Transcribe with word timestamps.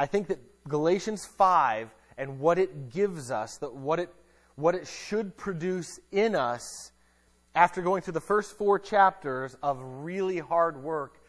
I 0.00 0.06
think 0.06 0.28
that 0.28 0.38
Galatians 0.66 1.26
5 1.26 1.94
and 2.16 2.40
what 2.40 2.58
it 2.58 2.88
gives 2.88 3.30
us, 3.30 3.58
that 3.58 3.74
what 3.74 4.00
it, 4.00 4.08
what 4.54 4.74
it 4.74 4.86
should 4.86 5.36
produce 5.36 6.00
in 6.10 6.34
us 6.34 6.90
after 7.54 7.82
going 7.82 8.00
through 8.00 8.14
the 8.14 8.20
first 8.22 8.56
four 8.56 8.78
chapters 8.78 9.58
of 9.62 9.78
really 9.82 10.38
hard 10.38 10.82
work, 10.82 11.20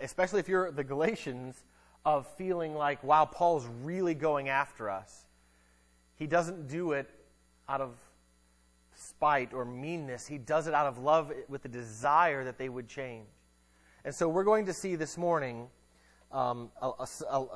especially 0.00 0.38
if 0.38 0.48
you're 0.48 0.70
the 0.70 0.84
Galatians, 0.84 1.64
of 2.04 2.28
feeling 2.36 2.76
like, 2.76 3.02
wow, 3.02 3.24
Paul's 3.24 3.66
really 3.82 4.14
going 4.14 4.48
after 4.48 4.88
us. 4.88 5.26
He 6.14 6.28
doesn't 6.28 6.68
do 6.68 6.92
it 6.92 7.10
out 7.68 7.80
of 7.80 7.96
spite 8.94 9.52
or 9.52 9.64
meanness. 9.64 10.28
He 10.28 10.38
does 10.38 10.68
it 10.68 10.74
out 10.74 10.86
of 10.86 10.98
love 10.98 11.32
eh, 11.32 11.40
with 11.48 11.64
the 11.64 11.68
desire 11.68 12.44
that 12.44 12.56
they 12.56 12.68
would 12.68 12.86
change. 12.86 13.26
And 14.04 14.14
so 14.14 14.28
we're 14.28 14.44
going 14.44 14.66
to 14.66 14.72
see 14.72 14.94
this 14.94 15.18
morning, 15.18 15.66
um, 16.32 16.70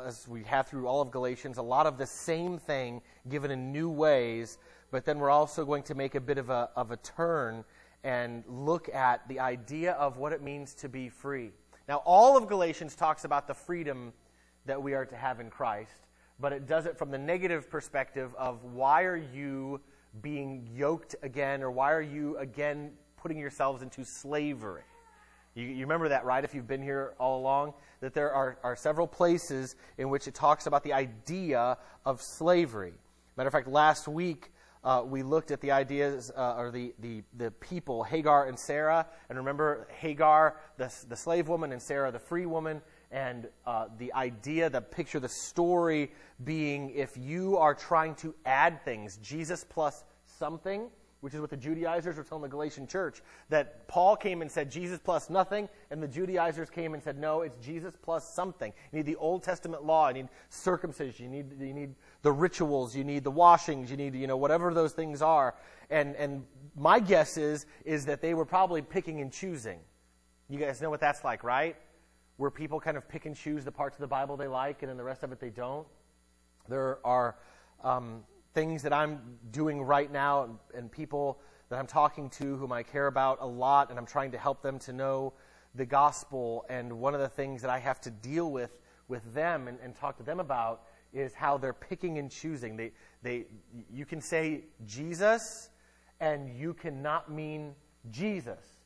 as 0.06 0.26
we 0.28 0.42
have 0.44 0.66
through 0.66 0.86
all 0.86 1.00
of 1.00 1.10
Galatians, 1.10 1.58
a 1.58 1.62
lot 1.62 1.86
of 1.86 1.98
the 1.98 2.06
same 2.06 2.58
thing 2.58 3.00
given 3.28 3.50
in 3.50 3.72
new 3.72 3.88
ways, 3.88 4.58
but 4.90 5.04
then 5.04 5.18
we're 5.18 5.30
also 5.30 5.64
going 5.64 5.82
to 5.84 5.94
make 5.94 6.14
a 6.14 6.20
bit 6.20 6.38
of 6.38 6.50
a, 6.50 6.70
of 6.76 6.90
a 6.90 6.96
turn 6.98 7.64
and 8.04 8.44
look 8.46 8.88
at 8.94 9.26
the 9.28 9.40
idea 9.40 9.92
of 9.92 10.18
what 10.18 10.32
it 10.32 10.42
means 10.42 10.74
to 10.74 10.88
be 10.88 11.08
free. 11.08 11.50
Now, 11.88 12.02
all 12.04 12.36
of 12.36 12.48
Galatians 12.48 12.94
talks 12.94 13.24
about 13.24 13.46
the 13.46 13.54
freedom 13.54 14.12
that 14.66 14.80
we 14.80 14.94
are 14.94 15.06
to 15.06 15.16
have 15.16 15.40
in 15.40 15.50
Christ, 15.50 16.06
but 16.38 16.52
it 16.52 16.66
does 16.66 16.86
it 16.86 16.98
from 16.98 17.10
the 17.10 17.18
negative 17.18 17.70
perspective 17.70 18.34
of 18.36 18.62
why 18.64 19.04
are 19.04 19.16
you 19.16 19.80
being 20.22 20.68
yoked 20.74 21.14
again, 21.22 21.62
or 21.62 21.70
why 21.70 21.92
are 21.92 22.02
you 22.02 22.36
again 22.38 22.92
putting 23.16 23.38
yourselves 23.38 23.82
into 23.82 24.04
slavery? 24.04 24.82
You, 25.56 25.64
you, 25.64 25.80
remember 25.80 26.10
that, 26.10 26.26
right, 26.26 26.44
if 26.44 26.54
you've 26.54 26.68
been 26.68 26.82
here 26.82 27.14
all 27.18 27.40
along? 27.40 27.72
That 28.00 28.12
there 28.12 28.30
are, 28.30 28.58
are 28.62 28.76
several 28.76 29.06
places 29.06 29.74
in 29.96 30.10
which 30.10 30.28
it 30.28 30.34
talks 30.34 30.66
about 30.66 30.84
the 30.84 30.92
idea 30.92 31.78
of 32.04 32.20
slavery. 32.20 32.92
Matter 33.38 33.48
of 33.48 33.52
fact, 33.54 33.66
last 33.66 34.06
week 34.06 34.52
uh, 34.84 35.02
we 35.04 35.22
looked 35.22 35.50
at 35.50 35.62
the 35.62 35.70
ideas, 35.70 36.30
uh, 36.36 36.56
or 36.58 36.70
the, 36.70 36.94
the, 36.98 37.22
the 37.38 37.50
people, 37.52 38.04
Hagar 38.04 38.46
and 38.46 38.58
Sarah. 38.58 39.06
And 39.30 39.38
remember, 39.38 39.88
Hagar, 39.98 40.58
the, 40.76 40.92
the 41.08 41.16
slave 41.16 41.48
woman, 41.48 41.72
and 41.72 41.80
Sarah, 41.80 42.12
the 42.12 42.18
free 42.18 42.44
woman 42.44 42.82
and 43.10 43.48
uh, 43.66 43.86
the 43.98 44.12
idea, 44.12 44.68
the 44.68 44.82
picture, 44.82 45.20
the 45.20 45.28
story 45.28 46.10
being 46.44 46.90
if 46.90 47.16
you 47.16 47.56
are 47.56 47.74
trying 47.74 48.14
to 48.16 48.34
add 48.44 48.84
things, 48.84 49.16
Jesus 49.22 49.64
plus 49.64 50.04
something, 50.26 50.90
which 51.20 51.34
is 51.34 51.40
what 51.40 51.50
the 51.50 51.56
Judaizers 51.56 52.16
were 52.16 52.22
telling 52.22 52.42
the 52.42 52.48
Galatian 52.48 52.86
church, 52.86 53.22
that 53.48 53.88
Paul 53.88 54.16
came 54.16 54.42
and 54.42 54.50
said 54.50 54.70
Jesus 54.70 54.98
plus 55.02 55.30
nothing, 55.30 55.68
and 55.90 56.02
the 56.02 56.08
Judaizers 56.08 56.70
came 56.70 56.94
and 56.94 57.02
said, 57.02 57.18
no, 57.18 57.42
it's 57.42 57.64
Jesus 57.64 57.96
plus 58.00 58.32
something. 58.32 58.72
You 58.92 58.98
need 58.98 59.06
the 59.06 59.16
Old 59.16 59.42
Testament 59.42 59.84
law, 59.84 60.08
you 60.08 60.14
need 60.14 60.28
circumcision, 60.50 61.32
you 61.32 61.42
need, 61.42 61.60
you 61.60 61.74
need 61.74 61.94
the 62.22 62.32
rituals, 62.32 62.94
you 62.94 63.04
need 63.04 63.24
the 63.24 63.30
washings, 63.30 63.90
you 63.90 63.96
need, 63.96 64.14
you 64.14 64.26
know, 64.26 64.36
whatever 64.36 64.72
those 64.74 64.92
things 64.92 65.22
are. 65.22 65.54
And, 65.90 66.14
and 66.16 66.44
my 66.76 67.00
guess 67.00 67.36
is, 67.36 67.66
is 67.84 68.06
that 68.06 68.20
they 68.20 68.34
were 68.34 68.46
probably 68.46 68.82
picking 68.82 69.20
and 69.20 69.32
choosing. 69.32 69.80
You 70.48 70.58
guys 70.58 70.80
know 70.80 70.90
what 70.90 71.00
that's 71.00 71.24
like, 71.24 71.42
right? 71.42 71.76
where 72.36 72.50
people 72.50 72.80
kind 72.80 72.96
of 72.96 73.08
pick 73.08 73.26
and 73.26 73.34
choose 73.34 73.64
the 73.64 73.72
parts 73.72 73.96
of 73.96 74.00
the 74.00 74.06
Bible 74.06 74.36
they 74.36 74.46
like 74.46 74.82
and 74.82 74.90
then 74.90 74.96
the 74.96 75.04
rest 75.04 75.22
of 75.22 75.32
it 75.32 75.40
they 75.40 75.50
don't. 75.50 75.86
There 76.68 76.98
are 77.04 77.36
um, 77.82 78.24
things 78.56 78.82
that 78.82 78.92
I'm 78.92 79.20
doing 79.50 79.82
right 79.82 80.10
now 80.10 80.44
and, 80.44 80.58
and 80.74 80.90
people 80.90 81.38
that 81.68 81.78
I'm 81.78 81.86
talking 81.86 82.30
to 82.30 82.56
whom 82.56 82.72
I 82.72 82.82
care 82.82 83.06
about 83.06 83.38
a 83.42 83.46
lot, 83.46 83.90
and 83.90 83.98
I'm 83.98 84.06
trying 84.06 84.30
to 84.32 84.38
help 84.38 84.62
them 84.62 84.78
to 84.80 84.94
know 84.94 85.34
the 85.74 85.84
gospel. 85.84 86.64
And 86.70 86.98
one 86.98 87.14
of 87.14 87.20
the 87.20 87.28
things 87.28 87.60
that 87.60 87.70
I 87.70 87.78
have 87.78 88.00
to 88.00 88.10
deal 88.10 88.50
with 88.50 88.78
with 89.08 89.34
them 89.34 89.68
and, 89.68 89.78
and 89.82 89.94
talk 89.94 90.16
to 90.16 90.22
them 90.22 90.40
about 90.40 90.84
is 91.12 91.34
how 91.34 91.58
they're 91.58 91.74
picking 91.74 92.16
and 92.16 92.30
choosing. 92.30 92.78
They, 92.78 92.92
they, 93.22 93.44
you 93.92 94.06
can 94.06 94.22
say 94.22 94.64
Jesus, 94.86 95.68
and 96.18 96.48
you 96.58 96.72
cannot 96.72 97.30
mean 97.30 97.74
Jesus 98.10 98.76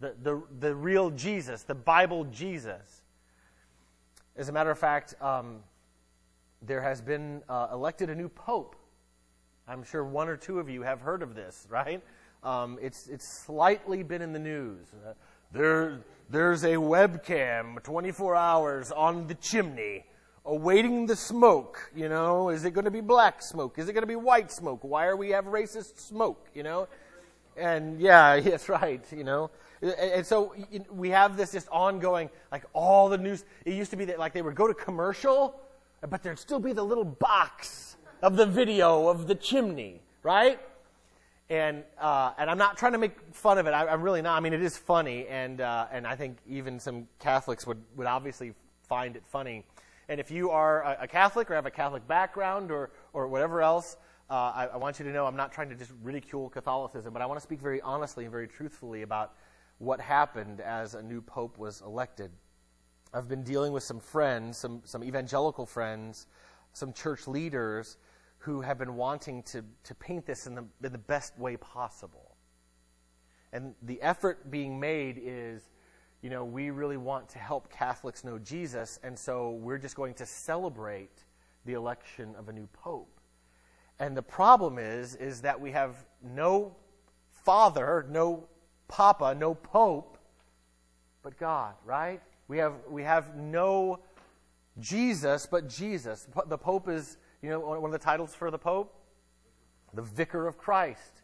the, 0.00 0.14
the, 0.22 0.42
the 0.58 0.74
real 0.74 1.10
Jesus, 1.10 1.62
the 1.62 1.74
Bible 1.74 2.24
Jesus. 2.24 3.02
As 4.36 4.48
a 4.48 4.52
matter 4.52 4.70
of 4.70 4.78
fact, 4.78 5.14
um, 5.22 5.60
there 6.62 6.82
has 6.82 7.00
been 7.00 7.42
uh, 7.48 7.68
elected 7.72 8.10
a 8.10 8.14
new 8.14 8.28
pope. 8.28 8.76
I'm 9.70 9.84
sure 9.84 10.04
one 10.04 10.28
or 10.28 10.36
two 10.36 10.58
of 10.58 10.68
you 10.68 10.82
have 10.82 11.00
heard 11.00 11.22
of 11.22 11.36
this, 11.36 11.68
right? 11.70 12.02
Um, 12.42 12.76
it's, 12.82 13.06
it's 13.06 13.24
slightly 13.24 14.02
been 14.02 14.20
in 14.20 14.32
the 14.32 14.38
news. 14.40 14.88
Uh, 14.92 15.12
there, 15.52 16.00
there's 16.28 16.64
a 16.64 16.74
webcam 16.74 17.80
24 17.84 18.34
hours 18.34 18.90
on 18.90 19.28
the 19.28 19.36
chimney 19.36 20.06
awaiting 20.44 21.06
the 21.06 21.14
smoke. 21.14 21.92
You 21.94 22.08
know, 22.08 22.48
is 22.48 22.64
it 22.64 22.72
going 22.72 22.86
to 22.86 22.90
be 22.90 23.00
black 23.00 23.42
smoke? 23.42 23.78
Is 23.78 23.88
it 23.88 23.92
going 23.92 24.02
to 24.02 24.08
be 24.08 24.16
white 24.16 24.50
smoke? 24.50 24.80
Why 24.82 25.06
are 25.06 25.14
we 25.14 25.30
have 25.30 25.44
racist 25.44 26.00
smoke? 26.00 26.48
You 26.52 26.64
know, 26.64 26.88
and 27.56 28.00
yeah, 28.00 28.40
that's 28.40 28.68
right. 28.68 29.04
You 29.12 29.22
know, 29.22 29.52
and 29.82 30.26
so 30.26 30.52
we 30.90 31.10
have 31.10 31.36
this 31.36 31.52
just 31.52 31.68
ongoing, 31.68 32.28
like 32.50 32.64
all 32.72 33.08
the 33.08 33.18
news. 33.18 33.44
It 33.64 33.74
used 33.74 33.92
to 33.92 33.96
be 33.96 34.06
that 34.06 34.18
like 34.18 34.32
they 34.32 34.42
would 34.42 34.56
go 34.56 34.66
to 34.66 34.74
commercial, 34.74 35.60
but 36.08 36.24
there'd 36.24 36.40
still 36.40 36.58
be 36.58 36.72
the 36.72 36.84
little 36.84 37.04
box 37.04 37.89
of 38.22 38.36
the 38.36 38.46
video 38.46 39.08
of 39.08 39.26
the 39.26 39.34
chimney, 39.34 40.00
right? 40.22 40.60
And 41.48 41.82
uh, 41.98 42.32
and 42.38 42.48
I'm 42.48 42.58
not 42.58 42.76
trying 42.76 42.92
to 42.92 42.98
make 42.98 43.16
fun 43.32 43.58
of 43.58 43.66
it. 43.66 43.70
I, 43.70 43.92
am 43.92 44.02
really 44.02 44.22
not. 44.22 44.36
I 44.36 44.40
mean, 44.40 44.52
it 44.52 44.62
is 44.62 44.78
funny, 44.78 45.26
and 45.26 45.60
uh, 45.60 45.86
and 45.90 46.06
I 46.06 46.14
think 46.14 46.38
even 46.48 46.78
some 46.78 47.08
Catholics 47.18 47.66
would 47.66 47.82
would 47.96 48.06
obviously 48.06 48.54
find 48.88 49.16
it 49.16 49.24
funny. 49.26 49.64
And 50.08 50.20
if 50.20 50.30
you 50.30 50.50
are 50.50 50.82
a, 50.82 50.98
a 51.02 51.08
Catholic 51.08 51.50
or 51.50 51.54
have 51.54 51.66
a 51.66 51.70
Catholic 51.70 52.06
background 52.06 52.70
or 52.70 52.90
or 53.12 53.26
whatever 53.26 53.62
else, 53.62 53.96
uh, 54.30 54.52
I, 54.54 54.68
I 54.74 54.76
want 54.76 55.00
you 55.00 55.04
to 55.06 55.12
know 55.12 55.26
I'm 55.26 55.36
not 55.36 55.52
trying 55.52 55.70
to 55.70 55.74
just 55.74 55.92
ridicule 56.02 56.48
Catholicism, 56.50 57.12
but 57.12 57.20
I 57.20 57.26
want 57.26 57.38
to 57.38 57.42
speak 57.42 57.60
very 57.60 57.80
honestly 57.80 58.24
and 58.24 58.30
very 58.30 58.46
truthfully 58.46 59.02
about 59.02 59.32
what 59.78 60.00
happened 60.00 60.60
as 60.60 60.94
a 60.94 61.02
new 61.02 61.20
pope 61.20 61.58
was 61.58 61.80
elected. 61.80 62.30
I've 63.12 63.28
been 63.28 63.42
dealing 63.42 63.72
with 63.72 63.82
some 63.82 63.98
friends, 63.98 64.56
some, 64.56 64.82
some 64.84 65.02
evangelical 65.02 65.66
friends, 65.66 66.26
some 66.72 66.92
church 66.92 67.26
leaders 67.26 67.96
who 68.40 68.62
have 68.62 68.78
been 68.78 68.96
wanting 68.96 69.42
to, 69.44 69.62
to 69.84 69.94
paint 69.94 70.26
this 70.26 70.46
in 70.46 70.54
the, 70.54 70.64
in 70.82 70.92
the 70.92 70.98
best 70.98 71.38
way 71.38 71.56
possible. 71.56 72.36
And 73.52 73.74
the 73.82 74.00
effort 74.00 74.50
being 74.50 74.80
made 74.80 75.20
is, 75.22 75.70
you 76.22 76.30
know, 76.30 76.44
we 76.44 76.70
really 76.70 76.96
want 76.96 77.28
to 77.30 77.38
help 77.38 77.70
Catholics 77.70 78.24
know 78.24 78.38
Jesus, 78.38 78.98
and 79.02 79.18
so 79.18 79.52
we're 79.52 79.78
just 79.78 79.94
going 79.94 80.14
to 80.14 80.26
celebrate 80.26 81.24
the 81.66 81.74
election 81.74 82.34
of 82.38 82.48
a 82.48 82.52
new 82.52 82.66
pope. 82.72 83.20
And 83.98 84.16
the 84.16 84.22
problem 84.22 84.78
is, 84.78 85.14
is 85.16 85.42
that 85.42 85.60
we 85.60 85.70
have 85.72 86.06
no 86.22 86.74
father, 87.30 88.06
no 88.08 88.48
Papa, 88.88 89.36
no 89.38 89.54
Pope, 89.54 90.18
but 91.22 91.38
God, 91.38 91.74
right? 91.84 92.20
We 92.48 92.58
have, 92.58 92.72
we 92.88 93.02
have 93.02 93.36
no 93.36 94.00
Jesus, 94.78 95.46
but 95.46 95.68
Jesus. 95.68 96.26
The 96.46 96.58
Pope 96.58 96.88
is, 96.88 97.18
you 97.42 97.50
know, 97.50 97.60
one 97.60 97.84
of 97.84 97.92
the 97.92 97.98
titles 97.98 98.34
for 98.34 98.50
the 98.50 98.58
Pope? 98.58 98.94
The 99.94 100.02
Vicar 100.02 100.46
of 100.46 100.56
Christ, 100.56 101.22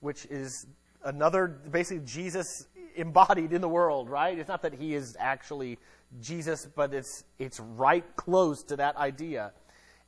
which 0.00 0.26
is 0.26 0.66
another, 1.04 1.48
basically, 1.48 2.04
Jesus 2.04 2.66
embodied 2.94 3.52
in 3.52 3.60
the 3.60 3.68
world, 3.68 4.08
right? 4.08 4.38
It's 4.38 4.48
not 4.48 4.62
that 4.62 4.74
he 4.74 4.94
is 4.94 5.16
actually 5.18 5.78
Jesus, 6.20 6.66
but 6.74 6.94
it's, 6.94 7.24
it's 7.38 7.60
right 7.60 8.04
close 8.16 8.62
to 8.64 8.76
that 8.76 8.96
idea. 8.96 9.52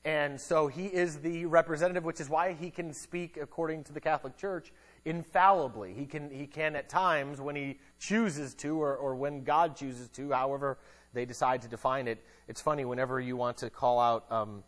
And 0.05 0.41
so 0.41 0.67
he 0.67 0.87
is 0.87 1.19
the 1.19 1.45
representative, 1.47 2.05
which 2.05 2.21
is 2.21 2.31
why 2.31 2.55
he 2.55 2.71
can 2.71 2.95
speak 2.95 3.37
according 3.37 3.84
to 3.84 3.93
the 3.93 4.01
Catholic 4.01 4.37
Church 4.37 4.72
infallibly. 5.05 5.93
He 5.93 6.07
can, 6.07 6.31
he 6.31 6.47
can 6.47 6.75
at 6.75 6.89
times, 6.89 7.41
when 7.41 7.55
he 7.55 7.78
chooses 7.99 8.55
to, 8.55 8.81
or, 8.81 8.97
or 8.97 9.15
when 9.15 9.45
God 9.45 9.77
chooses 9.77 10.09
to, 10.11 10.31
however 10.31 10.78
they 11.12 11.25
decide 11.25 11.61
to 11.62 11.69
define 11.69 12.09
it. 12.09 12.25
It's 12.49 12.61
funny, 12.61 12.84
whenever 12.84 13.21
you 13.21 13.37
want 13.37 13.59
to 13.59 13.69
call 13.69 14.01
out 14.01 14.31
um, 14.31 14.62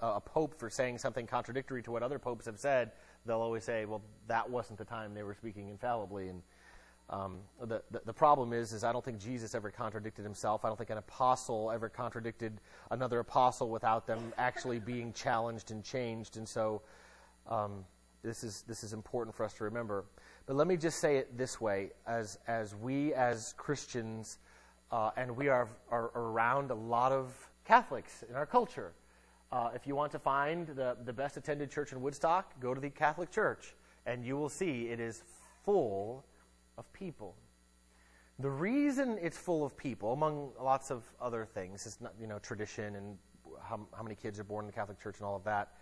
a, 0.00 0.06
a 0.16 0.20
pope 0.20 0.58
for 0.58 0.70
saying 0.70 0.98
something 0.98 1.26
contradictory 1.26 1.82
to 1.82 1.90
what 1.90 2.02
other 2.02 2.18
popes 2.18 2.46
have 2.46 2.58
said, 2.58 2.92
they'll 3.26 3.40
always 3.40 3.64
say, 3.64 3.84
well, 3.84 4.02
that 4.26 4.48
wasn't 4.48 4.78
the 4.78 4.84
time 4.84 5.14
they 5.14 5.22
were 5.22 5.34
speaking 5.34 5.68
infallibly. 5.68 6.28
And 6.28 6.42
um, 7.10 7.38
the, 7.60 7.82
the, 7.90 8.02
the, 8.04 8.12
problem 8.12 8.52
is, 8.52 8.72
is 8.72 8.84
I 8.84 8.92
don't 8.92 9.04
think 9.04 9.18
Jesus 9.18 9.54
ever 9.54 9.70
contradicted 9.70 10.24
himself. 10.24 10.64
I 10.64 10.68
don't 10.68 10.76
think 10.76 10.90
an 10.90 10.98
apostle 10.98 11.70
ever 11.70 11.88
contradicted 11.88 12.60
another 12.90 13.20
apostle 13.20 13.70
without 13.70 14.06
them 14.06 14.32
actually 14.36 14.78
being 14.78 15.12
challenged 15.14 15.70
and 15.70 15.82
changed. 15.82 16.36
And 16.36 16.46
so 16.46 16.82
um, 17.48 17.84
this 18.22 18.44
is, 18.44 18.62
this 18.68 18.84
is 18.84 18.92
important 18.92 19.34
for 19.34 19.44
us 19.44 19.54
to 19.54 19.64
remember. 19.64 20.04
But 20.46 20.56
let 20.56 20.66
me 20.66 20.76
just 20.76 20.98
say 20.98 21.16
it 21.16 21.38
this 21.38 21.60
way 21.60 21.90
as, 22.06 22.38
as 22.46 22.74
we, 22.74 23.14
as 23.14 23.54
Christians, 23.56 24.38
uh, 24.90 25.10
and 25.16 25.34
we 25.34 25.48
are, 25.48 25.68
are 25.90 26.10
around 26.14 26.70
a 26.70 26.74
lot 26.74 27.12
of 27.12 27.32
Catholics 27.64 28.24
in 28.28 28.34
our 28.34 28.46
culture. 28.46 28.92
Uh, 29.50 29.70
if 29.74 29.86
you 29.86 29.94
want 29.94 30.12
to 30.12 30.18
find 30.18 30.66
the, 30.68 30.96
the 31.04 31.12
best 31.12 31.36
attended 31.36 31.70
church 31.70 31.92
in 31.92 32.00
Woodstock, 32.02 32.60
go 32.60 32.74
to 32.74 32.80
the 32.80 32.90
Catholic 32.90 33.30
Church, 33.30 33.74
and 34.04 34.24
you 34.24 34.36
will 34.36 34.50
see 34.50 34.88
it 34.88 35.00
is 35.00 35.22
full 35.64 36.24
of 36.76 36.92
people. 36.92 37.34
The 38.38 38.50
reason 38.50 39.18
it's 39.20 39.38
full 39.38 39.64
of 39.64 39.76
people, 39.76 40.12
among 40.12 40.50
lots 40.62 40.90
of 40.90 41.04
other 41.20 41.46
things, 41.46 41.86
is 41.86 41.98
not, 42.00 42.12
you 42.20 42.26
know 42.26 42.38
tradition 42.38 42.94
and 42.96 43.16
how, 43.62 43.80
how 43.96 44.02
many 44.02 44.14
kids 44.14 44.38
are 44.38 44.44
born 44.44 44.64
in 44.64 44.66
the 44.66 44.72
Catholic 44.72 45.00
Church 45.00 45.16
and 45.18 45.26
all 45.26 45.36
of 45.36 45.44
that. 45.44 45.72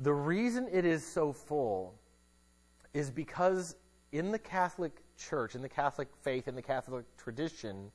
The 0.00 0.12
reason 0.12 0.68
it 0.70 0.84
is 0.84 1.04
so 1.04 1.32
full 1.32 1.94
is 2.94 3.10
because 3.10 3.74
in 4.12 4.30
the 4.30 4.38
Catholic 4.38 5.02
Church, 5.16 5.54
in 5.54 5.62
the 5.62 5.68
Catholic 5.68 6.08
faith, 6.22 6.46
in 6.46 6.54
the 6.54 6.62
Catholic 6.62 7.04
tradition, 7.16 7.90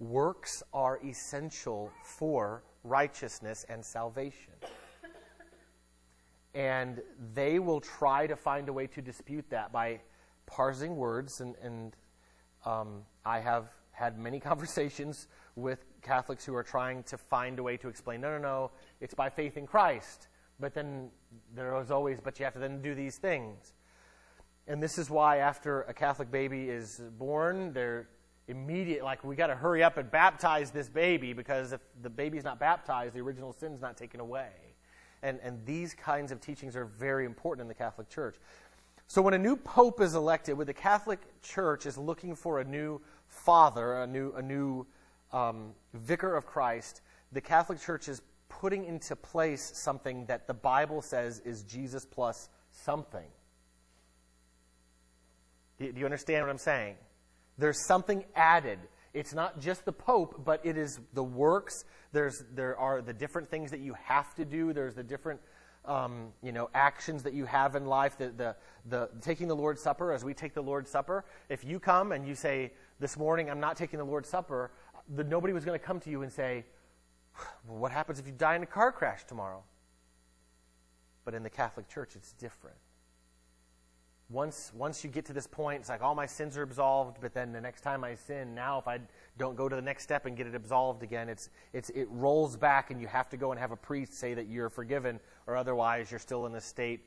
works 0.00 0.62
are 0.72 0.98
essential 1.04 1.92
for 2.02 2.64
righteousness 2.84 3.64
and 3.68 3.84
salvation. 3.84 4.52
And 6.54 7.02
they 7.34 7.58
will 7.58 7.80
try 7.80 8.28
to 8.28 8.36
find 8.36 8.68
a 8.68 8.72
way 8.72 8.86
to 8.88 9.02
dispute 9.02 9.46
that 9.50 9.72
by 9.72 10.00
parsing 10.46 10.94
words. 10.94 11.40
And, 11.40 11.56
and 11.60 11.96
um, 12.64 13.02
I 13.24 13.40
have 13.40 13.70
had 13.90 14.18
many 14.18 14.38
conversations 14.50 15.26
with 15.56 15.84
Catholics 16.02 16.44
who 16.44 16.54
are 16.54 16.62
trying 16.62 17.02
to 17.04 17.18
find 17.18 17.58
a 17.58 17.62
way 17.62 17.76
to 17.78 17.88
explain 17.88 18.20
no, 18.20 18.30
no, 18.30 18.38
no, 18.38 18.70
it's 19.00 19.14
by 19.14 19.30
faith 19.30 19.56
in 19.56 19.66
Christ. 19.66 20.28
But 20.60 20.74
then 20.74 21.10
there 21.54 21.80
is 21.80 21.90
always, 21.90 22.20
but 22.20 22.38
you 22.38 22.44
have 22.44 22.54
to 22.54 22.60
then 22.60 22.80
do 22.80 22.94
these 22.94 23.16
things. 23.16 23.72
And 24.66 24.82
this 24.82 24.96
is 24.96 25.10
why 25.10 25.38
after 25.38 25.82
a 25.82 25.92
Catholic 25.92 26.30
baby 26.30 26.68
is 26.68 27.02
born, 27.18 27.72
they're 27.72 28.08
immediate, 28.48 29.04
like, 29.04 29.24
we 29.24 29.36
got 29.36 29.46
to 29.46 29.54
hurry 29.54 29.82
up 29.82 29.96
and 29.96 30.10
baptize 30.10 30.70
this 30.70 30.88
baby 30.88 31.32
because 31.32 31.72
if 31.72 31.80
the 32.02 32.10
baby's 32.10 32.44
not 32.44 32.58
baptized, 32.58 33.14
the 33.14 33.20
original 33.20 33.52
sin's 33.52 33.80
not 33.80 33.96
taken 33.96 34.20
away. 34.20 34.50
And, 35.22 35.40
and 35.42 35.64
these 35.64 35.94
kinds 35.94 36.30
of 36.32 36.40
teachings 36.40 36.76
are 36.76 36.84
very 36.84 37.24
important 37.24 37.62
in 37.62 37.68
the 37.68 37.74
Catholic 37.74 38.08
Church. 38.10 38.36
So 39.06 39.22
when 39.22 39.34
a 39.34 39.38
new 39.38 39.56
pope 39.56 40.00
is 40.00 40.14
elected, 40.14 40.56
when 40.56 40.66
the 40.66 40.74
Catholic 40.74 41.20
Church 41.42 41.86
is 41.86 41.96
looking 41.96 42.34
for 42.34 42.60
a 42.60 42.64
new 42.64 43.00
father, 43.28 44.02
a 44.02 44.06
new, 44.06 44.32
a 44.32 44.42
new 44.42 44.86
um, 45.32 45.72
vicar 45.94 46.36
of 46.36 46.46
Christ, 46.46 47.00
the 47.32 47.40
Catholic 47.40 47.80
Church 47.80 48.08
is 48.08 48.22
putting 48.48 48.84
into 48.84 49.16
place 49.16 49.72
something 49.74 50.26
that 50.26 50.46
the 50.46 50.54
Bible 50.54 51.02
says 51.02 51.40
is 51.40 51.62
Jesus 51.62 52.04
plus 52.04 52.48
something. 52.70 53.26
Do, 55.78 55.90
do 55.90 55.98
you 55.98 56.04
understand 56.04 56.44
what 56.44 56.50
I'm 56.50 56.58
saying? 56.58 56.96
There's 57.58 57.86
something 57.86 58.24
added. 58.34 58.78
It's 59.12 59.32
not 59.32 59.60
just 59.60 59.84
the 59.84 59.92
Pope, 59.92 60.42
but 60.44 60.60
it 60.64 60.76
is 60.76 60.98
the 61.12 61.22
works. 61.22 61.84
There's, 62.12 62.42
there 62.52 62.76
are 62.76 63.00
the 63.00 63.12
different 63.12 63.48
things 63.50 63.70
that 63.70 63.80
you 63.80 63.94
have 64.04 64.34
to 64.34 64.44
do. 64.44 64.72
There's 64.72 64.94
the 64.94 65.04
different 65.04 65.40
um, 65.84 66.32
you 66.42 66.52
know, 66.52 66.68
actions 66.74 67.22
that 67.22 67.34
you 67.34 67.44
have 67.44 67.76
in 67.76 67.86
life. 67.86 68.18
The, 68.18 68.30
the, 68.30 68.56
the 68.86 69.10
taking 69.20 69.48
the 69.48 69.56
Lord's 69.56 69.82
Supper, 69.82 70.12
as 70.12 70.24
we 70.24 70.34
take 70.34 70.54
the 70.54 70.62
Lord's 70.62 70.90
Supper. 70.90 71.24
If 71.48 71.64
you 71.64 71.78
come 71.78 72.12
and 72.12 72.26
you 72.26 72.34
say, 72.34 72.72
this 72.98 73.16
morning 73.16 73.50
I'm 73.50 73.60
not 73.60 73.76
taking 73.76 73.98
the 73.98 74.04
Lord's 74.04 74.28
Supper, 74.28 74.72
the, 75.14 75.22
nobody 75.22 75.52
was 75.52 75.64
going 75.64 75.78
to 75.78 75.84
come 75.84 76.00
to 76.00 76.10
you 76.10 76.22
and 76.22 76.32
say, 76.32 76.64
well, 77.68 77.78
what 77.78 77.92
happens 77.92 78.18
if 78.18 78.26
you 78.26 78.32
die 78.32 78.56
in 78.56 78.62
a 78.62 78.66
car 78.66 78.90
crash 78.90 79.24
tomorrow? 79.24 79.62
But 81.24 81.34
in 81.34 81.42
the 81.42 81.50
Catholic 81.50 81.88
Church, 81.88 82.16
it's 82.16 82.32
different 82.32 82.76
once 84.30 84.72
once 84.74 85.04
you 85.04 85.10
get 85.10 85.26
to 85.26 85.32
this 85.32 85.46
point, 85.46 85.80
it's 85.80 85.88
like 85.88 86.02
all 86.02 86.14
my 86.14 86.26
sins 86.26 86.56
are 86.56 86.62
absolved, 86.62 87.18
but 87.20 87.34
then 87.34 87.52
the 87.52 87.60
next 87.60 87.82
time 87.82 88.02
I 88.04 88.14
sin, 88.14 88.54
now 88.54 88.78
if 88.78 88.88
I 88.88 88.98
don't 89.36 89.54
go 89.54 89.68
to 89.68 89.76
the 89.76 89.82
next 89.82 90.02
step 90.02 90.24
and 90.24 90.36
get 90.36 90.46
it 90.46 90.54
absolved 90.54 91.02
again, 91.02 91.28
it's 91.28 91.50
it's 91.72 91.90
it 91.90 92.08
rolls 92.10 92.56
back 92.56 92.90
and 92.90 93.00
you 93.00 93.06
have 93.06 93.28
to 93.30 93.36
go 93.36 93.50
and 93.50 93.60
have 93.60 93.70
a 93.70 93.76
priest 93.76 94.14
say 94.14 94.32
that 94.34 94.48
you're 94.48 94.70
forgiven, 94.70 95.20
or 95.46 95.56
otherwise 95.56 96.10
you're 96.10 96.20
still 96.20 96.46
in 96.46 96.54
a 96.54 96.60
state 96.60 97.00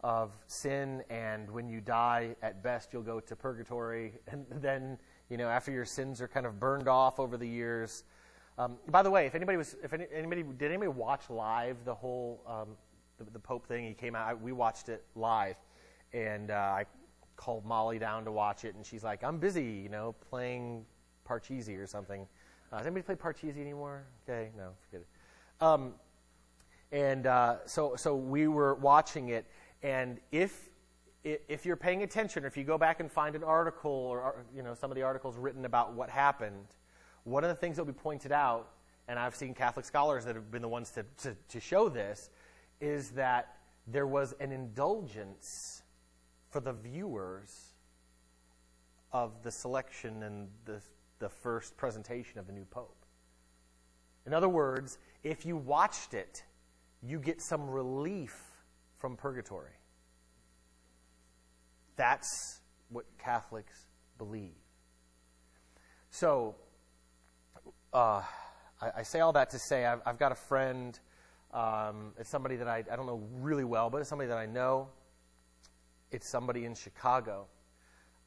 of 0.00 0.32
sin 0.46 1.02
and 1.08 1.50
when 1.50 1.66
you 1.66 1.80
die 1.80 2.36
at 2.42 2.62
best 2.62 2.92
you'll 2.92 3.02
go 3.02 3.20
to 3.20 3.36
purgatory. 3.36 4.12
And 4.30 4.46
then 4.62 4.98
you 5.28 5.36
know 5.36 5.48
after 5.48 5.70
your 5.70 5.84
sins 5.84 6.22
are 6.22 6.28
kind 6.28 6.46
of 6.46 6.58
burned 6.58 6.88
off 6.88 7.20
over 7.20 7.36
the 7.36 7.48
years. 7.48 8.04
Um, 8.56 8.76
by 8.88 9.02
the 9.02 9.10
way 9.10 9.26
if 9.26 9.34
anybody 9.34 9.58
was 9.58 9.76
if 9.82 9.92
any, 9.92 10.06
anybody 10.14 10.42
did 10.42 10.70
anybody 10.70 10.88
watch 10.88 11.28
live 11.28 11.84
the 11.84 11.94
whole 11.94 12.40
um, 12.46 12.68
the, 13.18 13.30
the 13.30 13.38
pope 13.38 13.66
thing? 13.66 13.84
He 13.86 13.92
came 13.92 14.16
out 14.16 14.40
we 14.40 14.52
watched 14.52 14.88
it 14.88 15.04
live 15.14 15.56
and 16.14 16.50
uh, 16.50 16.54
I 16.54 16.84
called 17.36 17.66
Molly 17.66 17.98
down 17.98 18.24
to 18.24 18.32
watch 18.32 18.64
it, 18.64 18.74
and 18.76 18.86
she's 18.86 19.04
like, 19.04 19.22
"I'm 19.24 19.38
busy, 19.38 19.64
you 19.64 19.88
know, 19.88 20.14
playing 20.30 20.86
Parcheesi 21.28 21.78
or 21.78 21.86
something." 21.86 22.26
Uh, 22.72 22.78
does 22.78 22.86
anybody 22.86 23.04
play 23.04 23.16
Parcheesi 23.16 23.60
anymore? 23.60 24.04
Okay, 24.26 24.50
no, 24.56 24.70
forget 24.86 25.02
it. 25.02 25.64
Um, 25.64 25.94
and 26.92 27.26
uh, 27.26 27.56
so, 27.66 27.96
so 27.96 28.14
we 28.14 28.46
were 28.46 28.74
watching 28.76 29.28
it, 29.28 29.44
and 29.82 30.20
if 30.32 30.70
if 31.24 31.64
you're 31.64 31.76
paying 31.76 32.02
attention, 32.02 32.44
or 32.44 32.46
if 32.46 32.56
you 32.56 32.64
go 32.64 32.76
back 32.76 33.00
and 33.00 33.10
find 33.10 33.34
an 33.34 33.42
article, 33.42 33.90
or 33.90 34.44
you 34.54 34.62
know 34.62 34.74
some 34.74 34.90
of 34.90 34.94
the 34.94 35.02
articles 35.02 35.36
written 35.36 35.64
about 35.64 35.94
what 35.94 36.10
happened, 36.10 36.66
one 37.24 37.42
of 37.42 37.48
the 37.48 37.56
things 37.56 37.76
that 37.76 37.84
will 37.84 37.92
be 37.92 37.98
pointed 37.98 38.30
out, 38.30 38.68
and 39.08 39.18
I've 39.18 39.34
seen 39.34 39.54
Catholic 39.54 39.86
scholars 39.86 40.24
that 40.26 40.34
have 40.34 40.50
been 40.50 40.62
the 40.62 40.68
ones 40.68 40.90
to, 40.90 41.04
to, 41.22 41.36
to 41.48 41.60
show 41.60 41.88
this, 41.88 42.28
is 42.80 43.10
that 43.10 43.56
there 43.86 44.06
was 44.06 44.34
an 44.38 44.52
indulgence 44.52 45.82
for 46.54 46.60
the 46.60 46.72
viewers 46.72 47.72
of 49.12 49.42
the 49.42 49.50
selection 49.50 50.22
and 50.22 50.46
the, 50.66 50.80
the 51.18 51.28
first 51.28 51.76
presentation 51.76 52.38
of 52.38 52.46
the 52.46 52.52
new 52.52 52.64
pope. 52.64 53.04
In 54.24 54.32
other 54.32 54.48
words, 54.48 54.98
if 55.24 55.44
you 55.44 55.56
watched 55.56 56.14
it, 56.14 56.44
you 57.02 57.18
get 57.18 57.42
some 57.42 57.68
relief 57.68 58.40
from 59.00 59.16
purgatory. 59.16 59.72
That's 61.96 62.60
what 62.88 63.06
Catholics 63.18 63.86
believe. 64.16 64.54
So, 66.10 66.54
uh, 67.92 68.22
I, 68.80 68.90
I, 68.98 69.02
say 69.02 69.18
all 69.18 69.32
that 69.32 69.50
to 69.50 69.58
say 69.58 69.84
I've, 69.84 70.02
I've 70.06 70.20
got 70.20 70.30
a 70.30 70.36
friend. 70.36 70.96
Um, 71.52 72.12
it's 72.16 72.30
somebody 72.30 72.54
that 72.54 72.68
I, 72.68 72.84
I 72.88 72.94
don't 72.94 73.06
know 73.06 73.24
really 73.40 73.64
well, 73.64 73.90
but 73.90 73.98
it's 73.98 74.08
somebody 74.08 74.28
that 74.28 74.38
I 74.38 74.46
know 74.46 74.90
it's 76.14 76.28
somebody 76.28 76.64
in 76.64 76.76
Chicago 76.76 77.46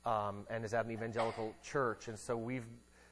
um, 0.06 0.46
and 0.50 0.66
is 0.66 0.74
at 0.74 0.86
an 0.86 0.92
evangelical 0.92 1.56
church. 1.64 2.10
And 2.10 2.20
so 2.20 2.36
we've, 2.36 2.66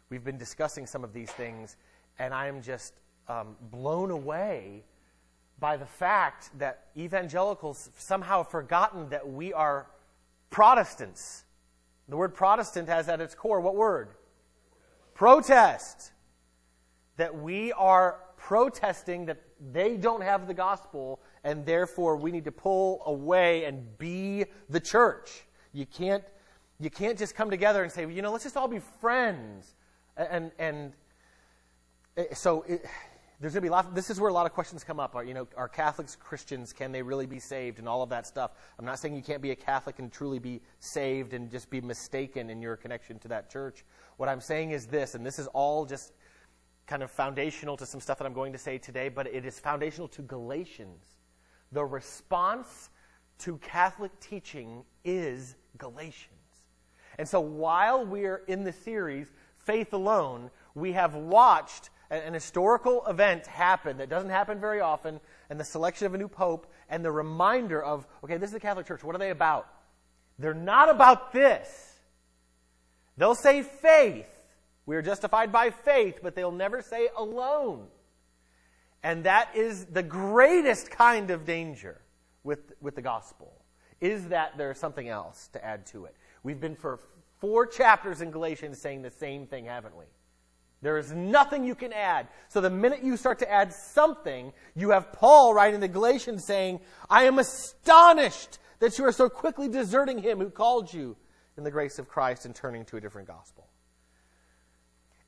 we've 0.10 0.24
been 0.24 0.38
discussing 0.38 0.86
some 0.86 1.02
of 1.04 1.14
these 1.14 1.32
things, 1.32 1.78
and 2.20 2.34
I 2.34 2.48
am 2.48 2.62
just 2.62 2.94
um, 3.30 3.56
blown 3.72 4.12
away 4.12 4.84
by 5.60 5.78
the 5.78 5.86
fact 5.86 6.50
that 6.60 6.88
evangelicals 6.98 7.90
somehow 7.98 8.40
have 8.40 8.52
forgotten 8.52 9.08
that 9.10 9.28
we 9.28 9.54
are 9.54 9.88
Protestants. 10.50 11.46
The 12.10 12.18
word 12.18 12.34
Protestant 12.34 12.90
has 12.90 13.08
at 13.08 13.22
its 13.22 13.34
core 13.34 13.62
what 13.62 13.76
word? 13.76 14.10
Protest. 15.14 16.12
That 17.16 17.38
we 17.38 17.72
are 17.72 18.20
protesting 18.36 19.26
that 19.28 19.42
they 19.72 19.96
don't 19.96 20.22
have 20.22 20.48
the 20.48 20.54
gospel 20.54 21.22
and 21.46 21.64
therefore 21.64 22.18
we 22.18 22.32
need 22.32 22.44
to 22.44 22.52
pull 22.52 23.04
away 23.06 23.66
and 23.66 23.98
be 24.00 24.46
the 24.68 24.80
church. 24.80 25.46
You 25.74 25.86
can't, 25.86 26.24
you 26.80 26.90
can't 26.90 27.18
just 27.18 27.36
come 27.36 27.52
together 27.52 27.84
and 27.84 27.92
say, 27.92 28.12
you 28.12 28.24
know, 28.24 28.32
let's 28.32 28.44
just 28.44 28.58
all 28.58 28.68
be 28.68 28.82
friends. 29.00 29.76
And, 30.18 30.52
and 30.58 30.94
eh, 32.18 32.34
so 32.34 32.64
it, 32.64 32.84
there's 33.40 33.54
going 33.54 33.62
to 33.62 33.62
be 33.62 33.68
a 33.68 33.72
lot, 33.72 33.94
this 33.94 34.10
is 34.10 34.20
where 34.20 34.32
a 34.32 34.34
lot 34.34 34.48
of 34.48 34.54
questions 34.54 34.84
come 34.84 35.00
up. 35.00 35.16
Are, 35.16 35.24
you 35.24 35.36
know, 35.36 35.48
are 35.56 35.70
Catholics 35.70 36.16
Christians? 36.16 36.74
Can 36.74 36.92
they 36.92 37.04
really 37.04 37.28
be 37.28 37.40
saved? 37.40 37.78
And 37.78 37.88
all 37.88 38.02
of 38.02 38.10
that 38.10 38.26
stuff. 38.26 38.52
I'm 38.80 38.86
not 38.86 38.98
saying 38.98 39.16
you 39.16 39.22
can't 39.22 39.42
be 39.42 39.52
a 39.52 39.56
Catholic 39.56 40.00
and 40.00 40.12
truly 40.12 40.40
be 40.40 40.62
saved 40.80 41.34
and 41.34 41.52
just 41.52 41.70
be 41.70 41.80
mistaken 41.80 42.50
in 42.50 42.60
your 42.60 42.76
connection 42.76 43.20
to 43.20 43.28
that 43.28 43.52
church. 43.52 43.86
What 44.18 44.30
I'm 44.30 44.42
saying 44.42 44.72
is 44.72 44.88
this, 44.88 45.14
and 45.14 45.24
this 45.24 45.38
is 45.38 45.46
all 45.48 45.86
just 45.86 46.12
kind 46.88 47.04
of 47.04 47.12
foundational 47.12 47.78
to 47.78 47.86
some 47.86 48.02
stuff 48.02 48.18
that 48.18 48.26
I'm 48.26 48.34
going 48.34 48.54
to 48.54 48.60
say 48.60 48.80
today, 48.80 49.10
but 49.10 49.28
it 49.28 49.46
is 49.46 49.60
foundational 49.60 50.08
to 50.08 50.24
Galatians. 50.24 51.15
The 51.72 51.84
response 51.84 52.90
to 53.40 53.58
Catholic 53.58 54.18
teaching 54.20 54.84
is 55.04 55.56
Galatians. 55.78 56.32
And 57.18 57.28
so 57.28 57.40
while 57.40 58.06
we're 58.06 58.42
in 58.48 58.64
the 58.64 58.72
series, 58.72 59.32
Faith 59.58 59.94
Alone, 59.94 60.52
we 60.74 60.94
have 60.94 61.16
watched 61.16 61.90
an 62.10 62.34
historical 62.34 63.06
event 63.08 63.48
happen 63.48 63.98
that 63.98 64.10
doesn't 64.10 64.30
happen 64.30 64.60
very 64.60 64.80
often, 64.80 65.20
and 65.50 65.60
the 65.60 65.64
selection 65.64 66.06
of 66.06 66.14
a 66.14 66.18
new 66.18 66.28
pope, 66.28 66.72
and 66.90 67.04
the 67.04 67.12
reminder 67.12 67.82
of, 67.82 68.06
okay, 68.24 68.38
this 68.38 68.50
is 68.50 68.54
the 68.54 68.60
Catholic 68.60 68.86
Church. 68.86 69.04
What 69.04 69.16
are 69.16 69.20
they 69.20 69.32
about? 69.32 69.68
They're 70.38 70.54
not 70.54 70.90
about 70.90 71.34
this. 71.34 71.94
They'll 73.18 73.36
say 73.36 73.64
faith. 73.64 74.28
We 74.86 74.96
are 74.98 75.02
justified 75.02 75.52
by 75.52 75.72
faith, 75.72 76.20
but 76.22 76.36
they'll 76.36 76.52
never 76.52 76.82
say 76.82 77.10
alone. 77.18 77.88
And 79.06 79.26
that 79.26 79.56
is 79.56 79.86
the 79.86 80.02
greatest 80.02 80.90
kind 80.90 81.30
of 81.30 81.46
danger 81.46 82.02
with, 82.44 82.74
with 82.82 82.96
the 82.96 83.04
gospel, 83.04 83.54
is 84.02 84.30
that 84.30 84.58
there's 84.58 84.80
something 84.80 85.08
else 85.08 85.48
to 85.54 85.64
add 85.64 85.86
to 85.88 86.06
it. 86.06 86.16
We've 86.42 86.60
been 86.60 86.76
for 86.76 87.02
four 87.40 87.68
chapters 87.68 88.22
in 88.22 88.32
Galatians 88.32 88.82
saying 88.82 89.04
the 89.04 89.12
same 89.12 89.46
thing, 89.46 89.66
haven't 89.66 89.96
we? 89.96 90.06
There 90.82 90.98
is 90.98 91.12
nothing 91.12 91.64
you 91.64 91.76
can 91.76 91.94
add. 91.94 92.30
So 92.48 92.62
the 92.62 92.72
minute 92.72 93.04
you 93.04 93.16
start 93.16 93.38
to 93.40 93.52
add 93.52 93.72
something, 93.74 94.52
you 94.76 94.90
have 94.90 95.14
Paul 95.14 95.54
writing 95.54 95.82
the 95.82 95.88
Galatians 95.88 96.44
saying, 96.48 96.80
I 97.08 97.26
am 97.26 97.38
astonished 97.38 98.58
that 98.80 98.98
you 98.98 99.06
are 99.06 99.12
so 99.12 99.30
quickly 99.30 99.68
deserting 99.68 100.18
him 100.18 100.40
who 100.40 100.50
called 100.50 100.92
you 100.92 101.16
in 101.58 101.64
the 101.64 101.70
grace 101.70 102.00
of 102.00 102.08
Christ 102.08 102.48
and 102.48 102.56
turning 102.56 102.86
to 102.86 102.98
a 102.98 103.02
different 103.02 103.28
gospel. 103.28 103.68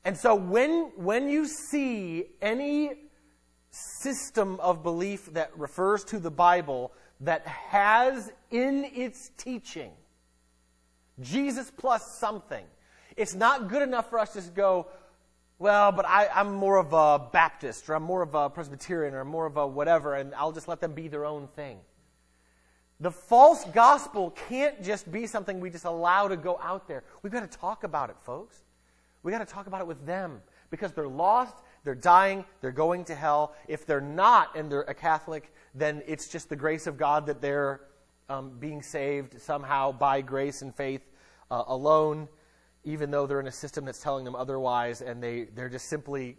And 0.04 0.18
so 0.18 0.34
when, 0.34 0.90
when 0.96 1.28
you 1.28 1.46
see 1.46 2.24
any 2.42 3.07
system 3.70 4.58
of 4.60 4.82
belief 4.82 5.32
that 5.34 5.56
refers 5.58 6.04
to 6.04 6.18
the 6.18 6.30
Bible 6.30 6.92
that 7.20 7.46
has 7.46 8.32
in 8.50 8.84
its 8.94 9.30
teaching 9.36 9.92
Jesus 11.20 11.70
plus 11.76 12.18
something. 12.18 12.64
It's 13.16 13.34
not 13.34 13.68
good 13.68 13.82
enough 13.82 14.08
for 14.10 14.18
us 14.18 14.32
to 14.34 14.40
go, 14.40 14.86
well, 15.58 15.90
but 15.90 16.06
I, 16.06 16.28
am 16.32 16.54
more 16.54 16.76
of 16.76 16.92
a 16.92 17.18
Baptist, 17.32 17.90
or 17.90 17.94
I'm 17.94 18.04
more 18.04 18.22
of 18.22 18.34
a 18.34 18.48
Presbyterian, 18.48 19.14
or 19.14 19.20
I'm 19.20 19.28
more 19.28 19.46
of 19.46 19.56
a 19.56 19.66
whatever, 19.66 20.14
and 20.14 20.34
I'll 20.34 20.52
just 20.52 20.68
let 20.68 20.80
them 20.80 20.92
be 20.92 21.08
their 21.08 21.24
own 21.24 21.48
thing. 21.48 21.78
The 23.00 23.10
false 23.10 23.64
gospel 23.64 24.30
can't 24.48 24.82
just 24.82 25.10
be 25.10 25.26
something 25.26 25.60
we 25.60 25.70
just 25.70 25.84
allow 25.84 26.28
to 26.28 26.36
go 26.36 26.58
out 26.62 26.86
there. 26.86 27.04
We've 27.22 27.32
got 27.32 27.50
to 27.50 27.58
talk 27.58 27.84
about 27.84 28.10
it, 28.10 28.16
folks. 28.22 28.56
We've 29.22 29.32
got 29.32 29.46
to 29.46 29.52
talk 29.52 29.66
about 29.66 29.80
it 29.80 29.86
with 29.86 30.04
them 30.06 30.40
because 30.70 30.92
they're 30.92 31.08
lost, 31.08 31.56
they're 31.88 31.94
dying, 31.94 32.44
they're 32.60 32.70
going 32.70 33.02
to 33.06 33.14
hell. 33.14 33.54
If 33.66 33.86
they're 33.86 33.98
not 33.98 34.54
and 34.54 34.70
they're 34.70 34.82
a 34.82 34.92
Catholic, 34.92 35.54
then 35.74 36.02
it's 36.06 36.28
just 36.28 36.50
the 36.50 36.54
grace 36.54 36.86
of 36.86 36.98
God 36.98 37.24
that 37.28 37.40
they're 37.40 37.80
um, 38.28 38.58
being 38.60 38.82
saved 38.82 39.40
somehow 39.40 39.92
by 39.92 40.20
grace 40.20 40.60
and 40.60 40.74
faith 40.74 41.00
uh, 41.50 41.64
alone, 41.66 42.28
even 42.84 43.10
though 43.10 43.26
they're 43.26 43.40
in 43.40 43.46
a 43.46 43.50
system 43.50 43.86
that's 43.86 44.00
telling 44.00 44.26
them 44.26 44.36
otherwise, 44.36 45.00
and 45.00 45.22
they, 45.22 45.44
they're 45.44 45.70
just 45.70 45.86
simply, 45.86 46.36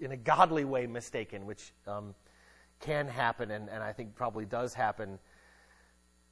in 0.00 0.12
a 0.12 0.16
godly 0.16 0.64
way, 0.64 0.86
mistaken, 0.86 1.44
which 1.44 1.74
um, 1.86 2.14
can 2.80 3.06
happen 3.06 3.50
and, 3.50 3.68
and 3.68 3.82
I 3.82 3.92
think 3.92 4.14
probably 4.14 4.46
does 4.46 4.72
happen. 4.72 5.18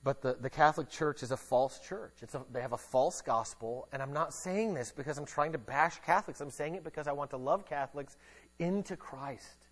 But 0.04 0.20
the, 0.20 0.36
the 0.40 0.50
Catholic 0.50 0.90
Church 0.90 1.22
is 1.22 1.30
a 1.30 1.36
false 1.36 1.78
church. 1.78 2.14
It's 2.22 2.34
a, 2.34 2.42
they 2.52 2.60
have 2.60 2.72
a 2.72 2.78
false 2.78 3.22
gospel, 3.22 3.88
and 3.92 4.02
I'm 4.02 4.12
not 4.12 4.34
saying 4.34 4.74
this 4.74 4.90
because 4.90 5.16
I'm 5.16 5.26
trying 5.26 5.52
to 5.52 5.58
bash 5.58 6.00
Catholics. 6.04 6.40
I'm 6.40 6.50
saying 6.50 6.74
it 6.74 6.82
because 6.82 7.06
I 7.06 7.12
want 7.12 7.30
to 7.30 7.36
love 7.36 7.64
Catholics 7.64 8.16
into 8.58 8.96
Christ. 8.96 9.68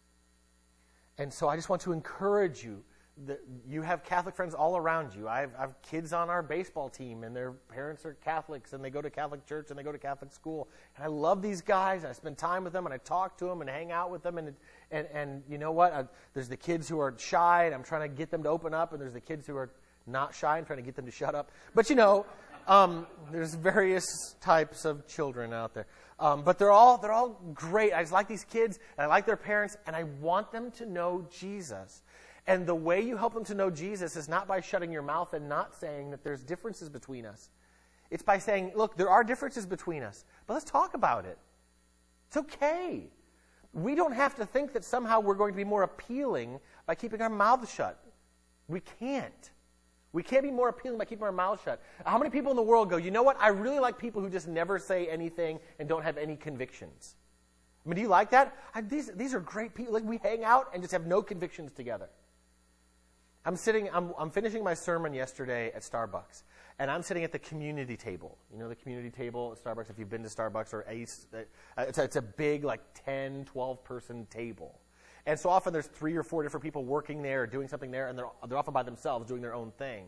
And 1.18 1.32
so 1.32 1.48
I 1.48 1.56
just 1.56 1.68
want 1.68 1.82
to 1.82 1.92
encourage 1.92 2.62
you 2.62 2.84
That 3.26 3.40
you 3.68 3.82
have 3.82 4.02
Catholic 4.02 4.34
friends 4.34 4.54
all 4.54 4.76
around 4.76 5.14
you. 5.14 5.28
I 5.28 5.40
have, 5.40 5.50
I 5.58 5.60
have, 5.62 5.74
kids 5.82 6.12
on 6.12 6.30
our 6.30 6.42
baseball 6.42 6.88
team, 6.88 7.24
and 7.24 7.36
their 7.36 7.52
parents 7.68 8.06
are 8.06 8.14
Catholics, 8.24 8.72
and 8.72 8.82
they 8.82 8.88
go 8.88 9.02
to 9.02 9.10
Catholic 9.10 9.44
church 9.44 9.68
and 9.68 9.78
they 9.78 9.82
go 9.82 9.92
to 9.92 9.98
Catholic 9.98 10.32
school. 10.32 10.68
And 10.96 11.04
I 11.04 11.08
love 11.08 11.42
these 11.42 11.60
guys, 11.60 12.04
I 12.04 12.12
spend 12.12 12.38
time 12.38 12.64
with 12.64 12.72
them, 12.72 12.86
and 12.86 12.94
I 12.94 12.98
talk 12.98 13.36
to 13.38 13.44
them, 13.44 13.60
and 13.60 13.68
hang 13.68 13.92
out 13.92 14.10
with 14.10 14.22
them. 14.22 14.38
And 14.38 14.54
and 14.90 15.06
and 15.12 15.42
you 15.50 15.58
know 15.58 15.72
what? 15.72 15.92
I, 15.92 16.04
there's 16.32 16.48
the 16.48 16.56
kids 16.56 16.88
who 16.88 16.98
are 16.98 17.14
shy, 17.18 17.64
and 17.66 17.74
I'm 17.74 17.82
trying 17.82 18.08
to 18.08 18.16
get 18.16 18.30
them 18.30 18.42
to 18.44 18.48
open 18.48 18.72
up, 18.72 18.92
and 18.92 19.00
there's 19.02 19.12
the 19.12 19.20
kids 19.20 19.46
who 19.46 19.56
are 19.56 19.70
not 20.10 20.34
shy, 20.34 20.58
and 20.58 20.66
trying 20.66 20.78
to 20.78 20.84
get 20.84 20.96
them 20.96 21.06
to 21.06 21.12
shut 21.12 21.34
up. 21.34 21.50
But 21.74 21.90
you 21.90 21.96
know, 21.96 22.26
um, 22.66 23.06
there's 23.32 23.54
various 23.54 24.36
types 24.40 24.84
of 24.84 25.06
children 25.06 25.52
out 25.52 25.74
there. 25.74 25.86
Um, 26.18 26.42
but 26.42 26.58
they're 26.58 26.70
all 26.70 26.98
they're 26.98 27.12
all 27.12 27.40
great. 27.54 27.92
I 27.92 28.02
just 28.02 28.12
like 28.12 28.28
these 28.28 28.44
kids, 28.44 28.78
and 28.98 29.04
I 29.04 29.08
like 29.08 29.26
their 29.26 29.36
parents, 29.36 29.76
and 29.86 29.96
I 29.96 30.04
want 30.20 30.52
them 30.52 30.70
to 30.72 30.86
know 30.86 31.26
Jesus. 31.30 32.02
And 32.46 32.66
the 32.66 32.74
way 32.74 33.00
you 33.00 33.16
help 33.16 33.34
them 33.34 33.44
to 33.44 33.54
know 33.54 33.70
Jesus 33.70 34.16
is 34.16 34.28
not 34.28 34.48
by 34.48 34.60
shutting 34.60 34.90
your 34.90 35.02
mouth 35.02 35.34
and 35.34 35.48
not 35.48 35.74
saying 35.74 36.10
that 36.10 36.24
there's 36.24 36.42
differences 36.42 36.88
between 36.88 37.24
us. 37.24 37.50
It's 38.10 38.22
by 38.22 38.38
saying, 38.38 38.72
look, 38.74 38.96
there 38.96 39.08
are 39.08 39.22
differences 39.22 39.66
between 39.66 40.02
us, 40.02 40.24
but 40.46 40.54
let's 40.54 40.68
talk 40.68 40.94
about 40.94 41.26
it. 41.26 41.38
It's 42.28 42.36
okay. 42.36 43.10
We 43.72 43.94
don't 43.94 44.12
have 44.12 44.34
to 44.36 44.46
think 44.46 44.72
that 44.72 44.84
somehow 44.84 45.20
we're 45.20 45.34
going 45.34 45.52
to 45.52 45.56
be 45.56 45.64
more 45.64 45.84
appealing 45.84 46.58
by 46.86 46.96
keeping 46.96 47.20
our 47.22 47.28
mouths 47.28 47.72
shut. 47.72 48.02
We 48.66 48.80
can't. 48.80 49.50
We 50.12 50.22
can't 50.22 50.42
be 50.42 50.50
more 50.50 50.68
appealing 50.68 50.98
by 50.98 51.04
keeping 51.04 51.24
our 51.24 51.32
mouths 51.32 51.62
shut. 51.64 51.80
How 52.04 52.18
many 52.18 52.30
people 52.30 52.50
in 52.50 52.56
the 52.56 52.62
world 52.62 52.90
go, 52.90 52.96
you 52.96 53.10
know 53.10 53.22
what? 53.22 53.36
I 53.40 53.48
really 53.48 53.78
like 53.78 53.96
people 53.98 54.20
who 54.20 54.28
just 54.28 54.48
never 54.48 54.78
say 54.78 55.06
anything 55.06 55.60
and 55.78 55.88
don't 55.88 56.02
have 56.02 56.18
any 56.18 56.36
convictions. 56.36 57.14
I 57.84 57.88
mean, 57.88 57.96
do 57.96 58.02
you 58.02 58.08
like 58.08 58.30
that? 58.30 58.56
I, 58.74 58.80
these, 58.80 59.10
these 59.14 59.34
are 59.34 59.40
great 59.40 59.74
people. 59.74 59.94
Like, 59.94 60.04
we 60.04 60.18
hang 60.18 60.44
out 60.44 60.70
and 60.74 60.82
just 60.82 60.92
have 60.92 61.06
no 61.06 61.22
convictions 61.22 61.72
together. 61.72 62.08
I'm 63.44 63.56
sitting, 63.56 63.88
I'm, 63.92 64.12
I'm 64.18 64.30
finishing 64.30 64.62
my 64.62 64.74
sermon 64.74 65.14
yesterday 65.14 65.72
at 65.74 65.82
Starbucks, 65.82 66.42
and 66.78 66.90
I'm 66.90 67.02
sitting 67.02 67.24
at 67.24 67.32
the 67.32 67.38
community 67.38 67.96
table. 67.96 68.36
You 68.52 68.58
know 68.58 68.68
the 68.68 68.74
community 68.74 69.10
table 69.10 69.56
at 69.56 69.64
Starbucks, 69.64 69.88
if 69.90 69.98
you've 69.98 70.10
been 70.10 70.22
to 70.24 70.28
Starbucks 70.28 70.74
or 70.74 70.84
Ace, 70.88 71.26
it's 71.78 71.98
a, 71.98 72.04
it's 72.04 72.16
a 72.16 72.22
big, 72.22 72.64
like 72.64 72.80
10, 73.06 73.46
12 73.46 73.82
person 73.82 74.26
table. 74.26 74.79
And 75.26 75.38
so 75.38 75.50
often 75.50 75.72
there's 75.72 75.86
three 75.86 76.16
or 76.16 76.22
four 76.22 76.42
different 76.42 76.64
people 76.64 76.84
working 76.84 77.22
there, 77.22 77.46
doing 77.46 77.68
something 77.68 77.90
there, 77.90 78.08
and 78.08 78.18
they're, 78.18 78.28
they're 78.48 78.58
often 78.58 78.74
by 78.74 78.82
themselves 78.82 79.26
doing 79.26 79.42
their 79.42 79.54
own 79.54 79.72
thing. 79.72 80.06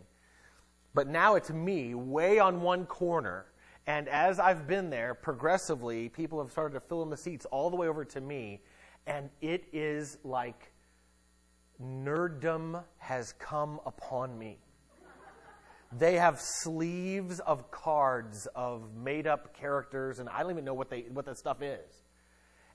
But 0.94 1.08
now 1.08 1.36
it's 1.36 1.50
me, 1.50 1.94
way 1.94 2.38
on 2.38 2.60
one 2.60 2.86
corner. 2.86 3.46
And 3.86 4.08
as 4.08 4.38
I've 4.38 4.66
been 4.66 4.90
there, 4.90 5.14
progressively, 5.14 6.08
people 6.08 6.40
have 6.40 6.50
started 6.52 6.74
to 6.74 6.80
fill 6.80 7.02
in 7.02 7.10
the 7.10 7.16
seats 7.16 7.46
all 7.46 7.70
the 7.70 7.76
way 7.76 7.88
over 7.88 8.04
to 8.04 8.20
me. 8.20 8.62
And 9.06 9.30
it 9.40 9.64
is 9.72 10.18
like 10.22 10.72
nerddom 11.82 12.82
has 12.98 13.32
come 13.34 13.80
upon 13.84 14.38
me. 14.38 14.58
They 15.98 16.14
have 16.14 16.40
sleeves 16.40 17.40
of 17.40 17.70
cards 17.70 18.48
of 18.54 18.94
made 18.96 19.26
up 19.26 19.54
characters, 19.54 20.20
and 20.20 20.28
I 20.28 20.42
don't 20.42 20.50
even 20.52 20.64
know 20.64 20.72
what, 20.72 20.88
they, 20.88 21.02
what 21.12 21.26
that 21.26 21.36
stuff 21.36 21.60
is. 21.60 22.01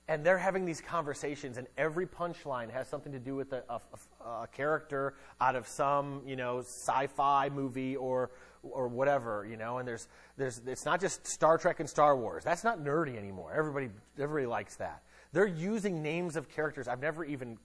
And 0.08 0.24
they're 0.24 0.38
having 0.38 0.64
these 0.64 0.80
conversations, 0.80 1.58
and 1.58 1.66
every 1.76 2.06
punchline 2.06 2.70
has 2.70 2.88
something 2.88 3.12
to 3.12 3.18
do 3.18 3.34
with 3.34 3.52
a, 3.52 3.62
a, 3.68 4.28
a 4.28 4.46
character 4.48 5.14
out 5.40 5.54
of 5.54 5.68
some, 5.68 6.22
you 6.26 6.34
know, 6.34 6.60
sci-fi 6.60 7.50
movie 7.50 7.94
or 7.96 8.30
or 8.62 8.88
whatever, 8.88 9.46
you 9.48 9.56
know. 9.56 9.78
And 9.78 9.86
there's 9.86 10.08
there's 10.36 10.62
it's 10.66 10.84
not 10.86 11.00
just 11.00 11.26
Star 11.26 11.58
Trek 11.58 11.80
and 11.80 11.88
Star 11.88 12.16
Wars. 12.16 12.42
That's 12.42 12.64
not 12.64 12.82
nerdy 12.82 13.16
anymore. 13.16 13.52
Everybody 13.54 13.90
everybody 14.18 14.46
likes 14.46 14.76
that. 14.76 15.02
They're 15.32 15.46
using 15.46 16.02
names 16.02 16.36
of 16.36 16.48
characters 16.48 16.88
I've 16.88 17.00
never 17.00 17.24
even 17.24 17.58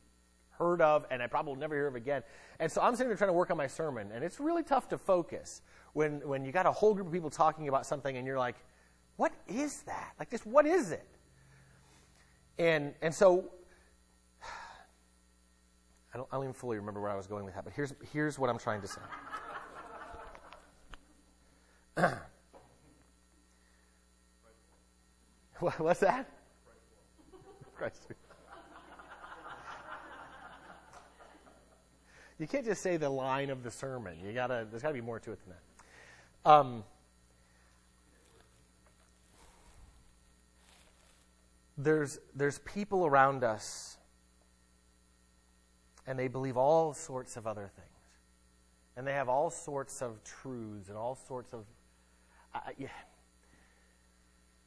heard 0.57 0.81
of 0.81 1.05
and 1.09 1.21
I 1.21 1.27
probably 1.27 1.53
will 1.53 1.59
never 1.59 1.75
hear 1.75 1.87
of 1.87 1.95
again. 1.95 2.23
And 2.59 2.71
so 2.71 2.81
I'm 2.81 2.95
sitting 2.95 3.07
there 3.07 3.17
trying 3.17 3.29
to 3.29 3.33
work 3.33 3.51
on 3.51 3.57
my 3.57 3.67
sermon, 3.67 4.11
and 4.13 4.23
it's 4.23 4.39
really 4.39 4.63
tough 4.63 4.89
to 4.89 4.97
focus 4.97 5.61
when, 5.93 6.27
when 6.27 6.43
you 6.45 6.51
got 6.51 6.65
a 6.65 6.71
whole 6.71 6.93
group 6.93 7.07
of 7.07 7.13
people 7.13 7.29
talking 7.29 7.67
about 7.67 7.85
something 7.85 8.17
and 8.17 8.27
you're 8.27 8.39
like, 8.39 8.55
what 9.15 9.31
is 9.47 9.81
that? 9.83 10.13
Like, 10.19 10.31
just 10.31 10.45
what 10.45 10.65
is 10.65 10.91
it? 10.91 11.07
And, 12.57 12.93
and 13.01 13.13
so 13.13 13.51
I 16.13 16.17
don't, 16.17 16.27
I 16.31 16.35
don't 16.35 16.43
even 16.43 16.53
fully 16.53 16.77
remember 16.77 17.01
where 17.01 17.11
I 17.11 17.15
was 17.15 17.27
going 17.27 17.45
with 17.45 17.55
that, 17.55 17.63
but 17.63 17.73
here's, 17.73 17.93
here's 18.11 18.37
what 18.39 18.49
I'm 18.49 18.57
trying 18.57 18.81
to 18.81 18.87
say. 18.87 19.01
What's 25.77 25.99
that? 26.01 26.29
Christ. 27.75 28.07
You 32.39 32.47
can't 32.47 32.65
just 32.65 32.81
say 32.81 32.97
the 32.97 33.09
line 33.09 33.49
of 33.51 33.63
the 33.63 33.71
sermon. 33.71 34.17
You 34.21 34.33
gotta. 34.33 34.67
There's 34.69 34.81
got 34.81 34.89
to 34.89 34.93
be 34.93 35.01
more 35.01 35.19
to 35.19 35.31
it 35.31 35.39
than 35.45 35.53
that. 35.53 36.51
Um, 36.51 36.83
there's 41.83 42.19
there's 42.35 42.59
people 42.59 43.05
around 43.05 43.43
us, 43.43 43.97
and 46.07 46.17
they 46.17 46.27
believe 46.27 46.57
all 46.57 46.93
sorts 46.93 47.37
of 47.37 47.47
other 47.47 47.69
things, 47.75 47.87
and 48.95 49.05
they 49.05 49.13
have 49.13 49.29
all 49.29 49.49
sorts 49.49 50.01
of 50.01 50.23
truths 50.23 50.89
and 50.89 50.97
all 50.97 51.15
sorts 51.15 51.53
of. 51.53 51.65
Uh, 52.53 52.59
yeah, 52.77 52.87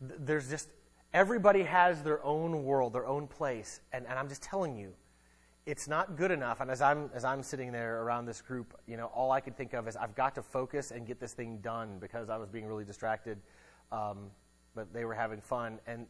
there's 0.01 0.49
just 0.51 0.69
everybody 1.15 1.63
has 1.63 2.03
their 2.03 2.23
own 2.25 2.65
world, 2.65 2.93
their 2.93 3.07
own 3.07 3.27
place, 3.27 3.81
and, 3.93 4.07
and 4.07 4.19
I'm 4.19 4.29
just 4.29 4.43
telling 4.43 4.77
you 4.77 4.93
it's 5.67 5.89
not 5.89 6.17
good 6.17 6.31
enough. 6.31 6.61
And 6.61 6.71
as 6.71 6.81
I'm 6.81 7.11
as 7.13 7.25
I'm 7.25 7.43
sitting 7.43 7.73
there 7.73 8.03
around 8.03 8.27
this 8.27 8.41
group, 8.41 8.79
you 8.87 8.97
know, 8.97 9.07
all 9.07 9.33
I 9.33 9.41
could 9.41 9.57
think 9.57 9.75
of 9.75 9.89
is 9.89 9.97
I've 9.97 10.15
got 10.15 10.35
to 10.37 10.43
focus 10.43 10.93
and 10.93 11.07
get 11.07 11.19
this 11.19 11.33
thing 11.33 11.59
done 11.59 11.99
because 12.01 12.31
I 12.31 12.37
was 12.37 12.49
being 12.49 12.67
really 12.67 12.85
distracted. 12.85 13.39
Um, 13.91 14.31
but 14.75 14.93
they 14.93 15.05
were 15.05 15.15
having 15.15 15.41
fun, 15.41 15.79
and 15.87 16.07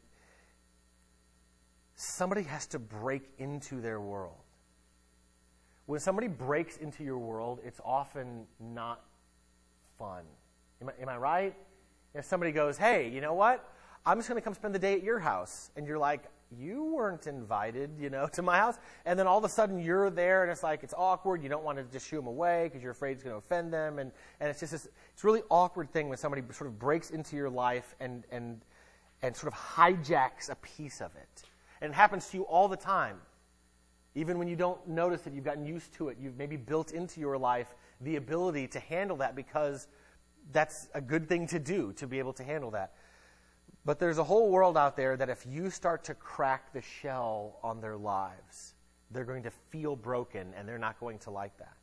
somebody 1.97 2.43
has 2.43 2.67
to 2.69 2.79
break 2.79 3.29
into 3.38 3.81
their 3.81 4.00
world. 4.00 4.37
When 5.87 6.00
somebody 6.00 6.29
breaks 6.29 6.76
into 6.76 7.03
your 7.03 7.19
world, 7.19 7.61
it's 7.65 7.81
often 7.85 8.47
not 8.61 9.05
fun. 9.99 10.25
Am 10.81 10.88
I, 10.88 11.03
am 11.03 11.09
I 11.09 11.17
right? 11.17 11.55
If 12.15 12.25
somebody 12.25 12.53
goes, 12.53 12.76
"Hey, 12.79 13.09
you 13.09 13.21
know 13.21 13.35
what? 13.35 13.69
I'm 14.05 14.19
just 14.19 14.29
going 14.29 14.41
to 14.41 14.45
come 14.45 14.55
spend 14.55 14.75
the 14.75 14.79
day 14.79 14.95
at 14.95 15.03
your 15.03 15.19
house," 15.19 15.71
and 15.76 15.87
you're 15.87 15.99
like, 15.99 16.25
you 16.57 16.85
weren't 16.85 17.26
invited, 17.26 17.91
you 17.99 18.11
know, 18.11 18.26
to 18.33 18.43
my 18.43 18.59
house. 18.59 18.76
And 19.05 19.19
then 19.19 19.26
all 19.26 19.38
of 19.38 19.45
a 19.45 19.49
sudden 19.49 19.79
you're 19.79 20.11
there 20.11 20.43
and 20.43 20.53
it's 20.53 20.62
like, 20.62 20.83
it's 20.83 20.95
awkward. 20.97 21.43
You 21.43 21.49
don't 21.49 21.65
want 21.65 21.79
to 21.79 21.85
just 21.85 22.09
shoo 22.09 22.17
them 22.17 22.26
away 22.26 22.65
because 22.65 22.83
you're 22.83 22.93
afraid 22.93 23.12
it's 23.12 23.23
going 23.23 23.35
to 23.35 23.38
offend 23.38 23.73
them. 23.73 23.99
And, 23.99 24.12
and 24.41 24.49
it's 24.49 24.61
just 24.61 24.73
this, 24.73 24.88
it's 25.12 25.25
really 25.25 25.43
awkward 25.50 25.91
thing 25.91 26.09
when 26.09 26.19
somebody 26.19 26.43
sort 26.53 26.69
of 26.69 26.79
breaks 26.79 27.11
into 27.11 27.37
your 27.37 27.50
life 27.50 27.95
and, 28.00 28.25
and, 28.31 28.61
and 29.23 29.37
sort 29.37 29.53
of 29.53 29.59
hijacks 29.59 30.50
a 30.50 30.57
piece 30.57 31.00
of 31.00 31.11
it. 31.17 31.43
And 31.80 31.92
it 31.92 31.95
happens 31.95 32.28
to 32.28 32.37
you 32.37 32.42
all 32.45 32.68
the 32.68 32.76
time. 32.76 33.18
Even 34.14 34.38
when 34.38 34.49
you 34.49 34.56
don't 34.56 34.87
notice 34.88 35.26
it, 35.26 35.35
you've 35.35 35.45
gotten 35.45 35.66
used 35.66 35.92
to 35.95 36.09
it. 36.09 36.16
You've 36.21 36.38
maybe 36.38 36.56
built 36.56 36.92
into 36.92 37.21
your 37.21 37.37
life 37.37 37.66
the 38.00 38.16
ability 38.16 38.68
to 38.68 38.80
handle 38.80 39.18
that 39.18 39.37
because 39.37 39.88
that's 40.52 40.88
a 40.95 41.00
good 41.00 41.28
thing 41.28 41.47
to 41.49 41.59
do, 41.59 41.92
to 41.95 42.06
be 42.06 42.18
able 42.18 42.33
to 42.35 42.45
handle 42.45 42.71
that. 42.71 42.95
But 43.85 43.99
there's 43.99 44.18
a 44.18 44.25
whole 44.25 44.50
world 44.50 44.76
out 44.76 44.97
there 44.97 45.16
that 45.16 45.28
if 45.28 45.47
you 45.47 45.71
start 45.71 46.04
to 46.04 46.14
crack 46.14 46.73
the 46.73 46.83
shell 46.83 47.59
on 47.62 47.80
their 47.80 47.97
lives, 47.97 48.75
they're 49.11 49.25
going 49.25 49.45
to 49.45 49.52
feel 49.71 49.95
broken 49.95 50.54
and 50.56 50.68
they're 50.68 50.78
not 50.78 50.99
going 50.99 51.18
to 51.21 51.30
like 51.30 51.56
that. 51.59 51.76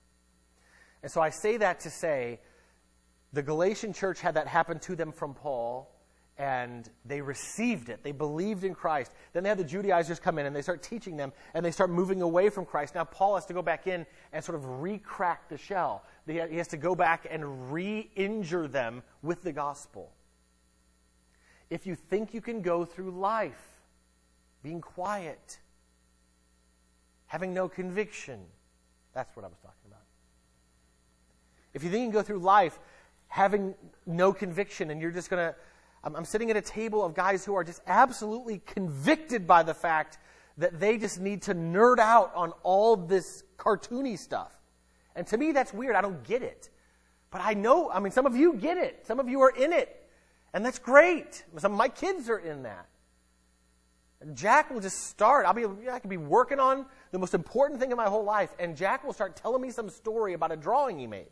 And 1.02 1.12
so 1.12 1.22
I 1.22 1.30
say 1.30 1.58
that 1.58 1.82
to 1.82 1.90
say 1.90 2.40
the 3.32 3.44
Galatian 3.44 3.94
church 3.94 4.22
had 4.22 4.36
that 4.36 4.48
happen 4.48 4.80
to 4.80 4.96
them 4.96 5.12
from 5.12 5.34
Paul 5.34 5.93
and 6.38 6.90
they 7.06 7.22
received 7.22 7.90
it. 7.90 8.04
They 8.04 8.12
believed 8.12 8.64
in 8.64 8.74
Christ. 8.74 9.12
Then 9.34 9.44
they 9.44 9.50
had 9.50 9.58
the 9.58 9.64
Judaizers 9.64 10.20
come 10.20 10.40
in 10.40 10.46
and 10.46 10.56
they 10.56 10.62
start 10.62 10.82
teaching 10.82 11.16
them 11.16 11.32
and 11.54 11.64
they 11.64 11.72
start 11.72 11.90
moving 11.90 12.22
away 12.22 12.50
from 12.50 12.66
Christ. 12.66 12.96
Now 12.96 13.04
Paul 13.04 13.36
has 13.36 13.46
to 13.46 13.54
go 13.54 13.62
back 13.62 13.88
in 13.88 14.06
and 14.32 14.44
sort 14.44 14.56
of 14.56 14.82
re-crack 14.82 15.48
the 15.50 15.58
shell. 15.58 16.04
He 16.26 16.38
has 16.38 16.68
to 16.70 16.78
go 16.78 16.96
back 16.96 17.28
and 17.30 17.72
re-injure 17.72 18.68
them 18.68 19.04
with 19.22 19.44
the 19.44 19.52
gospel 19.52 20.12
if 21.74 21.88
you 21.88 21.96
think 21.96 22.36
you 22.36 22.42
can 22.42 22.62
go 22.62 22.86
through 22.86 23.10
life 23.10 23.68
being 24.62 24.80
quiet, 24.80 25.58
having 27.26 27.52
no 27.52 27.68
conviction, 27.68 28.40
that's 29.12 29.36
what 29.36 29.44
I 29.44 29.48
was 29.48 29.58
talking 29.58 29.88
about. 29.88 30.04
If 31.74 31.84
you 31.84 31.90
think 31.90 32.02
you 32.02 32.08
can 32.10 32.14
go 32.14 32.22
through 32.22 32.40
life 32.40 32.78
having 33.28 33.74
no 34.06 34.32
conviction 34.32 34.92
and 34.92 35.02
you're 35.02 35.10
just 35.10 35.32
going 35.32 35.48
to, 35.48 35.56
I'm, 36.04 36.16
I'm 36.16 36.26
sitting 36.26 36.50
at 36.52 36.58
a 36.58 36.62
table 36.62 37.04
of 37.04 37.14
guys 37.14 37.46
who 37.46 37.56
are 37.56 37.64
just 37.64 37.82
absolutely 37.88 38.62
convicted 38.66 39.48
by 39.48 39.64
the 39.64 39.74
fact 39.74 40.18
that 40.58 40.80
they 40.80 40.98
just 40.98 41.20
need 41.20 41.44
to 41.44 41.56
nerd 41.56 42.00
out 42.00 42.32
on 42.36 42.54
all 42.64 42.96
this 42.96 43.44
cartoony 43.58 44.18
stuff. 44.18 44.52
And 45.16 45.26
to 45.28 45.38
me, 45.38 45.52
that's 45.52 45.74
weird. 45.74 45.96
I 45.96 46.02
don't 46.02 46.24
get 46.24 46.44
it. 46.44 46.70
But 47.32 47.42
I 47.44 47.54
know, 47.54 47.90
I 47.90 48.00
mean, 48.00 48.12
some 48.12 48.26
of 48.26 48.36
you 48.36 48.54
get 48.54 48.78
it. 48.78 49.08
Some 49.08 49.20
of 49.20 49.28
you 49.28 49.42
are 49.42 49.50
in 49.50 49.74
it. 49.74 50.08
And 50.54 50.64
that's 50.64 50.80
great. 50.80 51.44
Some 51.58 51.72
of 51.72 51.78
my 51.78 51.88
kids 51.88 52.30
are 52.30 52.38
in 52.38 52.64
that. 52.64 52.88
Jack 54.34 54.72
will 54.72 54.80
just 54.80 55.08
start. 55.08 55.46
I'll 55.46 55.54
be, 55.54 55.66
I 55.90 56.00
could 56.00 56.10
be 56.10 56.18
working 56.18 56.60
on 56.60 56.86
the 57.12 57.20
most 57.20 57.34
important 57.34 57.80
thing 57.80 57.92
in 57.92 57.98
my 57.98 58.08
whole 58.08 58.24
life, 58.24 58.52
and 58.58 58.78
Jack 58.78 59.04
will 59.04 59.14
start 59.14 59.36
telling 59.36 59.62
me 59.62 59.70
some 59.70 59.90
story 59.90 60.34
about 60.34 60.52
a 60.52 60.56
drawing 60.56 60.98
he 60.98 61.08
made. 61.08 61.28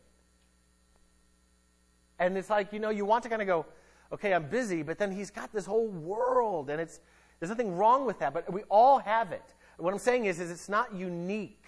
And 2.18 2.36
it's 2.36 2.50
like, 2.50 2.72
you 2.72 2.80
know, 2.80 2.90
you 2.90 3.04
want 3.04 3.22
to 3.22 3.30
kind 3.30 3.40
of 3.40 3.48
go, 3.48 3.66
okay, 4.12 4.34
I'm 4.34 4.48
busy, 4.48 4.82
but 4.82 4.98
then 4.98 5.10
he's 5.10 5.30
got 5.30 5.52
this 5.52 5.66
whole 5.66 5.88
world, 5.88 6.70
and 6.70 6.80
it's, 6.80 7.00
there's 7.40 7.50
nothing 7.50 7.76
wrong 7.76 8.04
with 8.04 8.18
that, 8.18 8.34
but 8.34 8.52
we 8.52 8.62
all 8.64 8.98
have 8.98 9.32
it. 9.32 9.42
What 9.78 9.92
I'm 9.92 9.98
saying 9.98 10.26
is, 10.26 10.38
is 10.38 10.50
it's 10.50 10.68
not 10.68 10.94
unique. 10.94 11.64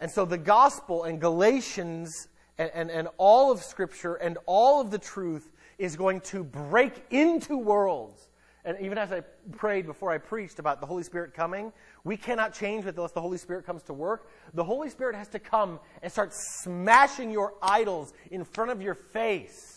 And 0.00 0.10
so 0.10 0.24
the 0.24 0.38
gospel 0.38 1.04
and 1.04 1.20
Galatians 1.20 2.28
and, 2.58 2.70
and, 2.74 2.90
and 2.90 3.08
all 3.16 3.50
of 3.50 3.62
Scripture 3.62 4.14
and 4.14 4.38
all 4.46 4.80
of 4.80 4.90
the 4.90 4.98
truth 4.98 5.50
is 5.78 5.96
going 5.96 6.20
to 6.20 6.44
break 6.44 7.04
into 7.10 7.58
worlds. 7.58 8.28
And 8.64 8.78
even 8.80 8.96
as 8.96 9.12
I 9.12 9.20
prayed 9.52 9.84
before 9.84 10.10
I 10.10 10.18
preached 10.18 10.58
about 10.58 10.80
the 10.80 10.86
Holy 10.86 11.02
Spirit 11.02 11.34
coming, 11.34 11.72
we 12.02 12.16
cannot 12.16 12.54
change 12.54 12.86
unless 12.86 13.12
the 13.12 13.20
Holy 13.20 13.36
Spirit 13.36 13.66
comes 13.66 13.82
to 13.84 13.92
work. 13.92 14.30
The 14.54 14.64
Holy 14.64 14.88
Spirit 14.88 15.16
has 15.16 15.28
to 15.28 15.38
come 15.38 15.80
and 16.02 16.10
start 16.10 16.32
smashing 16.32 17.30
your 17.30 17.54
idols 17.60 18.14
in 18.30 18.44
front 18.44 18.70
of 18.70 18.80
your 18.80 18.94
face 18.94 19.73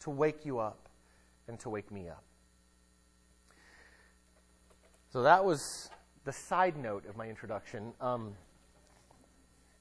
to 0.00 0.10
wake 0.10 0.44
you 0.44 0.58
up 0.58 0.88
and 1.48 1.58
to 1.60 1.70
wake 1.70 1.90
me 1.90 2.08
up. 2.08 2.24
So 5.12 5.22
that 5.22 5.44
was 5.44 5.90
the 6.24 6.32
side 6.32 6.76
note 6.76 7.06
of 7.06 7.16
my 7.16 7.28
introduction. 7.28 7.92
Um, 8.00 8.34